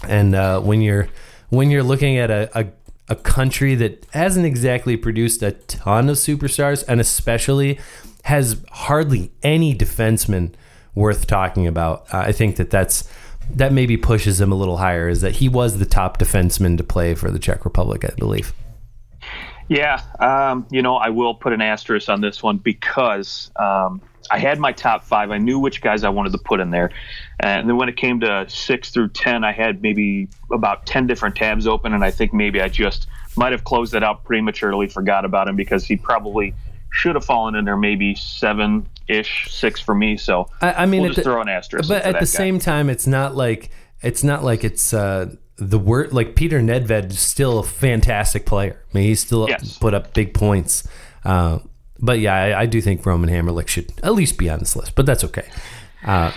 And 0.09 0.35
uh, 0.35 0.61
when 0.61 0.81
you're 0.81 1.09
when 1.51 1.71
you're 1.71 1.85
looking 1.85 2.19
at 2.19 2.33
a, 2.33 2.51
a 2.59 2.67
a 3.09 3.17
country 3.17 3.75
that 3.75 4.07
hasn't 4.13 4.47
exactly 4.47 4.97
produced 4.97 5.43
a 5.43 5.53
ton 5.53 6.09
of 6.09 6.17
superstars, 6.17 6.85
and 6.89 7.01
especially 7.01 7.79
has 8.25 8.63
hardly 8.71 9.31
any 9.43 9.75
defensemen 9.75 10.55
worth 10.95 11.27
talking 11.27 11.67
about, 11.67 12.07
uh, 12.13 12.19
I 12.19 12.33
think 12.33 12.57
that 12.57 12.71
that's 12.71 13.09
that 13.51 13.73
maybe 13.75 13.99
pushes 13.99 14.41
him 14.41 14.51
a 14.51 14.55
little 14.55 14.79
higher 14.79 15.07
is 15.07 15.21
that 15.21 15.33
he 15.33 15.51
was 15.51 15.79
the 15.79 15.85
top 15.85 16.19
defenseman 16.19 16.79
to 16.79 16.85
play 16.85 17.15
for 17.15 17.31
the 17.31 17.39
Czech 17.39 17.67
Republic, 17.67 18.03
I 18.05 18.15
believe. 18.17 18.55
Yeah, 19.69 20.01
um, 20.19 20.67
you 20.71 20.81
know, 20.83 20.97
I 20.97 21.11
will 21.11 21.35
put 21.35 21.53
an 21.53 21.61
asterisk 21.61 22.09
on 22.09 22.21
this 22.21 22.43
one 22.43 22.59
because 22.59 23.51
um, 23.57 24.01
I 24.31 24.39
had 24.39 24.59
my 24.59 24.73
top 24.73 25.05
five. 25.05 25.31
I 25.31 25.39
knew 25.39 25.59
which 25.59 25.81
guys 25.81 26.05
I 26.05 26.09
wanted 26.09 26.33
to 26.33 26.39
put 26.39 26.61
in 26.61 26.71
there. 26.71 26.91
And 27.41 27.69
then 27.69 27.77
when 27.77 27.89
it 27.89 27.97
came 27.97 28.21
to 28.21 28.47
six 28.49 28.91
through 28.91 29.09
10, 29.09 29.45
I 29.45 29.53
had 29.53 29.83
maybe 29.83 30.29
about 30.53 30.87
10 30.87 31.07
different 31.07 31.37
tabs 31.37 31.67
open. 31.67 31.93
And 31.93 32.05
I 32.05 32.11
think 32.11 32.33
maybe 32.33 32.61
I 32.61 32.69
just 32.69 33.07
might 33.37 33.53
have 33.53 33.65
closed 33.65 33.95
it 33.95 34.03
out 34.03 34.25
prematurely, 34.25 34.89
forgot 34.89 35.25
about 35.25 35.49
him 35.49 35.57
because 35.57 35.85
he 35.85 35.97
probably 35.97 36.55
should 36.91 37.17
have 37.17 37.25
fallen 37.25 37.55
in 37.55 37.65
there 37.65 37.77
maybe 37.77 38.15
seven 38.15 38.89
ish, 39.09 39.49
six 39.51 39.81
for 39.81 39.95
me. 39.95 40.17
So 40.17 40.49
I, 40.61 40.73
I 40.73 40.87
mean, 40.87 41.03
we'll 41.03 41.11
just 41.11 41.19
the, 41.19 41.25
throw 41.25 41.41
an 41.41 41.49
asterisk. 41.49 41.89
But 41.89 42.03
at 42.03 42.15
the 42.15 42.21
guy. 42.21 42.25
same 42.25 42.59
time, 42.59 42.89
it's 42.89 43.07
not 43.07 43.35
like 43.35 43.71
it's 44.01 44.23
not 44.23 44.45
like 44.45 44.65
it's 44.65 44.95
uh, 44.95 45.35
the 45.57 45.79
word 45.79 46.13
like 46.13 46.37
Peter 46.37 46.61
Nedved 46.61 47.11
is 47.11 47.21
still 47.21 47.59
a 47.59 47.65
fantastic 47.65 48.47
player. 48.47 48.81
I 48.93 48.99
mean, 48.99 49.09
he 49.09 49.15
still 49.15 49.49
yes. 49.49 49.79
put 49.79 49.93
up 49.93 50.15
big 50.15 50.35
points. 50.35 50.87
Uh, 51.25 51.59
but 51.99 52.19
yeah, 52.19 52.35
I, 52.35 52.63
I, 52.63 52.67
do 52.67 52.81
think 52.81 53.05
Roman 53.07 53.31
Hamrlik 53.31 53.69
should 53.69 53.93
at 54.03 54.15
least 54.15 54.39
be 54.39 54.51
on 54.51 54.59
this 54.59 54.77
list. 54.77 54.95
But 54.95 55.07
that's 55.07 55.25
okay. 55.25 55.49
Uh, 56.05 56.33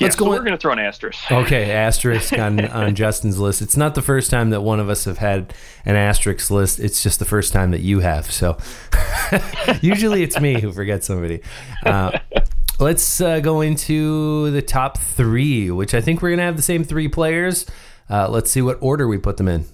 Let's 0.00 0.16
go. 0.16 0.24
So 0.24 0.30
we're 0.30 0.38
going 0.38 0.52
to 0.52 0.58
throw 0.58 0.72
an 0.72 0.80
asterisk. 0.80 1.30
Okay, 1.30 1.70
asterisk 1.70 2.32
on, 2.32 2.64
on 2.66 2.94
Justin's 2.94 3.38
list. 3.38 3.62
It's 3.62 3.76
not 3.76 3.94
the 3.94 4.02
first 4.02 4.30
time 4.30 4.50
that 4.50 4.62
one 4.62 4.80
of 4.80 4.88
us 4.88 5.04
have 5.04 5.18
had 5.18 5.54
an 5.84 5.94
asterisk 5.94 6.50
list. 6.50 6.80
It's 6.80 7.02
just 7.02 7.18
the 7.20 7.24
first 7.24 7.52
time 7.52 7.70
that 7.70 7.80
you 7.80 8.00
have. 8.00 8.30
So 8.30 8.58
usually 9.80 10.22
it's 10.22 10.40
me 10.40 10.60
who 10.60 10.72
forgets 10.72 11.06
somebody. 11.06 11.42
Uh, 11.86 12.18
let's 12.80 13.20
uh, 13.20 13.38
go 13.40 13.60
into 13.60 14.50
the 14.50 14.62
top 14.62 14.98
three, 14.98 15.70
which 15.70 15.94
I 15.94 16.00
think 16.00 16.22
we're 16.22 16.30
going 16.30 16.38
to 16.38 16.44
have 16.44 16.56
the 16.56 16.62
same 16.62 16.82
three 16.82 17.08
players. 17.08 17.66
Uh, 18.10 18.28
let's 18.28 18.50
see 18.50 18.62
what 18.62 18.78
order 18.80 19.06
we 19.06 19.18
put 19.18 19.36
them 19.36 19.48
in. 19.48 19.64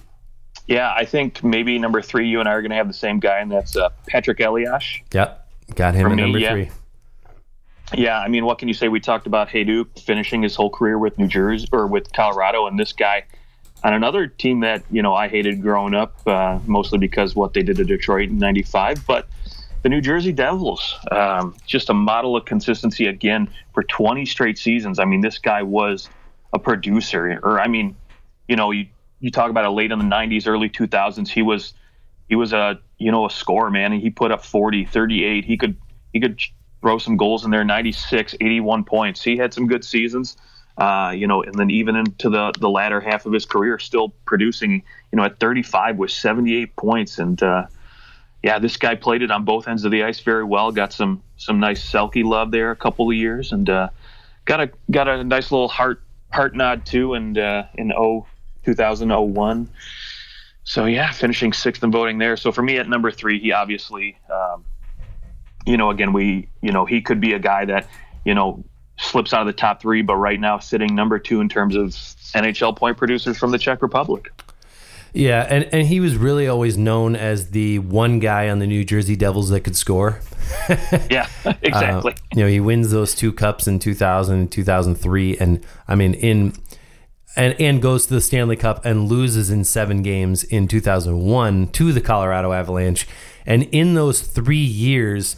Yeah, 0.70 0.94
I 0.96 1.04
think 1.04 1.42
maybe 1.42 1.76
number 1.80 2.00
three, 2.00 2.28
you 2.28 2.38
and 2.38 2.48
I 2.48 2.52
are 2.52 2.62
going 2.62 2.70
to 2.70 2.76
have 2.76 2.86
the 2.86 2.94
same 2.94 3.18
guy, 3.18 3.40
and 3.40 3.50
that's 3.50 3.76
uh, 3.76 3.88
Patrik 4.08 4.38
Elias. 4.38 4.84
Yep, 5.12 5.48
got 5.74 5.96
him 5.96 6.06
at 6.06 6.14
number 6.14 6.38
yeah. 6.38 6.52
three. 6.52 6.70
Yeah, 7.92 8.20
I 8.20 8.28
mean, 8.28 8.44
what 8.44 8.60
can 8.60 8.68
you 8.68 8.74
say? 8.74 8.86
We 8.86 9.00
talked 9.00 9.26
about 9.26 9.48
Hejduk 9.48 9.98
finishing 9.98 10.42
his 10.42 10.54
whole 10.54 10.70
career 10.70 10.96
with 10.96 11.18
New 11.18 11.26
Jersey 11.26 11.66
or 11.72 11.88
with 11.88 12.12
Colorado, 12.12 12.68
and 12.68 12.78
this 12.78 12.92
guy 12.92 13.24
on 13.82 13.94
another 13.94 14.28
team 14.28 14.60
that 14.60 14.84
you 14.92 15.02
know 15.02 15.12
I 15.12 15.26
hated 15.26 15.60
growing 15.60 15.92
up, 15.92 16.14
uh, 16.24 16.60
mostly 16.66 16.98
because 16.98 17.34
what 17.34 17.52
they 17.52 17.64
did 17.64 17.76
to 17.78 17.84
Detroit 17.84 18.28
in 18.28 18.38
'95. 18.38 19.04
But 19.08 19.28
the 19.82 19.88
New 19.88 20.00
Jersey 20.00 20.30
Devils, 20.30 20.94
um, 21.10 21.56
just 21.66 21.90
a 21.90 21.94
model 21.94 22.36
of 22.36 22.44
consistency 22.44 23.06
again 23.06 23.50
for 23.74 23.82
20 23.82 24.24
straight 24.24 24.56
seasons. 24.56 25.00
I 25.00 25.04
mean, 25.04 25.20
this 25.20 25.38
guy 25.38 25.62
was 25.64 26.08
a 26.52 26.60
producer, 26.60 27.40
or 27.42 27.58
I 27.58 27.66
mean, 27.66 27.96
you 28.46 28.54
know, 28.54 28.70
you 28.70 28.86
you 29.20 29.30
talk 29.30 29.50
about 29.50 29.64
it 29.64 29.70
late 29.70 29.92
in 29.92 29.98
the 29.98 30.04
90s, 30.04 30.48
early 30.48 30.68
2000s. 30.68 31.28
He 31.28 31.42
was 31.42 31.74
he 32.28 32.36
was 32.36 32.52
a 32.52 32.80
you 32.98 33.10
know 33.10 33.26
a 33.26 33.30
scorer, 33.30 33.70
man, 33.70 33.92
he 33.92 34.10
put 34.10 34.32
up 34.32 34.44
40, 34.44 34.86
38. 34.86 35.44
He 35.44 35.56
could 35.56 35.76
he 36.12 36.20
could 36.20 36.40
throw 36.80 36.98
some 36.98 37.16
goals 37.16 37.44
in 37.44 37.50
there, 37.50 37.64
96, 37.64 38.34
81 38.40 38.84
points. 38.84 39.22
He 39.22 39.36
had 39.36 39.52
some 39.52 39.66
good 39.66 39.84
seasons. 39.84 40.36
Uh, 40.78 41.12
you 41.14 41.26
know, 41.26 41.42
and 41.42 41.54
then 41.56 41.70
even 41.70 41.94
into 41.94 42.30
the 42.30 42.52
the 42.58 42.70
latter 42.70 43.00
half 43.00 43.26
of 43.26 43.32
his 43.32 43.44
career, 43.44 43.78
still 43.78 44.10
producing. 44.24 44.82
You 45.12 45.16
know, 45.16 45.24
at 45.24 45.38
35 45.40 45.96
with 45.98 46.10
78 46.10 46.76
points, 46.76 47.18
and 47.18 47.42
uh, 47.42 47.66
yeah, 48.42 48.58
this 48.58 48.76
guy 48.76 48.94
played 48.94 49.22
it 49.22 49.30
on 49.30 49.44
both 49.44 49.68
ends 49.68 49.84
of 49.84 49.90
the 49.90 50.04
ice 50.04 50.20
very 50.20 50.44
well. 50.44 50.72
Got 50.72 50.92
some 50.92 51.22
some 51.36 51.60
nice 51.60 51.84
Selke 51.84 52.24
love 52.24 52.50
there 52.50 52.70
a 52.70 52.76
couple 52.76 53.10
of 53.10 53.16
years, 53.16 53.52
and 53.52 53.68
uh, 53.68 53.88
got 54.46 54.60
a 54.60 54.70
got 54.90 55.08
a 55.08 55.22
nice 55.24 55.52
little 55.52 55.68
Hart 55.68 56.02
Hart 56.32 56.54
nod 56.54 56.86
too. 56.86 57.14
And 57.14 57.36
uh, 57.36 57.64
in 57.74 57.88
0, 57.88 58.26
2001. 58.64 59.68
So 60.64 60.84
yeah, 60.84 61.10
finishing 61.12 61.52
sixth 61.52 61.82
and 61.82 61.92
voting 61.92 62.18
there. 62.18 62.36
So 62.36 62.52
for 62.52 62.62
me 62.62 62.76
at 62.78 62.88
number 62.88 63.10
three, 63.10 63.40
he 63.40 63.52
obviously, 63.52 64.18
um, 64.32 64.64
you 65.66 65.76
know, 65.76 65.90
again 65.90 66.12
we, 66.12 66.48
you 66.62 66.72
know, 66.72 66.84
he 66.84 67.00
could 67.00 67.20
be 67.20 67.32
a 67.32 67.38
guy 67.38 67.64
that, 67.64 67.88
you 68.24 68.34
know, 68.34 68.64
slips 68.98 69.32
out 69.32 69.40
of 69.40 69.46
the 69.46 69.52
top 69.52 69.80
three, 69.80 70.02
but 70.02 70.16
right 70.16 70.38
now 70.38 70.58
sitting 70.58 70.94
number 70.94 71.18
two 71.18 71.40
in 71.40 71.48
terms 71.48 71.74
of 71.74 71.88
NHL 71.88 72.76
point 72.76 72.96
producers 72.96 73.38
from 73.38 73.50
the 73.50 73.58
Czech 73.58 73.82
Republic. 73.82 74.30
Yeah, 75.12 75.44
and, 75.48 75.68
and 75.72 75.88
he 75.88 75.98
was 75.98 76.16
really 76.16 76.46
always 76.46 76.78
known 76.78 77.16
as 77.16 77.50
the 77.50 77.80
one 77.80 78.20
guy 78.20 78.48
on 78.48 78.60
the 78.60 78.66
New 78.66 78.84
Jersey 78.84 79.16
Devils 79.16 79.48
that 79.50 79.62
could 79.62 79.74
score. 79.74 80.20
yeah, 81.10 81.28
exactly. 81.62 82.12
Uh, 82.12 82.16
you 82.34 82.42
know, 82.42 82.48
he 82.48 82.60
wins 82.60 82.90
those 82.90 83.14
two 83.14 83.32
cups 83.32 83.66
in 83.66 83.80
2000 83.80 84.38
and 84.38 84.52
2003. 84.52 85.36
And 85.38 85.64
I 85.88 85.96
mean, 85.96 86.14
in 86.14 86.52
and 87.36 87.54
and 87.60 87.80
goes 87.80 88.06
to 88.06 88.14
the 88.14 88.20
Stanley 88.20 88.56
Cup 88.56 88.84
and 88.84 89.08
loses 89.08 89.50
in 89.50 89.64
seven 89.64 90.02
games 90.02 90.44
in 90.44 90.68
2001 90.68 91.68
to 91.68 91.92
the 91.92 92.00
Colorado 92.00 92.52
Avalanche. 92.52 93.06
And 93.46 93.64
in 93.64 93.94
those 93.94 94.20
three 94.22 94.56
years, 94.56 95.36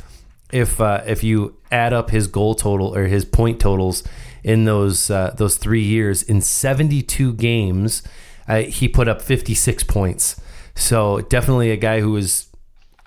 if 0.53 0.81
uh, 0.81 1.03
if 1.07 1.23
you 1.23 1.57
add 1.71 1.93
up 1.93 2.11
his 2.11 2.27
goal 2.27 2.55
total 2.55 2.95
or 2.95 3.05
his 3.05 3.25
point 3.25 3.61
totals 3.61 4.03
in 4.43 4.65
those 4.65 5.11
uh, 5.11 5.35
those 5.37 5.57
three 5.57 5.83
years, 5.83 6.23
in 6.23 6.41
72 6.41 7.35
games 7.35 8.03
uh, 8.49 8.63
he 8.63 8.89
put 8.89 9.09
up 9.09 9.23
56 9.23 9.85
points. 9.85 10.41
So 10.75 11.21
definitely 11.21 11.71
a 11.71 11.77
guy 11.77 12.01
who 12.01 12.13
was 12.13 12.49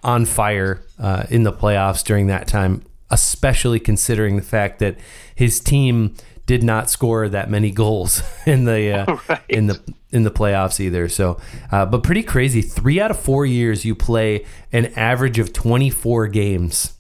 on 0.04 0.26
fire 0.26 0.84
uh, 1.00 1.26
in 1.30 1.44
the 1.44 1.52
playoffs 1.52 2.04
during 2.04 2.28
that 2.28 2.48
time, 2.48 2.84
especially 3.10 3.80
considering 3.80 4.36
the 4.36 4.42
fact 4.42 4.80
that 4.80 4.98
his 5.34 5.60
team 5.60 6.16
did 6.46 6.64
not 6.64 6.90
score 6.90 7.28
that 7.30 7.50
many 7.50 7.72
goals 7.72 8.22
in 8.46 8.66
the 8.66 8.92
uh, 8.92 9.18
right. 9.30 9.42
in 9.50 9.68
the 9.68 9.82
in 10.12 10.24
the 10.24 10.32
playoffs 10.32 10.80
either. 10.80 11.10
So, 11.10 11.40
uh, 11.72 11.86
but 11.86 12.04
pretty 12.04 12.24
crazy. 12.24 12.62
Three 12.62 13.00
out 13.00 13.12
of 13.12 13.20
four 13.20 13.46
years, 13.46 13.84
you 13.84 13.96
play 13.96 14.46
an 14.72 14.88
average 14.96 15.40
of 15.40 15.52
24 15.52 16.28
games 16.28 16.94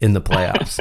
in 0.00 0.12
the 0.12 0.20
playoffs. 0.20 0.78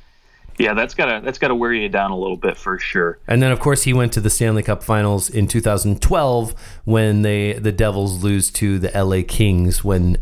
yeah, 0.58 0.74
that's 0.74 0.94
gotta 0.94 1.20
that's 1.24 1.38
gotta 1.38 1.54
wear 1.54 1.72
you 1.72 1.88
down 1.88 2.10
a 2.10 2.18
little 2.18 2.36
bit 2.36 2.56
for 2.56 2.78
sure. 2.78 3.18
And 3.26 3.42
then 3.42 3.52
of 3.52 3.60
course 3.60 3.84
he 3.84 3.92
went 3.92 4.12
to 4.14 4.20
the 4.20 4.30
Stanley 4.30 4.62
Cup 4.62 4.82
Finals 4.82 5.30
in 5.30 5.46
2012 5.46 6.54
when 6.84 7.22
they 7.22 7.54
the 7.54 7.72
Devils 7.72 8.22
lose 8.22 8.50
to 8.52 8.78
the 8.78 8.90
LA 8.94 9.22
Kings 9.26 9.84
when 9.84 10.18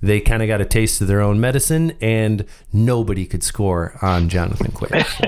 they 0.00 0.20
kind 0.20 0.42
of 0.42 0.46
got 0.46 0.60
a 0.60 0.64
taste 0.64 1.00
of 1.00 1.08
their 1.08 1.20
own 1.20 1.40
medicine 1.40 1.96
and 2.00 2.44
nobody 2.72 3.26
could 3.26 3.42
score 3.42 3.98
on 4.02 4.28
Jonathan 4.28 4.70
Quick. 4.70 5.06
So. 5.06 5.24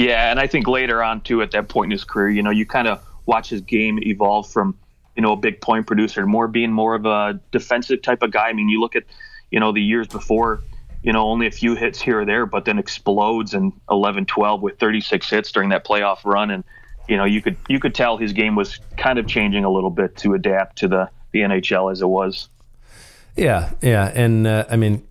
Yeah, 0.00 0.30
and 0.30 0.40
I 0.40 0.46
think 0.46 0.66
later 0.66 1.02
on 1.02 1.20
too 1.20 1.42
at 1.42 1.50
that 1.52 1.68
point 1.68 1.88
in 1.88 1.92
his 1.92 2.04
career, 2.04 2.30
you 2.30 2.42
know, 2.42 2.50
you 2.50 2.66
kind 2.66 2.88
of 2.88 3.02
watch 3.26 3.48
his 3.50 3.60
game 3.60 3.98
evolve 4.02 4.50
from 4.50 4.76
you 5.16 5.22
know 5.22 5.32
a 5.32 5.36
big 5.36 5.60
point 5.60 5.86
producer 5.86 6.26
more 6.26 6.48
being 6.48 6.72
more 6.72 6.94
of 6.94 7.06
a 7.06 7.40
defensive 7.50 8.02
type 8.02 8.22
of 8.22 8.30
guy. 8.30 8.48
I 8.48 8.52
mean, 8.52 8.68
you 8.68 8.80
look 8.80 8.96
at 8.96 9.04
you 9.50 9.60
know 9.60 9.72
the 9.72 9.82
years 9.82 10.06
before 10.08 10.62
you 11.02 11.12
know, 11.12 11.26
only 11.26 11.46
a 11.46 11.50
few 11.50 11.74
hits 11.74 12.00
here 12.00 12.20
or 12.20 12.24
there, 12.24 12.46
but 12.46 12.64
then 12.64 12.78
explodes 12.78 13.54
in 13.54 13.72
11 13.90 14.26
12 14.26 14.60
with 14.60 14.78
36 14.78 15.30
hits 15.30 15.52
during 15.52 15.70
that 15.70 15.84
playoff 15.84 16.24
run. 16.24 16.50
And, 16.50 16.64
you 17.08 17.16
know, 17.16 17.24
you 17.24 17.40
could 17.40 17.56
you 17.68 17.80
could 17.80 17.94
tell 17.94 18.16
his 18.16 18.32
game 18.32 18.54
was 18.54 18.78
kind 18.96 19.18
of 19.18 19.26
changing 19.26 19.64
a 19.64 19.70
little 19.70 19.90
bit 19.90 20.16
to 20.18 20.34
adapt 20.34 20.76
to 20.78 20.88
the, 20.88 21.10
the 21.32 21.40
NHL 21.40 21.90
as 21.90 22.02
it 22.02 22.06
was. 22.06 22.48
Yeah, 23.36 23.70
yeah. 23.80 24.12
And, 24.14 24.46
uh, 24.46 24.66
I 24.68 24.76
mean, 24.76 25.06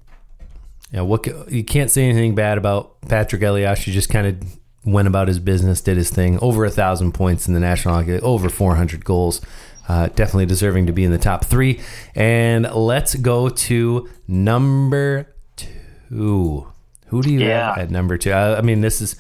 yeah, 0.92 1.02
what 1.02 1.26
you 1.52 1.64
can't 1.64 1.90
say 1.90 2.08
anything 2.08 2.36
bad 2.36 2.58
about 2.58 3.02
Patrik 3.02 3.42
Elias. 3.42 3.80
He 3.80 3.92
just 3.92 4.10
kind 4.10 4.28
of 4.28 4.59
went 4.86 5.08
about 5.08 5.28
his 5.28 5.40
business, 5.40 5.82
did 5.82 5.98
his 5.98 6.10
thing. 6.10 6.40
Over 6.40 6.66
a 6.66 6.70
thousand 6.70 7.14
points 7.14 7.48
in 7.48 7.54
the 7.54 7.60
National 7.60 7.96
Hockey, 7.96 8.20
over 8.20 8.50
400 8.50 9.04
goals. 9.04 9.42
Uh, 9.88 10.08
definitely 10.08 10.46
deserving 10.46 10.86
to 10.86 10.94
be 10.94 11.04
in 11.04 11.12
the 11.12 11.18
top 11.18 11.46
three. 11.46 11.82
And 12.14 12.72
let's 12.72 13.16
go 13.16 13.50
to 13.50 14.08
number 14.28 15.34
two. 15.56 16.68
who 17.08 17.22
do 17.24 17.32
you 17.32 17.40
yeah. 17.40 17.70
have 17.70 17.78
at 17.80 17.90
number 17.90 18.18
two? 18.18 18.32
I, 18.32 18.60
I, 18.60 18.62
mean, 18.62 18.82
this 18.82 19.02
is 19.02 19.16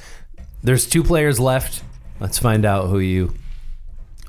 there's 0.61 0.87
two 0.87 1.03
players 1.03 1.39
left. 1.39 1.83
Let's 2.19 2.37
find 2.37 2.65
out 2.65 2.87
who 2.87 2.99
you, 2.99 3.33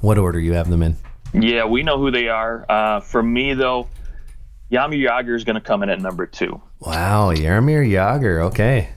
what 0.00 0.16
order 0.16 0.40
you 0.40 0.54
have 0.54 0.70
them 0.70 0.82
in. 0.82 0.96
Yeah, 1.34 1.66
we 1.66 1.82
know 1.82 1.98
who 1.98 2.10
they 2.10 2.28
are. 2.28 2.64
Uh, 2.68 3.00
for 3.00 3.22
me, 3.22 3.52
though, 3.52 3.88
Jaromir 4.72 5.06
Jagr 5.06 5.34
is 5.34 5.44
going 5.44 5.54
to 5.54 5.60
come 5.60 5.82
in 5.82 5.90
at 5.90 6.00
number 6.00 6.26
two. 6.26 6.60
Wow, 6.80 7.32
Jaromir 7.34 7.86
Jagr. 7.86 8.44
Okay. 8.46 8.88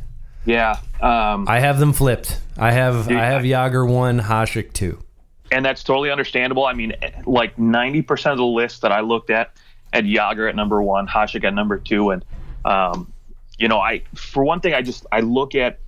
Yeah. 0.46 0.78
Um, 1.02 1.48
I 1.48 1.60
have 1.60 1.80
them 1.80 1.94
flipped. 1.94 2.40
I 2.58 2.72
have 2.72 3.10
I 3.10 3.26
have 3.26 3.44
Jagr 3.44 3.88
one, 3.88 4.20
Hasek 4.20 4.74
two. 4.74 5.00
And 5.52 5.64
that's 5.64 5.84
totally 5.84 6.10
understandable. 6.10 6.66
I 6.66 6.74
mean, 6.74 6.94
like 7.26 7.58
ninety 7.58 8.02
percent 8.02 8.34
of 8.34 8.38
the 8.40 8.46
list 8.46 8.82
that 8.82 8.92
I 8.92 9.02
looked 9.02 9.30
at 9.30 9.52
had 9.94 10.06
Jagr 10.06 10.50
at 10.50 10.56
number 10.56 10.82
one, 10.82 11.08
Hasek 11.08 11.44
at 11.44 11.54
number 11.54 11.78
two, 11.78 12.10
and 12.10 12.26
um, 12.66 13.12
you 13.58 13.68
know, 13.68 13.80
I 13.80 14.04
for 14.16 14.44
one 14.44 14.60
thing, 14.60 14.74
I 14.74 14.82
just 14.82 15.06
I 15.12 15.22
look 15.22 15.56
at 15.56 15.80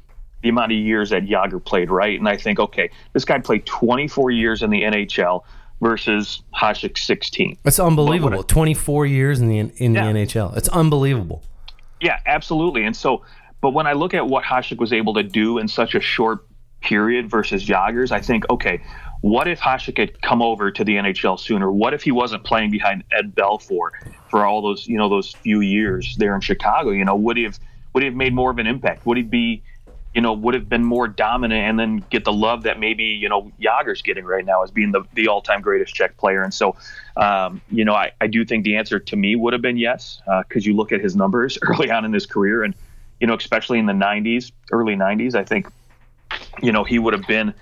the 0.41 0.49
amount 0.49 0.71
of 0.71 0.77
years 0.77 1.09
that 1.09 1.25
Jagr 1.25 1.63
played, 1.63 1.89
right, 1.89 2.17
and 2.17 2.29
I 2.29 2.37
think, 2.37 2.59
okay, 2.59 2.89
this 3.13 3.25
guy 3.25 3.39
played 3.39 3.65
24 3.65 4.29
years 4.31 4.61
in 4.61 4.69
the 4.69 4.83
NHL 4.83 5.43
versus 5.81 6.43
Hasek 6.55 6.97
16. 6.97 7.57
That's 7.63 7.79
unbelievable. 7.79 8.39
I, 8.39 8.43
24 8.43 9.05
years 9.07 9.41
in 9.41 9.47
the 9.47 9.59
in 9.59 9.95
yeah. 9.95 10.11
the 10.11 10.19
NHL. 10.19 10.55
It's 10.55 10.69
unbelievable. 10.69 11.43
Yeah, 12.01 12.19
absolutely. 12.25 12.85
And 12.85 12.95
so, 12.95 13.23
but 13.65 13.73
when 13.73 13.87
I 13.87 13.93
look 13.93 14.13
at 14.13 14.27
what 14.27 14.43
Hasek 14.43 14.77
was 14.77 14.93
able 14.93 15.15
to 15.15 15.23
do 15.23 15.57
in 15.57 15.67
such 15.67 15.95
a 15.95 15.99
short 15.99 16.45
period 16.81 17.31
versus 17.31 17.65
Jagr's, 17.65 18.11
I 18.11 18.21
think, 18.21 18.47
okay, 18.51 18.79
what 19.21 19.47
if 19.47 19.59
Hasek 19.59 19.97
had 19.97 20.21
come 20.21 20.43
over 20.43 20.69
to 20.69 20.83
the 20.83 20.97
NHL 20.97 21.39
sooner? 21.39 21.71
What 21.71 21.95
if 21.95 22.03
he 22.03 22.11
wasn't 22.11 22.43
playing 22.43 22.69
behind 22.69 23.03
Ed 23.11 23.33
Belfour 23.33 23.89
for 24.29 24.45
all 24.45 24.61
those 24.61 24.85
you 24.85 24.99
know 24.99 25.09
those 25.09 25.33
few 25.33 25.61
years 25.61 26.15
there 26.19 26.35
in 26.35 26.41
Chicago? 26.41 26.91
You 26.91 27.05
know, 27.05 27.15
would 27.15 27.37
he 27.37 27.43
have 27.45 27.57
would 27.93 28.03
he 28.03 28.05
have 28.05 28.15
made 28.15 28.35
more 28.35 28.51
of 28.51 28.59
an 28.59 28.67
impact? 28.67 29.03
Would 29.07 29.17
he 29.17 29.23
be 29.23 29.63
you 30.13 30.21
know, 30.21 30.31
would 30.31 30.53
have 30.53 30.69
been 30.69 30.85
more 30.85 31.09
dominant 31.09 31.59
and 31.59 31.77
then 31.77 31.97
get 32.09 32.23
the 32.23 32.31
love 32.31 32.63
that 32.63 32.79
maybe, 32.79 33.03
you 33.03 33.27
know, 33.27 33.51
Jagr's 33.59 34.01
getting 34.01 34.23
right 34.23 34.45
now 34.45 34.63
as 34.63 34.71
being 34.71 34.91
the, 34.93 35.03
the 35.13 35.27
all 35.27 35.41
time 35.41 35.59
greatest 35.59 35.93
Czech 35.93 36.15
player. 36.15 36.41
And 36.41 36.53
so, 36.53 36.77
um, 37.17 37.61
you 37.69 37.83
know, 37.83 37.93
I, 37.93 38.11
I 38.21 38.27
do 38.27 38.45
think 38.45 38.63
the 38.63 38.77
answer 38.77 38.97
to 38.97 39.15
me 39.17 39.35
would 39.35 39.51
have 39.51 39.61
been 39.61 39.75
yes, 39.75 40.21
because 40.25 40.65
uh, 40.65 40.69
you 40.69 40.73
look 40.73 40.93
at 40.93 41.01
his 41.01 41.17
numbers 41.17 41.57
early 41.63 41.91
on 41.91 42.05
in 42.05 42.13
his 42.13 42.25
career 42.25 42.63
and, 42.63 42.75
you 43.19 43.27
know, 43.27 43.35
especially 43.35 43.79
in 43.79 43.85
the 43.85 43.93
90s, 43.93 44.51
early 44.71 44.95
90s, 44.95 45.35
I 45.35 45.43
think, 45.43 45.67
you 46.61 46.71
know, 46.71 46.83
he 46.83 46.99
would 46.99 47.13
have 47.13 47.27
been, 47.27 47.53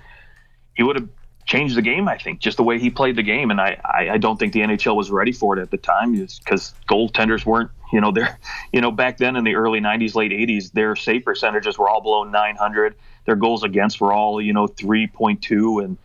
he 0.75 0.83
would 0.83 0.95
have 0.95 1.09
changed 1.45 1.75
the 1.75 1.81
game. 1.81 2.07
I 2.07 2.17
think 2.17 2.39
just 2.39 2.57
the 2.57 2.63
way 2.63 2.79
he 2.79 2.89
played 2.89 3.15
the 3.15 3.23
game, 3.23 3.51
and 3.51 3.59
I, 3.59 3.79
I, 3.83 4.09
I 4.11 4.17
don't 4.17 4.37
think 4.37 4.53
the 4.53 4.61
NHL 4.61 4.95
was 4.95 5.11
ready 5.11 5.31
for 5.31 5.57
it 5.57 5.61
at 5.61 5.71
the 5.71 5.77
time, 5.77 6.13
because 6.13 6.73
goaltenders 6.89 7.45
weren't. 7.45 7.71
You 7.91 8.01
know, 8.01 8.11
they're 8.15 8.37
you 8.71 8.81
know 8.81 8.91
back 8.91 9.17
then 9.17 9.35
in 9.35 9.43
the 9.43 9.55
early 9.55 9.79
'90s, 9.79 10.15
late 10.15 10.31
'80s, 10.31 10.71
their 10.71 10.95
save 10.95 11.25
percentages 11.25 11.77
were 11.77 11.89
all 11.89 12.01
below 12.01 12.23
900. 12.23 12.95
Their 13.25 13.35
goals 13.35 13.63
against 13.63 14.01
were 14.01 14.11
all 14.11 14.41
you 14.41 14.53
know 14.53 14.67
3.2, 14.67 15.83
and 15.83 15.97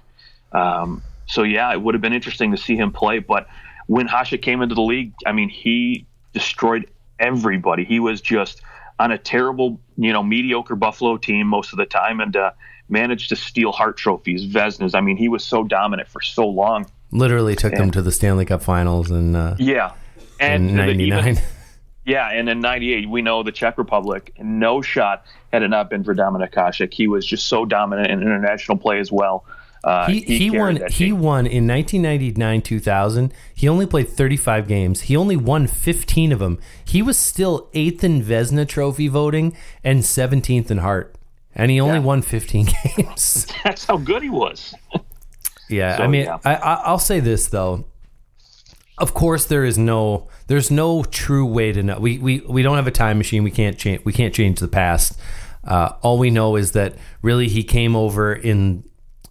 um, 0.53 1.03
so 1.27 1.43
yeah, 1.43 1.73
it 1.73 1.81
would 1.81 1.95
have 1.95 2.03
been 2.03 2.13
interesting 2.13 2.51
to 2.53 2.57
see 2.57 2.77
him 2.77 2.93
play. 2.93 3.19
But 3.19 3.49
when 3.87 4.09
Hasek 4.09 4.43
came 4.43 4.63
into 4.63 4.75
the 4.75 4.83
league, 4.83 5.13
I 5.27 5.33
mean, 5.33 5.49
he 5.49 6.07
destroyed 6.33 6.89
everybody. 7.19 7.85
He 7.85 8.01
was 8.01 8.21
just 8.21 8.61
on 8.99 9.13
a 9.13 9.19
terrible, 9.19 9.81
you 9.97 10.13
know, 10.13 10.23
mediocre 10.23 10.77
Buffalo 10.77 11.17
team 11.17 11.47
most 11.47 11.73
of 11.73 11.79
the 11.79 11.87
time, 11.87 12.21
and 12.21 12.37
uh, 12.37 12.51
managed 12.89 13.29
to 13.31 13.37
steal 13.37 13.73
Hart 13.73 13.97
trophies, 13.97 14.47
Vezinas. 14.47 14.95
I 14.95 15.01
mean, 15.01 15.17
he 15.17 15.29
was 15.29 15.45
so 15.45 15.65
dominant 15.65 16.09
for 16.09 16.21
so 16.21 16.47
long. 16.47 16.87
Literally 17.11 17.57
took 17.57 17.73
and, 17.73 17.83
them 17.83 17.91
to 17.93 18.03
the 18.03 18.13
Stanley 18.13 18.45
Cup 18.45 18.63
Finals 18.63 19.11
and 19.11 19.37
uh, 19.37 19.57
yeah, 19.59 19.93
and 20.41 20.71
in 20.71 20.77
'99. 20.77 21.41
Yeah, 22.05 22.27
and 22.31 22.49
in 22.49 22.61
'98, 22.61 23.11
we 23.11 23.21
know 23.21 23.43
the 23.43 23.53
Czech 23.53 23.77
Republic, 23.77 24.33
no 24.39 24.81
shot 24.81 25.27
had 25.53 25.63
it 25.63 25.69
not 25.69 25.91
been 25.91 26.05
for 26.05 26.15
Dominik 26.15 26.55
Hasek. 26.55 26.95
He 26.95 27.07
was 27.07 27.27
just 27.27 27.49
so 27.49 27.67
dominant 27.67 28.11
in 28.11 28.23
international 28.23 28.79
play 28.79 28.99
as 28.99 29.13
well. 29.13 29.45
Uh, 29.85 30.07
he 30.09 30.21
he, 30.23 30.51
carried 30.51 30.81
won 30.81 30.91
he 30.91 31.13
won 31.13 31.47
in 31.47 31.67
1999 31.67 32.63
2000 32.63 33.33
he 33.55 33.69
only 33.69 33.87
played 33.87 34.09
35 34.09 34.67
games. 34.67 35.03
He 35.03 35.17
only 35.17 35.37
won 35.37 35.67
15 35.69 36.33
of 36.33 36.41
them. 36.41 36.59
He 36.85 37.01
was 37.03 37.17
still 37.17 37.69
eighth 37.75 38.03
in 38.03 38.23
Vezina 38.23 38.67
trophy 38.67 39.07
voting 39.09 39.57
and 39.85 40.01
17th 40.01 40.71
in 40.71 40.79
Hart. 40.79 41.15
And 41.55 41.71
he 41.71 41.81
only 41.81 41.95
Yeah. 41.99 42.05
won 42.05 42.23
15 42.23 42.69
games. 42.97 43.47
That's 43.65 43.85
how 43.85 43.97
good 43.99 44.23
he 44.23 44.31
was. 44.31 44.75
yeah 45.69 45.97
So, 45.97 46.03
I 46.03 46.07
mean 46.09 46.25
yeah. 46.25 46.39
I, 46.45 46.55
I 46.57 46.75
I'll 46.85 46.99
say 46.99 47.21
this 47.21 47.47
though. 47.49 47.85
Of 48.99 49.15
course 49.15 49.45
there 49.45 49.65
is 49.65 49.79
no 49.79 50.29
there's 50.49 50.71
no 50.73 51.05
true 51.05 51.47
way 51.47 51.73
to 51.73 51.83
know. 51.85 51.99
We 52.01 52.19
we, 52.19 52.41
we 52.41 52.63
don't 52.63 52.77
have 52.77 52.89
a 52.89 52.93
time 52.93 53.17
machine. 53.19 53.45
We 53.45 53.53
can't 53.53 53.79
change 53.79 54.05
we 54.05 54.13
can't 54.13 54.35
change 54.35 54.59
the 54.59 54.67
past. 54.69 55.19
Uh, 55.65 55.93
all 56.03 56.19
we 56.19 56.31
know 56.31 56.57
is 56.57 56.73
that 56.73 56.95
really 57.23 57.47
he 57.49 57.63
came 57.63 57.95
over 57.95 58.33
in 58.33 58.83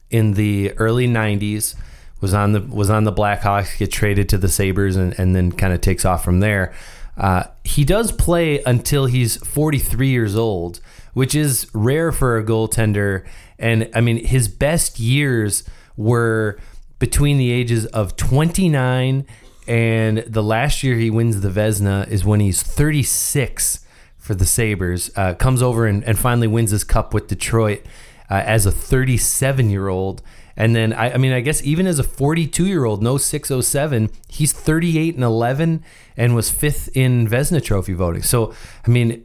in 0.10 0.34
the 0.34 0.72
early 0.78 1.08
90s 1.08 1.76
was 2.22 2.34
on 2.34 2.54
the 2.54 2.62
was 2.62 2.90
on 2.90 3.04
the 3.04 3.14
Blackhawks 3.14 3.78
get 3.78 3.92
traded 3.92 4.30
to 4.30 4.38
the 4.38 4.48
Sabres 4.48 4.96
and, 4.96 5.18
and 5.20 5.36
then 5.36 5.52
kind 5.52 5.74
of 5.74 5.82
takes 5.82 6.06
off 6.06 6.24
from 6.24 6.40
there 6.40 6.74
uh, 7.18 7.44
he 7.64 7.84
does 7.84 8.12
play 8.12 8.62
until 8.64 9.08
he's 9.08 9.38
43 9.38 10.08
years 10.08 10.36
old 10.36 10.80
which 11.14 11.36
is 11.36 11.68
rare 11.74 12.12
for 12.12 12.38
a 12.38 12.44
goaltender 12.44 13.26
and 13.60 13.90
I 13.94 14.02
mean 14.02 14.24
his 14.26 14.48
best 14.48 15.00
years 15.00 15.64
were 15.96 16.60
between 17.00 17.38
the 17.38 17.52
ages 17.52 17.86
of 17.88 18.16
29 18.16 19.26
and 19.68 20.20
the 20.20 20.44
last 20.44 20.82
year 20.82 20.96
he 20.96 21.10
wins 21.10 21.42
the 21.42 21.50
Vezina 21.50 22.08
is 22.08 22.24
when 22.24 22.40
he's 22.40 22.64
36 22.64 23.86
for 24.18 24.34
the 24.34 24.46
Sabres. 24.46 25.12
Uh, 25.16 25.34
comes 25.34 25.62
over 25.62 25.86
and, 25.86 26.04
and 26.04 26.18
finally 26.18 26.48
wins 26.48 26.72
his 26.72 26.84
cup 26.84 27.14
with 27.14 27.28
Detroit 27.28 27.82
uh, 28.30 28.36
as 28.46 28.66
a 28.66 28.72
37 28.72 29.70
year 29.70 29.88
old. 29.88 30.22
And 30.56 30.76
then, 30.76 30.92
I, 30.92 31.14
I 31.14 31.18
mean, 31.18 31.34
I 31.34 31.42
guess 31.42 31.62
even 31.64 31.86
as 31.86 32.00
a 32.00 32.04
42 32.04 32.66
year 32.66 32.86
old, 32.86 33.04
no 33.04 33.18
607, 33.18 34.10
he's 34.28 34.52
38 34.52 35.16
and 35.16 35.24
11 35.24 35.84
and 36.16 36.36
was 36.36 36.50
fifth 36.50 36.90
in 36.96 37.28
Vezina 37.28 37.64
Trophy 37.64 37.94
voting. 37.94 38.24
So, 38.24 38.54
I 38.86 38.90
mean, 38.90 39.24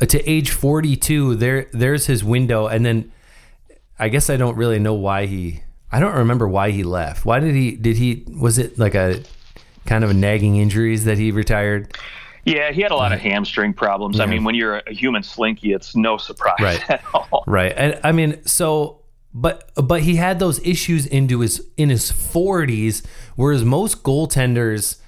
uh, 0.00 0.06
to 0.06 0.30
age 0.30 0.50
42, 0.50 1.34
there 1.36 1.68
there's 1.72 2.06
his 2.06 2.24
window. 2.24 2.66
And 2.66 2.84
then 2.84 3.12
I 3.98 4.08
guess 4.08 4.30
I 4.30 4.36
don't 4.36 4.56
really 4.56 4.78
know 4.78 4.94
why 4.94 5.26
he. 5.26 5.62
I 5.92 6.00
don't 6.00 6.16
remember 6.16 6.48
why 6.48 6.70
he 6.70 6.82
left. 6.82 7.24
Why 7.24 7.38
did 7.38 7.54
he? 7.54 7.72
Did 7.76 7.96
he? 7.96 8.24
Was 8.40 8.58
it 8.58 8.78
like 8.78 8.94
a 8.94 9.22
kind 9.86 10.02
of 10.02 10.10
a 10.10 10.14
nagging 10.14 10.56
injuries 10.56 11.04
that 11.04 11.18
he 11.18 11.30
retired? 11.30 11.96
Yeah, 12.44 12.72
he 12.72 12.82
had 12.82 12.90
a 12.90 12.96
lot 12.96 13.12
of 13.12 13.20
hamstring 13.20 13.72
problems. 13.72 14.20
I 14.20 14.26
mean, 14.26 14.44
when 14.44 14.54
you're 14.54 14.78
a 14.78 14.92
human 14.92 15.22
slinky, 15.22 15.72
it's 15.72 15.96
no 15.96 16.16
surprise 16.16 16.56
Right. 16.60 16.90
at 16.90 17.04
all. 17.14 17.44
Right. 17.46 17.72
And 17.76 17.98
I 18.04 18.12
mean, 18.12 18.44
so 18.46 19.00
but 19.32 19.70
but 19.74 20.02
he 20.02 20.16
had 20.16 20.38
those 20.38 20.64
issues 20.64 21.06
into 21.06 21.40
his 21.40 21.66
in 21.76 21.88
his 21.90 22.12
40s 22.12 23.04
whereas 23.34 23.64
most 23.64 24.02
goaltenders 24.04 25.00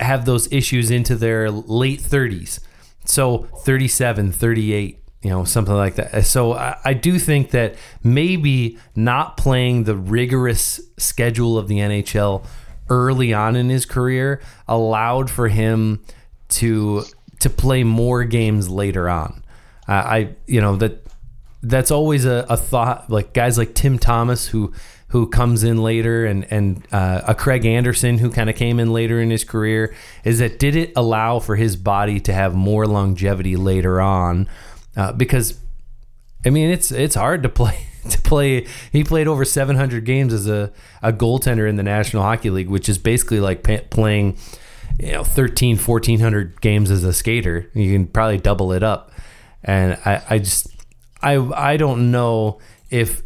have 0.00 0.24
those 0.24 0.50
issues 0.52 0.90
into 0.90 1.14
their 1.14 1.50
late 1.50 2.00
30s. 2.00 2.60
So 3.04 3.48
37, 3.64 4.32
38, 4.32 5.02
you 5.22 5.30
know, 5.30 5.44
something 5.44 5.74
like 5.74 5.94
that. 5.96 6.26
So 6.26 6.54
I, 6.54 6.76
I 6.84 6.94
do 6.94 7.18
think 7.18 7.50
that 7.52 7.76
maybe 8.02 8.78
not 8.94 9.36
playing 9.36 9.84
the 9.84 9.96
rigorous 9.96 10.80
schedule 10.98 11.56
of 11.56 11.68
the 11.68 11.78
NHL 11.78 12.44
early 12.88 13.32
on 13.32 13.56
in 13.56 13.68
his 13.68 13.86
career 13.86 14.40
allowed 14.68 15.30
for 15.30 15.48
him 15.48 16.02
to 16.48 17.04
to 17.40 17.50
play 17.50 17.84
more 17.84 18.24
games 18.24 18.68
later 18.68 19.08
on. 19.08 19.42
Uh, 19.88 19.92
I 19.92 20.34
you 20.46 20.60
know 20.60 20.76
that 20.76 21.04
that's 21.62 21.90
always 21.90 22.24
a, 22.24 22.46
a 22.48 22.56
thought. 22.56 23.10
Like 23.10 23.32
guys 23.32 23.58
like 23.58 23.74
Tim 23.74 23.98
Thomas 23.98 24.48
who 24.48 24.72
who 25.08 25.28
comes 25.28 25.62
in 25.62 25.82
later, 25.82 26.26
and 26.26 26.46
and 26.50 26.86
uh, 26.92 27.22
a 27.26 27.34
Craig 27.34 27.64
Anderson 27.64 28.18
who 28.18 28.30
kind 28.30 28.50
of 28.50 28.56
came 28.56 28.80
in 28.80 28.92
later 28.92 29.20
in 29.20 29.30
his 29.30 29.44
career. 29.44 29.94
Is 30.24 30.40
that 30.40 30.58
did 30.58 30.76
it 30.76 30.92
allow 30.96 31.38
for 31.38 31.56
his 31.56 31.76
body 31.76 32.20
to 32.20 32.32
have 32.32 32.54
more 32.54 32.86
longevity 32.86 33.56
later 33.56 34.00
on? 34.00 34.48
Uh, 34.96 35.12
because 35.12 35.58
I 36.44 36.50
mean, 36.50 36.70
it's 36.70 36.92
it's 36.92 37.16
hard 37.16 37.42
to 37.42 37.48
play 37.48 37.86
to 38.08 38.20
play. 38.22 38.66
He 38.92 39.02
played 39.04 39.26
over 39.26 39.44
700 39.44 40.04
games 40.04 40.32
as 40.32 40.48
a, 40.48 40.72
a 41.02 41.12
goaltender 41.12 41.68
in 41.68 41.76
the 41.76 41.82
National 41.82 42.22
Hockey 42.22 42.50
League, 42.50 42.68
which 42.68 42.88
is 42.88 42.98
basically 42.98 43.40
like 43.40 43.62
playing, 43.90 44.38
you 44.98 45.12
know, 45.12 45.24
13, 45.24 45.76
1400 45.78 46.60
games 46.60 46.90
as 46.90 47.04
a 47.04 47.12
skater. 47.12 47.70
You 47.74 47.92
can 47.92 48.06
probably 48.06 48.38
double 48.38 48.72
it 48.72 48.82
up. 48.82 49.12
And 49.62 49.98
I, 50.04 50.22
I 50.30 50.38
just, 50.38 50.68
I, 51.22 51.36
I 51.36 51.76
don't 51.76 52.10
know 52.10 52.60
if 52.90 53.22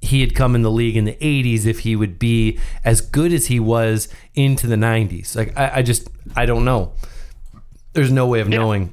he 0.00 0.20
had 0.20 0.34
come 0.34 0.54
in 0.54 0.62
the 0.62 0.70
league 0.70 0.96
in 0.96 1.04
the 1.04 1.16
80s 1.16 1.66
if 1.66 1.80
he 1.80 1.96
would 1.96 2.18
be 2.18 2.58
as 2.84 3.00
good 3.00 3.32
as 3.32 3.46
he 3.46 3.58
was 3.58 4.08
into 4.34 4.66
the 4.66 4.76
90s. 4.76 5.34
Like 5.34 5.56
I, 5.58 5.76
I 5.76 5.82
just, 5.82 6.08
I 6.36 6.46
don't 6.46 6.64
know. 6.64 6.92
There's 7.92 8.12
no 8.12 8.26
way 8.26 8.40
of 8.40 8.48
knowing. 8.48 8.92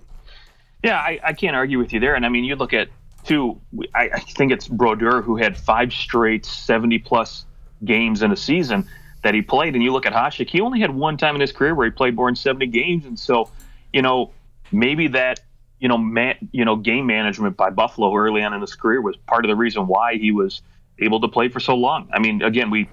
Yeah, 0.83 0.97
I, 0.97 1.19
I 1.23 1.33
can't 1.33 1.55
argue 1.55 1.77
with 1.77 1.93
you 1.93 1.99
there. 1.99 2.15
And 2.15 2.25
I 2.25 2.29
mean, 2.29 2.43
you 2.43 2.55
look 2.55 2.73
at 2.73 2.87
two. 3.23 3.59
I, 3.93 4.09
I 4.13 4.19
think 4.19 4.51
it's 4.51 4.67
Brodeur 4.67 5.21
who 5.21 5.37
had 5.37 5.57
five 5.57 5.93
straight 5.93 6.45
seventy 6.45 6.99
plus 6.99 7.45
games 7.83 8.21
in 8.21 8.31
a 8.31 8.35
season 8.35 8.87
that 9.23 9.33
he 9.33 9.41
played, 9.41 9.73
and 9.73 9.83
you 9.83 9.91
look 9.91 10.05
at 10.05 10.13
Hasek, 10.13 10.49
he 10.49 10.61
only 10.61 10.79
had 10.79 10.91
one 10.91 11.17
time 11.17 11.35
in 11.35 11.41
his 11.41 11.51
career 11.51 11.73
where 11.75 11.85
he 11.85 11.91
played 11.91 12.15
more 12.15 12.27
than 12.27 12.35
seventy 12.35 12.67
games, 12.67 13.05
and 13.05 13.17
so 13.19 13.49
you 13.91 14.01
know 14.01 14.31
maybe 14.71 15.07
that 15.09 15.39
you 15.79 15.87
know 15.87 15.97
man, 15.97 16.35
you 16.51 16.65
know 16.65 16.75
game 16.75 17.05
management 17.05 17.57
by 17.57 17.69
Buffalo 17.69 18.15
early 18.15 18.43
on 18.43 18.53
in 18.53 18.61
his 18.61 18.75
career 18.75 19.01
was 19.01 19.15
part 19.17 19.45
of 19.45 19.49
the 19.49 19.55
reason 19.55 19.87
why 19.87 20.15
he 20.15 20.31
was 20.31 20.61
able 20.99 21.19
to 21.21 21.27
play 21.27 21.47
for 21.49 21.59
so 21.59 21.75
long. 21.75 22.09
I 22.13 22.19
mean, 22.19 22.41
again, 22.41 22.69
we 22.69 22.87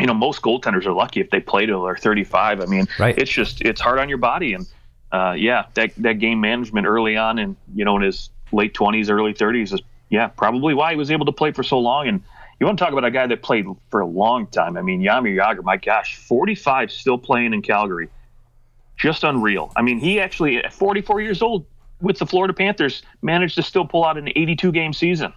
you 0.00 0.06
know 0.06 0.14
most 0.14 0.42
goaltenders 0.42 0.86
are 0.86 0.92
lucky 0.92 1.20
if 1.20 1.30
they 1.30 1.38
play 1.38 1.66
till 1.66 1.84
they're 1.84 1.96
35 1.96 2.60
i 2.60 2.66
mean 2.66 2.88
Right. 2.98 3.16
it's 3.16 3.30
just 3.30 3.62
it's 3.62 3.80
hard 3.80 4.00
on 4.00 4.08
your 4.08 4.18
body 4.18 4.54
and 4.54 4.66
uh, 5.12 5.34
yeah 5.38 5.66
that 5.74 5.92
that 5.98 6.14
game 6.14 6.40
management 6.40 6.84
early 6.88 7.16
on 7.16 7.38
and 7.38 7.54
you 7.76 7.84
know 7.84 7.94
in 7.94 8.02
his 8.02 8.28
late 8.50 8.74
20s 8.74 9.08
early 9.08 9.32
30s 9.32 9.72
is 9.72 9.80
yeah 10.10 10.26
probably 10.26 10.74
why 10.74 10.90
he 10.90 10.96
was 10.96 11.12
able 11.12 11.26
to 11.26 11.32
play 11.32 11.52
for 11.52 11.62
so 11.62 11.78
long 11.78 12.08
and 12.08 12.22
you 12.60 12.66
want 12.66 12.78
to 12.78 12.84
talk 12.84 12.92
about 12.92 13.04
a 13.04 13.10
guy 13.10 13.26
that 13.26 13.42
played 13.42 13.66
for 13.90 14.00
a 14.00 14.06
long 14.06 14.46
time? 14.46 14.76
I 14.76 14.82
mean 14.82 15.00
Yami 15.00 15.36
Jagr 15.36 15.62
my 15.62 15.76
gosh 15.76 16.16
45 16.16 16.90
still 16.92 17.18
playing 17.18 17.54
in 17.54 17.62
calgary. 17.62 18.08
Just 18.96 19.24
unreal. 19.24 19.72
I 19.76 19.82
mean 19.82 19.98
he 19.98 20.20
actually 20.20 20.58
at 20.58 20.72
44 20.72 21.20
years 21.20 21.42
old 21.42 21.66
with 22.00 22.18
the 22.18 22.26
florida 22.26 22.52
panthers 22.52 23.02
managed 23.22 23.54
to 23.54 23.62
still 23.62 23.86
pull 23.86 24.04
out 24.04 24.18
an 24.18 24.28
82 24.28 24.72
game 24.72 24.92
season. 24.92 25.32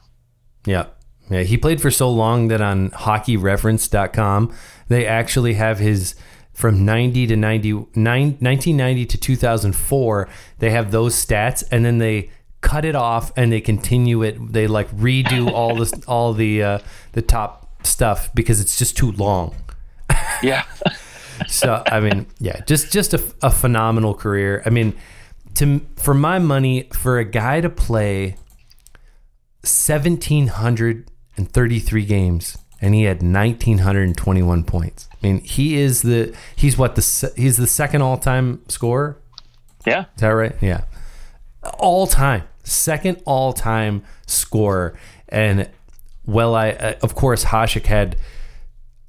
Yeah. 0.66 0.88
Yeah, 1.30 1.44
he 1.44 1.58
played 1.58 1.82
for 1.82 1.92
so 1.92 2.10
long 2.10 2.48
that 2.48 2.62
on 2.62 2.90
hockeyreference.com, 2.92 4.56
they 4.88 5.06
actually 5.06 5.56
have 5.56 5.78
his 5.78 6.16
from 6.54 6.86
90 6.86 7.28
to 7.28 7.36
90, 7.36 7.72
nine, 7.94 8.38
1990 8.40 9.06
to 9.06 9.18
2004, 9.18 10.30
they 10.58 10.72
have 10.72 10.90
those 10.90 11.14
stats 11.14 11.64
and 11.70 11.86
then 11.86 12.00
they 12.00 12.32
cut 12.62 12.86
it 12.86 12.96
off 12.96 13.32
and 13.36 13.52
they 13.52 13.62
continue 13.62 14.24
it. 14.24 14.54
They 14.54 14.68
like 14.68 14.90
redo 14.92 15.52
all 15.58 15.76
this, 15.76 15.94
all 16.08 16.34
the, 16.34 16.64
uh, 16.64 16.80
the 17.14 17.22
top 17.22 17.86
stuff 17.86 18.34
because 18.34 18.60
it's 18.60 18.78
just 18.78 18.98
too 18.98 19.12
long. 19.14 19.56
yeah 20.42 20.64
So, 21.48 21.84
I 21.86 22.00
mean, 22.00 22.26
yeah, 22.40 22.62
just, 22.66 22.92
just 22.92 23.14
a, 23.14 23.22
a 23.44 23.52
phenomenal 23.52 24.16
career. 24.16 24.64
I 24.66 24.72
mean, 24.72 24.96
to, 25.56 25.82
for 25.96 26.16
my 26.16 26.40
money, 26.40 26.90
for 26.94 27.20
a 27.20 27.26
guy 27.26 27.62
to 27.62 27.70
play 27.70 28.38
1,733 29.62 32.06
games 32.06 32.58
and 32.82 32.96
he 32.96 33.04
had 33.04 33.22
1,921 33.22 34.64
points. 34.64 35.08
I 35.12 35.16
mean, 35.26 35.40
he 35.42 35.78
is 35.78 36.02
the, 36.02 36.36
he's 36.56 36.76
what, 36.78 36.96
the, 36.96 37.34
he's 37.36 37.58
the 37.58 37.68
second 37.68 38.02
all 38.02 38.18
time 38.18 38.62
scorer. 38.68 39.22
yeah 39.86 40.06
Is 40.16 40.22
that 40.22 40.30
right? 40.30 40.56
Yeah. 40.62 40.86
All 41.78 42.08
time, 42.08 42.44
second 42.64 43.22
all 43.26 43.54
time 43.54 44.04
scorer. 44.26 44.98
And 45.30 45.70
well, 46.26 46.56
I, 46.56 46.70
of 47.02 47.16
course, 47.16 47.46
Hasek 47.46 47.86
had, 47.86 48.18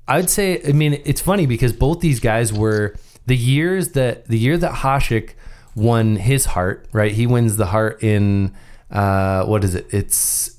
I'd 0.06 0.30
say, 0.30 0.62
I 0.66 0.72
mean, 0.72 1.00
it's 1.04 1.20
funny 1.20 1.46
because 1.46 1.72
both 1.72 2.00
these 2.00 2.20
guys 2.20 2.52
were 2.52 2.94
the 3.26 3.36
years 3.36 3.90
that, 3.90 4.26
the 4.26 4.38
year 4.38 4.56
that 4.56 4.72
Hasek 4.76 5.30
won 5.74 6.16
his 6.16 6.46
Hart, 6.46 6.86
right? 6.92 7.12
He 7.12 7.26
wins 7.26 7.56
the 7.56 7.66
Hart 7.66 8.02
in, 8.02 8.54
uh, 8.90 9.44
what 9.44 9.64
is 9.64 9.74
it? 9.74 9.86
It's 9.90 10.58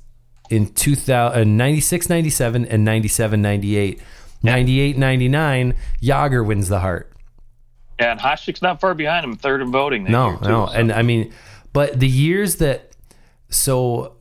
in 0.50 0.68
2000, 0.74 1.42
uh, 1.42 1.44
96, 1.44 2.10
97, 2.10 2.66
and 2.66 2.86
97, 2.86 3.42
98. 3.42 4.02
98, 4.42 4.98
99, 4.98 5.74
Jagr 6.02 6.46
wins 6.46 6.70
the 6.70 6.80
Hart. 6.80 7.12
Yeah, 8.00 8.12
and 8.12 8.20
Hasek's 8.20 8.62
not 8.62 8.80
far 8.80 8.94
behind 8.94 9.26
him, 9.26 9.36
third 9.36 9.62
in 9.62 9.72
voting. 9.72 10.06
No, 10.06 10.38
too, 10.38 10.48
no, 10.48 10.68
so. 10.68 10.72
and 10.72 10.92
I 10.92 11.02
mean, 11.02 11.34
but 11.74 12.00
the 12.00 12.08
years 12.08 12.58
that 12.58 12.92
so 13.50 14.16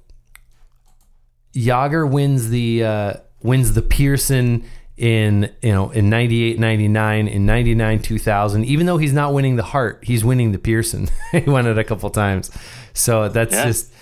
Jagr 1.55 2.09
wins 2.11 2.49
the 2.51 2.85
uh, 2.85 3.13
wins 3.43 3.75
the 3.75 3.83
Pearson 3.83 4.65
in 4.97 5.53
you 5.63 5.73
know 5.73 5.91
in 5.91 6.11
98 6.11 6.59
99 6.59 7.29
in 7.29 7.47
99 7.47 8.01
2000 8.03 8.65
even 8.65 8.85
though 8.87 8.97
he's 8.99 9.13
not 9.13 9.33
winning 9.33 9.55
the 9.55 9.63
Hart 9.63 10.01
he's 10.03 10.25
winning 10.25 10.51
the 10.51 10.59
Pearson 10.59 11.09
he 11.31 11.39
won 11.49 11.67
it 11.69 11.79
a 11.79 11.85
couple 11.85 12.11
times 12.11 12.51
so 12.95 13.29
that's 13.29 13.55
Yeah. 13.55 13.67
just 13.67 13.93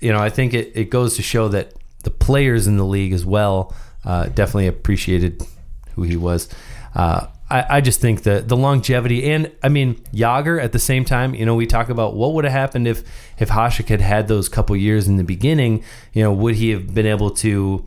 you 0.00 0.12
know 0.12 0.18
I 0.18 0.28
think 0.28 0.52
it, 0.52 0.72
it 0.74 0.90
goes 0.90 1.16
to 1.16 1.22
show 1.22 1.48
that 1.48 1.72
the 2.04 2.10
players 2.10 2.66
in 2.66 2.76
the 2.76 2.84
league 2.84 3.12
as 3.14 3.24
well 3.24 3.74
uh, 4.04 4.26
definitely 4.26 4.66
appreciated 4.66 5.42
who 5.94 6.02
he 6.02 6.16
was. 6.16 6.48
Uh, 6.94 7.26
I, 7.50 7.76
I 7.76 7.80
just 7.80 8.00
think 8.00 8.24
that 8.24 8.48
the 8.48 8.56
longevity 8.56 9.30
and 9.30 9.50
I 9.62 9.68
mean 9.68 9.96
Jagr 10.12 10.62
at 10.62 10.72
the 10.72 10.78
same 10.78 11.04
time, 11.04 11.34
you 11.34 11.46
know, 11.46 11.54
we 11.54 11.66
talk 11.66 11.88
about 11.88 12.14
what 12.14 12.34
would 12.34 12.44
have 12.44 12.52
happened 12.52 12.86
if 12.86 13.02
if 13.38 13.48
Hasek 13.48 13.88
had 13.88 14.00
had 14.00 14.28
those 14.28 14.48
couple 14.48 14.76
years 14.76 15.08
in 15.08 15.16
the 15.16 15.24
beginning. 15.24 15.82
You 16.12 16.24
know, 16.24 16.32
would 16.32 16.56
he 16.56 16.70
have 16.70 16.94
been 16.94 17.06
able 17.06 17.30
to 17.32 17.84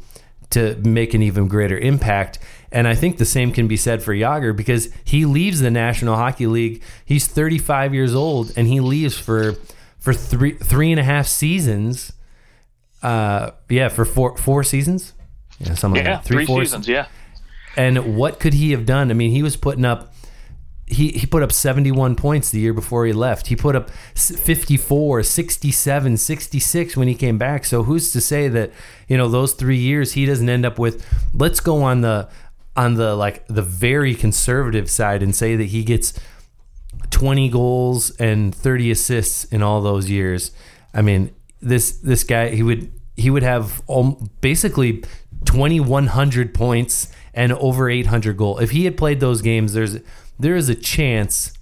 to 0.52 0.76
make 0.78 1.14
an 1.14 1.22
even 1.22 1.48
greater 1.48 1.78
impact? 1.78 2.40
And 2.72 2.88
I 2.88 2.96
think 2.96 3.18
the 3.18 3.26
same 3.26 3.52
can 3.52 3.68
be 3.68 3.78
said 3.78 4.02
for 4.02 4.16
Jagr 4.16 4.56
because 4.56 4.90
he 5.04 5.26
leaves 5.26 5.60
the 5.60 5.72
National 5.72 6.16
Hockey 6.16 6.48
League. 6.48 6.82
He's 7.04 7.28
35 7.28 7.94
years 7.94 8.16
old 8.16 8.54
and 8.56 8.68
he 8.68 8.80
leaves 8.80 9.18
for 9.18 9.56
for 10.00 10.14
three 10.14 10.54
three 10.54 10.92
and 10.92 11.00
a 11.00 11.04
half 11.04 11.28
seasons. 11.28 12.14
Uh, 13.04 13.52
yeah, 13.70 13.90
for 13.90 14.06
four 14.06 14.38
four 14.38 14.64
seasons. 14.64 15.14
Yeah, 15.60 15.76
something 15.76 16.04
yeah, 16.04 16.14
like 16.14 16.24
that. 16.24 16.28
Three, 16.28 16.38
three 16.38 16.46
four 16.48 16.62
seasons. 16.64 16.88
Yeah. 16.88 17.06
And 17.78 18.16
what 18.16 18.40
could 18.40 18.54
he 18.54 18.72
have 18.72 18.86
done? 18.86 19.12
I 19.12 19.14
mean, 19.14 19.32
he 19.32 19.44
was 19.44 19.56
putting 19.56 19.86
up 19.86 20.14
he, 20.92 21.10
he 21.12 21.26
put 21.26 21.42
up 21.42 21.54
71 21.54 22.18
points 22.18 22.52
the 22.52 22.60
year 22.60 22.74
before 22.74 23.06
he 23.06 23.14
left. 23.14 23.48
He 23.48 23.56
put 23.56 23.78
up 23.78 23.90
54, 23.90 25.24
67, 25.24 26.18
66 26.18 26.98
when 26.98 27.08
he 27.08 27.16
came 27.16 27.38
back. 27.38 27.64
So 27.64 27.84
who's 27.84 28.12
to 28.12 28.20
say 28.20 28.50
that, 28.50 28.72
you 29.08 29.16
know, 29.16 29.30
those 29.30 29.54
3 29.54 29.78
years 29.78 30.14
he 30.14 30.26
doesn't 30.26 30.50
end 30.50 30.66
up 30.66 30.78
with 30.78 31.06
let's 31.34 31.62
go 31.62 31.82
on 31.82 32.02
the 32.02 32.28
on 32.76 32.96
the 32.96 33.16
like 33.16 33.48
the 33.48 33.62
very 33.62 34.16
conservative 34.16 34.90
side 34.90 35.24
and 35.24 35.36
say 35.36 35.56
that 35.56 35.66
he 35.66 35.84
gets 35.84 36.14
20 37.10 37.50
goals 37.50 38.12
and 38.18 38.54
30 38.54 38.92
assists 38.92 39.46
in 39.46 39.62
all 39.62 39.82
those 39.82 40.10
years. 40.10 40.52
I 40.94 41.02
mean, 41.02 41.34
this 41.62 41.92
this 41.98 42.24
guy 42.24 42.50
he 42.50 42.64
would 42.64 42.92
he 43.16 43.30
would 43.30 43.44
have 43.44 43.82
um, 43.90 44.30
basically 44.42 45.04
2100 45.46 46.54
points 46.54 47.12
and 47.34 47.54
over 47.54 47.90
800 47.90 48.38
goal. 48.38 48.58
If 48.60 48.72
he 48.72 48.86
had 48.86 48.98
played 48.98 49.20
those 49.20 49.42
games, 49.42 49.74
there's 49.74 50.00
there 50.40 50.56
is 50.56 50.70
a 50.70 50.76
chance 50.76 51.54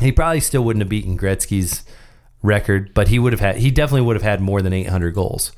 he 0.00 0.12
probably 0.12 0.40
still 0.40 0.62
wouldn't 0.64 0.82
have 0.82 0.88
beaten 0.88 1.16
Gretzky's 1.16 1.84
record, 2.42 2.92
but 2.94 3.08
he 3.08 3.18
would 3.18 3.32
have 3.32 3.40
had 3.40 3.56
he 3.56 3.70
definitely 3.70 4.02
would 4.02 4.16
have 4.16 4.22
had 4.22 4.40
more 4.40 4.62
than 4.62 4.72
800 4.72 5.14
goals. 5.14 5.52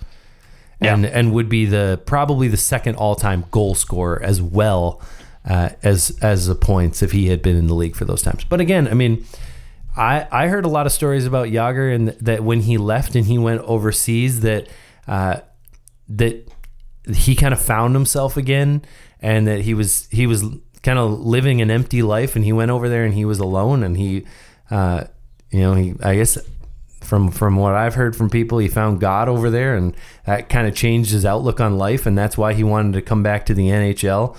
And 0.78 1.05
yeah. 1.05 1.11
and 1.11 1.32
would 1.32 1.49
be 1.49 1.64
the 1.64 2.01
probably 2.05 2.49
the 2.49 2.59
second 2.59 2.97
all-time 2.97 3.47
goal 3.51 3.74
scorer 3.74 4.22
as 4.22 4.43
well 4.43 5.01
uh, 5.47 5.70
as 5.82 6.18
as 6.20 6.49
the 6.49 6.55
points 6.55 7.03
if 7.03 7.12
he 7.12 7.28
had 7.28 7.41
been 7.41 7.57
in 7.57 7.66
the 7.66 7.74
league 7.74 7.97
for 7.97 8.05
those 8.05 8.20
times. 8.20 8.45
But 8.45 8.61
again, 8.61 8.87
I 8.87 8.93
mean, 8.93 9.24
I 9.97 10.26
I 10.30 10.49
heard 10.49 10.66
a 10.66 10.68
lot 10.68 10.84
of 10.84 10.93
stories 10.93 11.24
about 11.24 11.49
Jagr 11.49 11.95
and 11.95 12.09
that 12.09 12.45
when 12.45 12.61
he 12.61 12.76
left 12.76 13.14
and 13.14 13.24
he 13.24 13.39
went 13.39 13.62
overseas 13.62 14.41
that 14.41 14.68
uh, 15.09 15.39
that 16.11 16.47
he 17.14 17.34
kind 17.34 17.55
of 17.55 17.61
found 17.61 17.95
himself 17.95 18.37
again 18.37 18.82
and 19.27 19.49
that 19.49 19.62
he 19.62 19.74
was 19.74 20.07
he 20.12 20.24
was 20.24 20.45
kind 20.85 21.01
of 21.01 21.18
living 21.18 21.61
an 21.61 21.68
empty 21.68 22.01
life 22.01 22.37
and 22.37 22.45
he 22.45 22.53
went 22.53 22.70
over 22.70 22.89
there 22.89 23.05
and 23.05 23.12
he 23.12 23.24
was 23.24 23.41
alone 23.41 23.83
and 23.83 23.97
he 23.97 24.24
uh, 24.70 25.03
you 25.51 25.59
know 25.59 25.74
he 25.74 25.95
I 26.01 26.14
guess 26.14 26.39
from 27.01 27.33
from 27.33 27.57
what 27.57 27.74
I've 27.74 27.97
heard 27.97 28.14
from 28.14 28.31
people 28.31 28.59
he 28.59 28.68
found 28.68 29.01
God 29.01 29.29
over 29.29 29.51
there 29.51 29.74
and 29.74 29.97
that 30.27 30.49
kind 30.49 30.68
of 30.68 30.77
changed 30.77 31.11
his 31.11 31.24
outlook 31.24 31.61
on 31.61 31.77
life 31.77 32.07
and 32.07 32.16
that's 32.16 32.39
why 32.39 32.53
he 32.53 32.62
wanted 32.62 32.93
to 32.93 33.03
come 33.03 33.24
back 33.24 33.47
to 33.47 33.55
the 33.55 33.66
NHL 33.66 34.37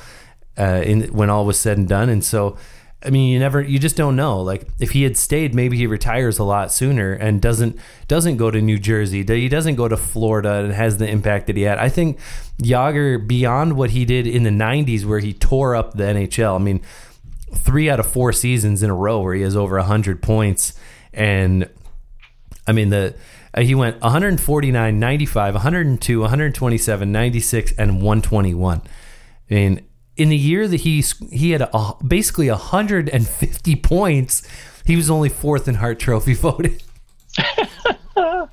uh, 0.57 0.81
in 0.85 1.01
when 1.13 1.29
all 1.29 1.45
was 1.45 1.59
said 1.59 1.77
and 1.77 1.89
done 1.89 2.07
and 2.07 2.23
so 2.23 2.57
I 3.05 3.11
mean, 3.11 3.31
you 3.31 3.37
never, 3.37 3.61
you 3.61 3.77
just 3.77 3.95
don't 3.95 4.15
know. 4.15 4.41
Like, 4.41 4.67
if 4.79 4.91
he 4.91 5.03
had 5.03 5.15
stayed, 5.17 5.53
maybe 5.53 5.77
he 5.77 5.85
retires 5.85 6.39
a 6.39 6.43
lot 6.43 6.71
sooner 6.71 7.13
and 7.13 7.39
doesn't 7.39 7.77
doesn't 8.07 8.37
go 8.37 8.49
to 8.49 8.59
New 8.59 8.79
Jersey. 8.79 9.23
He 9.23 9.49
doesn't 9.49 9.75
go 9.75 9.87
to 9.87 9.95
Florida 9.95 10.55
and 10.55 10.73
has 10.73 10.97
the 10.97 11.07
impact 11.07 11.47
that 11.47 11.55
he 11.55 11.61
had. 11.61 11.77
I 11.77 11.89
think 11.89 12.19
Jagr, 12.61 13.25
beyond 13.25 13.77
what 13.77 13.91
he 13.91 14.03
did 14.03 14.25
in 14.25 14.43
the 14.43 14.49
'90s, 14.49 15.05
where 15.05 15.19
he 15.19 15.31
tore 15.31 15.75
up 15.75 15.93
the 15.93 16.05
NHL. 16.05 16.55
I 16.55 16.57
mean, 16.57 16.81
three 17.53 17.87
out 17.87 17.99
of 17.99 18.07
four 18.07 18.33
seasons 18.33 18.81
in 18.81 18.89
a 18.89 18.95
row 18.95 19.21
where 19.21 19.35
he 19.35 19.43
has 19.43 19.55
over 19.55 19.79
hundred 19.79 20.23
points, 20.23 20.73
and 21.13 21.69
I 22.65 22.71
mean 22.71 22.89
the 22.89 23.15
uh, 23.53 23.61
he 23.61 23.73
went 23.73 24.01
149, 24.01 24.99
95, 24.99 25.53
102, 25.55 26.19
127, 26.21 27.11
96, 27.11 27.73
and 27.77 28.01
121. 28.01 28.81
I 29.49 29.53
mean, 29.53 29.86
in 30.17 30.29
the 30.29 30.37
year 30.37 30.67
that 30.67 30.81
he 30.81 31.03
he 31.31 31.51
had 31.51 31.61
a, 31.61 31.93
basically 32.05 32.49
150 32.49 33.75
points, 33.77 34.47
he 34.85 34.95
was 34.95 35.09
only 35.09 35.29
fourth 35.29 35.67
in 35.67 35.75
Hart 35.75 35.99
Trophy 35.99 36.33
voting. 36.35 36.79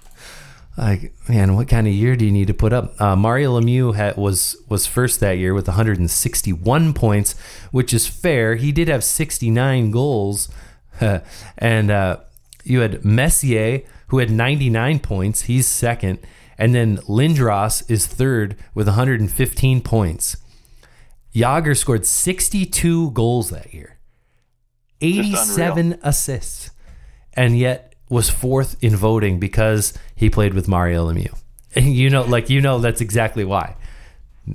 like 0.76 1.12
man, 1.28 1.56
what 1.56 1.68
kind 1.68 1.86
of 1.86 1.92
year 1.94 2.16
do 2.16 2.24
you 2.26 2.32
need 2.32 2.46
to 2.48 2.54
put 2.54 2.72
up? 2.72 3.00
Uh, 3.00 3.16
Mario 3.16 3.58
Lemieux 3.58 3.94
had, 3.94 4.16
was 4.16 4.56
was 4.68 4.86
first 4.86 5.20
that 5.20 5.38
year 5.38 5.54
with 5.54 5.66
161 5.66 6.92
points, 6.92 7.32
which 7.70 7.94
is 7.94 8.06
fair. 8.06 8.56
He 8.56 8.70
did 8.70 8.88
have 8.88 9.02
69 9.02 9.90
goals, 9.90 10.50
and 11.58 11.90
uh, 11.90 12.18
you 12.62 12.80
had 12.80 13.04
Messier 13.04 13.82
who 14.08 14.18
had 14.18 14.30
99 14.30 14.98
points. 15.00 15.42
He's 15.42 15.66
second, 15.66 16.18
and 16.58 16.74
then 16.74 16.98
Lindros 16.98 17.90
is 17.90 18.06
third 18.06 18.54
with 18.74 18.86
115 18.86 19.80
points. 19.80 20.36
Jagr 21.34 21.76
scored 21.76 22.06
62 22.06 23.10
goals 23.10 23.50
that 23.50 23.74
year, 23.74 23.98
87 25.00 25.98
assists, 26.02 26.70
and 27.32 27.58
yet 27.58 27.94
was 28.08 28.30
fourth 28.30 28.76
in 28.80 28.94
voting 28.94 29.40
because 29.40 29.92
he 30.14 30.30
played 30.30 30.54
with 30.54 30.68
Mario 30.68 31.10
Lemieux. 31.10 31.36
And 31.74 31.86
you 31.94 32.08
know, 32.08 32.22
like 32.22 32.50
you 32.50 32.60
know, 32.60 32.78
that's 32.78 33.00
exactly 33.00 33.44
why. 33.44 33.76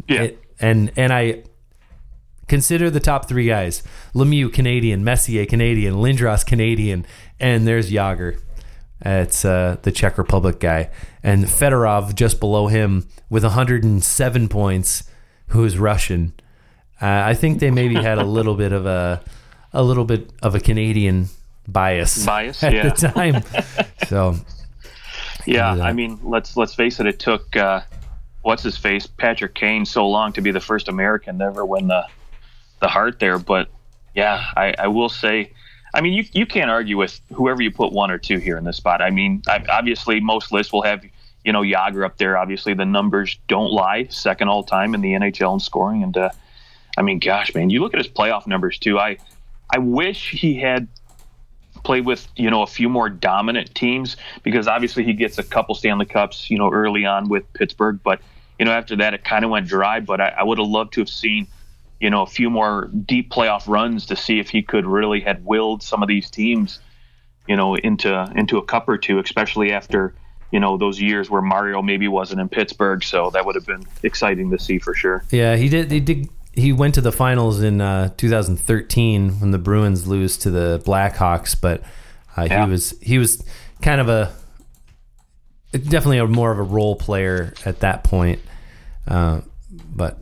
Yeah. 0.07 0.21
It, 0.23 0.43
and 0.59 0.91
and 0.95 1.11
I 1.11 1.43
consider 2.47 2.89
the 2.89 2.99
top 2.99 3.27
three 3.27 3.47
guys: 3.47 3.83
Lemieux, 4.13 4.51
Canadian; 4.51 5.03
Messier, 5.03 5.45
Canadian; 5.45 5.95
Lindros, 5.95 6.45
Canadian, 6.45 7.05
and 7.39 7.67
there's 7.67 7.91
Jagr. 7.91 8.39
It's 9.01 9.45
uh, 9.45 9.77
the 9.81 9.91
Czech 9.91 10.17
Republic 10.17 10.59
guy, 10.59 10.89
and 11.23 11.45
Fedorov 11.45 12.15
just 12.15 12.39
below 12.39 12.67
him 12.67 13.07
with 13.29 13.43
107 13.43 14.49
points, 14.49 15.03
who 15.47 15.63
is 15.63 15.77
Russian. 15.77 16.33
Uh, 17.01 17.23
I 17.25 17.33
think 17.33 17.59
they 17.59 17.71
maybe 17.71 17.95
had 17.95 18.17
a 18.17 18.25
little 18.25 18.55
bit 18.55 18.71
of 18.71 18.85
a 18.85 19.21
a 19.71 19.83
little 19.83 20.05
bit 20.05 20.29
of 20.41 20.55
a 20.55 20.59
Canadian 20.59 21.29
bias 21.67 22.25
bias 22.25 22.63
at 22.63 22.73
yeah. 22.73 22.89
the 22.89 23.07
time. 23.07 23.43
so 24.07 24.35
yeah, 25.45 25.71
I 25.71 25.93
mean, 25.93 26.19
let's 26.23 26.57
let's 26.57 26.75
face 26.75 26.99
it. 26.99 27.07
It 27.07 27.19
took 27.19 27.55
uh, 27.55 27.81
what's 28.41 28.63
his 28.63 28.77
face 28.77 29.07
Patrick 29.07 29.55
Kane 29.55 29.85
so 29.85 30.07
long 30.07 30.33
to 30.33 30.41
be 30.41 30.51
the 30.51 30.59
first 30.59 30.87
American 30.87 31.39
to 31.39 31.45
ever 31.45 31.65
win 31.65 31.87
the 31.87 32.05
the 32.79 32.87
Hart 32.87 33.19
there, 33.19 33.37
but 33.37 33.69
yeah, 34.15 34.45
I, 34.55 34.73
I 34.77 34.87
will 34.87 35.09
say. 35.09 35.53
I 35.91 36.01
mean, 36.01 36.13
you 36.13 36.23
you 36.33 36.45
can't 36.45 36.69
argue 36.69 36.97
with 36.97 37.19
whoever 37.33 37.63
you 37.63 37.71
put 37.71 37.91
one 37.91 38.11
or 38.11 38.19
two 38.19 38.37
here 38.37 38.57
in 38.57 38.63
this 38.63 38.77
spot. 38.77 39.01
I 39.01 39.09
mean, 39.09 39.41
I, 39.47 39.63
obviously 39.69 40.19
most 40.19 40.51
lists 40.51 40.71
will 40.71 40.83
have 40.83 41.03
you 41.43 41.51
know 41.51 41.61
Jagr 41.61 42.05
up 42.05 42.17
there. 42.17 42.37
Obviously, 42.37 42.75
the 42.75 42.85
numbers 42.85 43.39
don't 43.47 43.71
lie. 43.71 44.05
Second 44.09 44.49
all 44.49 44.63
time 44.63 44.93
in 44.93 45.01
the 45.01 45.13
NHL 45.13 45.53
in 45.53 45.59
scoring, 45.59 46.03
and 46.03 46.15
uh, 46.15 46.29
I 46.97 47.01
mean, 47.01 47.19
gosh, 47.19 47.53
man, 47.53 47.69
you 47.69 47.81
look 47.81 47.93
at 47.93 47.99
his 47.99 48.07
playoff 48.07 48.47
numbers 48.47 48.77
too. 48.77 48.99
I 48.99 49.17
I 49.69 49.79
wish 49.79 50.31
he 50.31 50.55
had 50.55 50.87
played 51.83 52.05
with 52.05 52.27
you 52.35 52.49
know 52.49 52.61
a 52.61 52.67
few 52.67 52.89
more 52.89 53.09
dominant 53.09 53.73
teams 53.73 54.17
because 54.43 54.67
obviously 54.67 55.03
he 55.03 55.13
gets 55.13 55.37
a 55.37 55.43
couple 55.43 55.75
Stanley 55.75 56.05
Cups 56.05 56.49
you 56.49 56.57
know 56.57 56.71
early 56.71 57.05
on 57.05 57.29
with 57.29 57.51
Pittsburgh, 57.53 57.99
but 58.03 58.21
you 58.57 58.65
know 58.65 58.71
after 58.71 58.95
that 58.97 59.13
it 59.13 59.23
kind 59.23 59.45
of 59.45 59.51
went 59.51 59.67
dry. 59.67 59.99
But 59.99 60.21
I, 60.21 60.29
I 60.29 60.43
would 60.43 60.57
have 60.57 60.67
loved 60.67 60.93
to 60.93 61.01
have 61.01 61.09
seen 61.09 61.47
you 61.99 62.09
know 62.09 62.23
a 62.23 62.27
few 62.27 62.49
more 62.49 62.87
deep 62.87 63.31
playoff 63.31 63.67
runs 63.67 64.07
to 64.07 64.15
see 64.15 64.39
if 64.39 64.49
he 64.49 64.61
could 64.61 64.85
really 64.85 65.21
had 65.21 65.45
willed 65.45 65.83
some 65.83 66.01
of 66.01 66.07
these 66.07 66.29
teams 66.29 66.79
you 67.47 67.55
know 67.55 67.75
into 67.75 68.31
into 68.35 68.57
a 68.57 68.63
cup 68.63 68.87
or 68.87 68.97
two, 68.97 69.19
especially 69.19 69.71
after 69.71 70.13
you 70.51 70.59
know 70.59 70.77
those 70.77 70.99
years 70.99 71.29
where 71.29 71.41
Mario 71.41 71.81
maybe 71.81 72.07
wasn't 72.07 72.41
in 72.41 72.49
Pittsburgh. 72.49 73.03
So 73.03 73.29
that 73.31 73.45
would 73.45 73.55
have 73.55 73.65
been 73.65 73.85
exciting 74.03 74.51
to 74.51 74.59
see 74.59 74.79
for 74.79 74.93
sure. 74.93 75.23
Yeah, 75.31 75.55
he 75.55 75.69
did. 75.69 75.91
He 75.91 75.99
did 75.99 76.29
he 76.53 76.73
went 76.73 76.95
to 76.95 77.01
the 77.01 77.11
finals 77.11 77.61
in 77.61 77.81
uh, 77.81 78.13
2013 78.17 79.39
when 79.39 79.51
the 79.51 79.57
Bruins 79.57 80.07
lose 80.07 80.37
to 80.37 80.49
the 80.49 80.81
Blackhawks, 80.85 81.59
but 81.59 81.81
uh, 82.37 82.47
yeah. 82.49 82.65
he 82.65 82.71
was 82.71 82.95
he 83.01 83.17
was 83.17 83.43
kind 83.81 84.01
of 84.01 84.09
a 84.09 84.33
definitely 85.71 86.17
a 86.17 86.27
more 86.27 86.51
of 86.51 86.59
a 86.59 86.63
role 86.63 86.95
player 86.95 87.53
at 87.65 87.79
that 87.81 88.03
point. 88.03 88.39
Uh, 89.07 89.41
but 89.71 90.19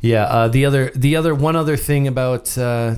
yeah, 0.00 0.24
uh, 0.24 0.48
the 0.48 0.64
other 0.64 0.90
the 0.94 1.16
other 1.16 1.34
one 1.34 1.56
other 1.56 1.76
thing 1.76 2.06
about 2.06 2.56
uh, 2.58 2.96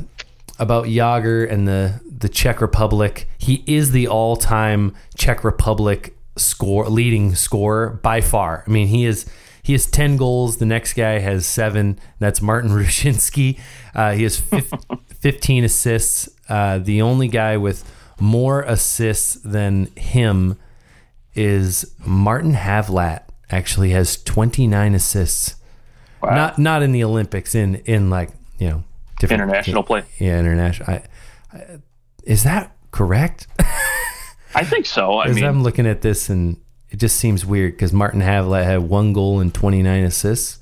about 0.59 0.87
Jagr 0.87 1.51
and 1.51 1.69
the 1.69 2.01
the 2.07 2.29
Czech 2.29 2.61
Republic, 2.61 3.29
he 3.39 3.63
is 3.67 3.91
the 3.91 4.09
all 4.09 4.37
time 4.37 4.95
Czech 5.17 5.45
Republic 5.45 6.17
score 6.37 6.89
leading 6.89 7.35
scorer 7.35 8.01
by 8.03 8.21
far. 8.21 8.65
I 8.67 8.71
mean, 8.71 8.89
he 8.89 9.05
is 9.05 9.27
he 9.65 9.73
has 9.73 9.87
10 9.87 10.19
goals. 10.19 10.59
The 10.59 10.67
next 10.67 10.93
guy 10.93 11.21
has 11.21 11.47
seven. 11.47 11.99
That's 12.19 12.43
Martin 12.43 12.71
Rucinsky. 12.73 13.59
Uh, 13.95 14.13
he 14.13 14.23
has 14.25 14.39
15 15.09 15.65
assists. 15.65 16.29
Uh, 16.49 16.79
the 16.79 17.01
only 17.01 17.29
guy 17.29 17.57
with 17.57 17.83
more 18.21 18.61
assists 18.63 19.37
than 19.37 19.87
him 19.97 20.59
is 21.35 21.95
Martin 22.05 22.53
Havlat. 22.53 23.23
Actually, 23.51 23.91
has 23.91 24.23
29 24.23 24.95
assists. 24.95 25.57
Wow. 26.23 26.35
Not 26.35 26.59
not 26.59 26.83
in 26.83 26.93
the 26.93 27.05
Olympics. 27.05 27.55
In 27.55 27.77
in 27.85 28.09
like 28.11 28.31
you 28.59 28.69
know 28.69 28.85
different 29.19 29.43
International 29.43 29.83
play. 29.83 30.05
Yeah, 30.19 30.41
international. 30.41 30.91
I, 30.91 31.03
I, 31.53 31.79
is 32.25 32.45
that 32.45 32.75
correct? 32.91 33.47
I 34.55 34.65
think 34.65 34.87
so. 34.87 35.21
I 35.21 35.33
mean, 35.33 35.45
I'm 35.45 35.63
looking 35.63 35.87
at 35.87 36.01
this 36.01 36.31
and 36.31 36.57
it 36.95 37.01
just 37.01 37.17
seems 37.17 37.45
weird 37.45 37.73
because 37.73 37.93
Martin 37.93 38.21
Havlat 38.21 38.65
had 38.65 38.83
one 38.89 39.13
goal 39.13 39.41
and 39.41 39.53
29 39.53 40.05
assists. 40.05 40.61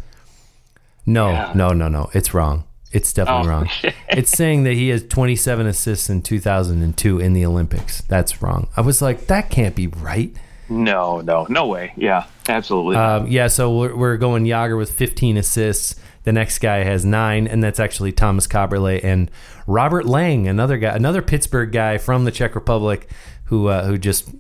No, 1.05 1.30
Yeah. 1.30 1.53
no, 1.55 1.72
no, 1.72 1.89
no. 1.89 2.09
It's 2.14 2.33
wrong. 2.33 2.64
It's 2.91 3.12
definitely 3.12 3.49
Oh, 3.49 3.51
wrong. 3.51 3.68
It's 4.09 4.30
saying 4.30 4.64
that 4.64 4.72
he 4.74 4.89
has 4.89 5.03
27 5.07 5.66
assists 5.66 6.09
in 6.09 6.22
2002 6.22 7.18
in 7.18 7.33
the 7.35 7.45
Olympics. 7.45 8.01
That's 8.03 8.41
wrong. 8.43 8.68
I 8.76 8.80
was 8.80 9.03
like, 9.03 9.26
that 9.26 9.51
can't 9.51 9.74
be 9.76 9.87
right. 9.89 10.35
no, 10.70 11.20
no, 11.20 11.47
no 11.51 11.66
way. 11.66 11.93
Yeah, 11.97 12.24
absolutely. 12.49 12.97
Um, 12.97 13.26
yeah, 13.26 13.49
so 13.49 13.76
we're, 13.76 13.95
we're 13.95 14.16
going 14.16 14.45
Jagr 14.45 14.78
with 14.78 14.91
15 14.93 15.37
assists. 15.37 15.97
The 16.24 16.33
next 16.33 16.61
guy 16.61 16.78
has 16.85 17.05
nine, 17.05 17.47
and 17.47 17.62
that's 17.62 17.80
actually 17.80 18.12
Thomas 18.12 18.47
Kaberle 18.47 19.03
and 19.05 19.30
Robert 19.66 20.07
Lang, 20.07 20.47
another 20.49 20.78
guy, 20.78 20.95
another 20.95 21.20
Pittsburgh 21.20 21.72
guy 21.72 21.99
from 21.99 22.24
the 22.24 22.30
Czech 22.30 22.55
Republic, 22.55 23.09
who 23.47 23.66
uh, 23.66 23.85
who 23.85 23.99
just 23.99 24.30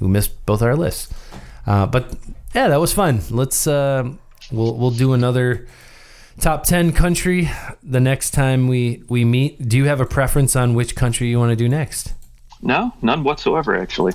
who 0.00 0.08
missed 0.08 0.44
both 0.46 0.62
our 0.62 0.74
lists. 0.74 1.12
Uh, 1.66 1.86
but 1.86 2.16
yeah, 2.54 2.68
that 2.68 2.80
was 2.80 2.92
fun. 2.92 3.20
Let's 3.30 3.66
uh, 3.66 4.10
we'll 4.50 4.74
we'll 4.76 4.90
do 4.90 5.12
another 5.12 5.68
top 6.40 6.64
10 6.64 6.92
country 6.92 7.50
the 7.82 8.00
next 8.00 8.32
time 8.32 8.66
we 8.66 9.04
we 9.08 9.24
meet. 9.24 9.68
Do 9.68 9.76
you 9.76 9.84
have 9.84 10.00
a 10.00 10.06
preference 10.06 10.56
on 10.56 10.74
which 10.74 10.96
country 10.96 11.28
you 11.28 11.38
want 11.38 11.50
to 11.50 11.56
do 11.56 11.68
next? 11.68 12.14
no, 12.62 12.92
none 13.02 13.22
whatsoever. 13.24 13.74
Actually. 13.76 14.12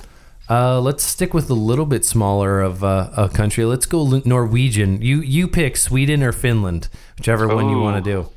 Uh, 0.48 0.80
let's 0.80 1.02
stick 1.02 1.34
with 1.34 1.50
a 1.50 1.54
little 1.54 1.86
bit 1.86 2.04
smaller 2.04 2.60
of 2.60 2.84
uh, 2.84 3.10
a 3.16 3.28
country. 3.28 3.64
Let's 3.64 3.86
go 3.86 4.22
Norwegian. 4.24 5.02
You 5.02 5.20
you 5.20 5.48
pick 5.48 5.76
Sweden 5.76 6.22
or 6.22 6.32
Finland, 6.32 6.88
whichever 7.18 7.48
one 7.48 7.68
you 7.68 7.80
want 7.80 8.04
to 8.04 8.10
do. 8.10 8.28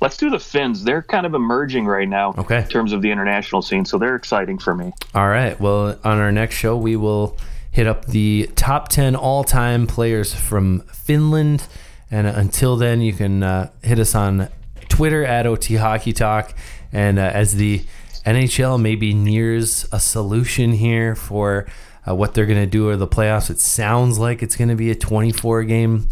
Let's 0.00 0.16
do 0.16 0.28
the 0.30 0.38
Finns. 0.38 0.84
They're 0.84 1.02
kind 1.02 1.24
of 1.24 1.34
emerging 1.34 1.86
right 1.86 2.08
now 2.08 2.34
Okay. 2.36 2.58
in 2.58 2.68
terms 2.68 2.92
of 2.92 3.00
the 3.02 3.10
international 3.10 3.62
scene, 3.62 3.84
so 3.84 3.96
they're 3.98 4.16
exciting 4.16 4.58
for 4.58 4.74
me. 4.74 4.92
All 5.14 5.28
right. 5.28 5.58
Well, 5.60 5.98
on 6.04 6.18
our 6.18 6.32
next 6.32 6.56
show, 6.56 6.76
we 6.76 6.96
will 6.96 7.36
hit 7.70 7.86
up 7.86 8.06
the 8.06 8.50
top 8.54 8.88
10 8.88 9.16
all 9.16 9.44
time 9.44 9.86
players 9.86 10.34
from 10.34 10.80
Finland. 10.92 11.66
And 12.10 12.26
until 12.26 12.76
then, 12.76 13.00
you 13.00 13.12
can 13.12 13.42
uh, 13.42 13.70
hit 13.82 13.98
us 13.98 14.14
on 14.14 14.48
Twitter 14.88 15.24
at 15.24 15.46
OT 15.46 15.76
Hockey 15.76 16.12
Talk. 16.12 16.54
And 16.92 17.18
uh, 17.18 17.22
as 17.22 17.54
the 17.54 17.82
NHL 18.26 18.80
maybe 18.80 19.14
nears 19.14 19.86
a 19.90 19.98
solution 19.98 20.72
here 20.72 21.14
for 21.16 21.66
uh, 22.06 22.14
what 22.14 22.34
they're 22.34 22.46
going 22.46 22.60
to 22.60 22.66
do 22.66 22.88
or 22.88 22.96
the 22.96 23.08
playoffs, 23.08 23.48
it 23.50 23.58
sounds 23.58 24.18
like 24.18 24.42
it's 24.42 24.54
going 24.56 24.68
to 24.68 24.76
be 24.76 24.90
a 24.90 24.94
24 24.94 25.64
game. 25.64 26.08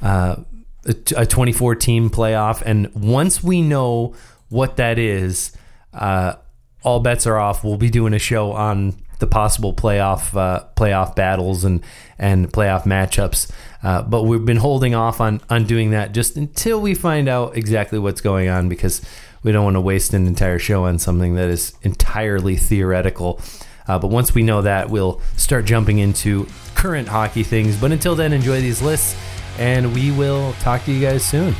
Uh, 0.00 0.36
a 0.84 1.26
24 1.26 1.76
team 1.76 2.10
playoff. 2.10 2.62
And 2.64 2.92
once 2.94 3.42
we 3.42 3.62
know 3.62 4.14
what 4.48 4.76
that 4.76 4.98
is, 4.98 5.52
uh, 5.92 6.34
all 6.82 7.00
bets 7.00 7.26
are 7.26 7.38
off. 7.38 7.62
We'll 7.64 7.76
be 7.76 7.90
doing 7.90 8.14
a 8.14 8.18
show 8.18 8.52
on 8.52 8.96
the 9.18 9.26
possible 9.28 9.72
playoff 9.72 10.36
uh, 10.36 10.64
playoff 10.76 11.14
battles 11.14 11.64
and 11.64 11.80
and 12.18 12.52
playoff 12.52 12.82
matchups. 12.82 13.50
Uh, 13.82 14.02
but 14.02 14.24
we've 14.24 14.44
been 14.44 14.56
holding 14.56 14.94
off 14.94 15.20
on 15.20 15.40
on 15.48 15.64
doing 15.64 15.90
that 15.90 16.12
just 16.12 16.36
until 16.36 16.80
we 16.80 16.94
find 16.94 17.28
out 17.28 17.56
exactly 17.56 17.98
what's 17.98 18.20
going 18.20 18.48
on 18.48 18.68
because 18.68 19.00
we 19.44 19.52
don't 19.52 19.64
want 19.64 19.76
to 19.76 19.80
waste 19.80 20.12
an 20.12 20.26
entire 20.26 20.58
show 20.58 20.84
on 20.84 20.98
something 20.98 21.34
that 21.36 21.48
is 21.48 21.74
entirely 21.82 22.56
theoretical. 22.56 23.40
Uh, 23.88 23.98
but 23.98 24.08
once 24.08 24.34
we 24.34 24.42
know 24.42 24.62
that, 24.62 24.90
we'll 24.90 25.20
start 25.36 25.64
jumping 25.64 25.98
into 25.98 26.46
current 26.74 27.08
hockey 27.08 27.42
things. 27.42 27.76
But 27.76 27.92
until 27.92 28.14
then, 28.14 28.32
enjoy 28.32 28.60
these 28.60 28.80
lists, 28.80 29.16
and 29.58 29.94
we 29.94 30.10
will 30.10 30.52
talk 30.54 30.84
to 30.84 30.92
you 30.92 31.00
guys 31.00 31.24
soon. 31.24 31.54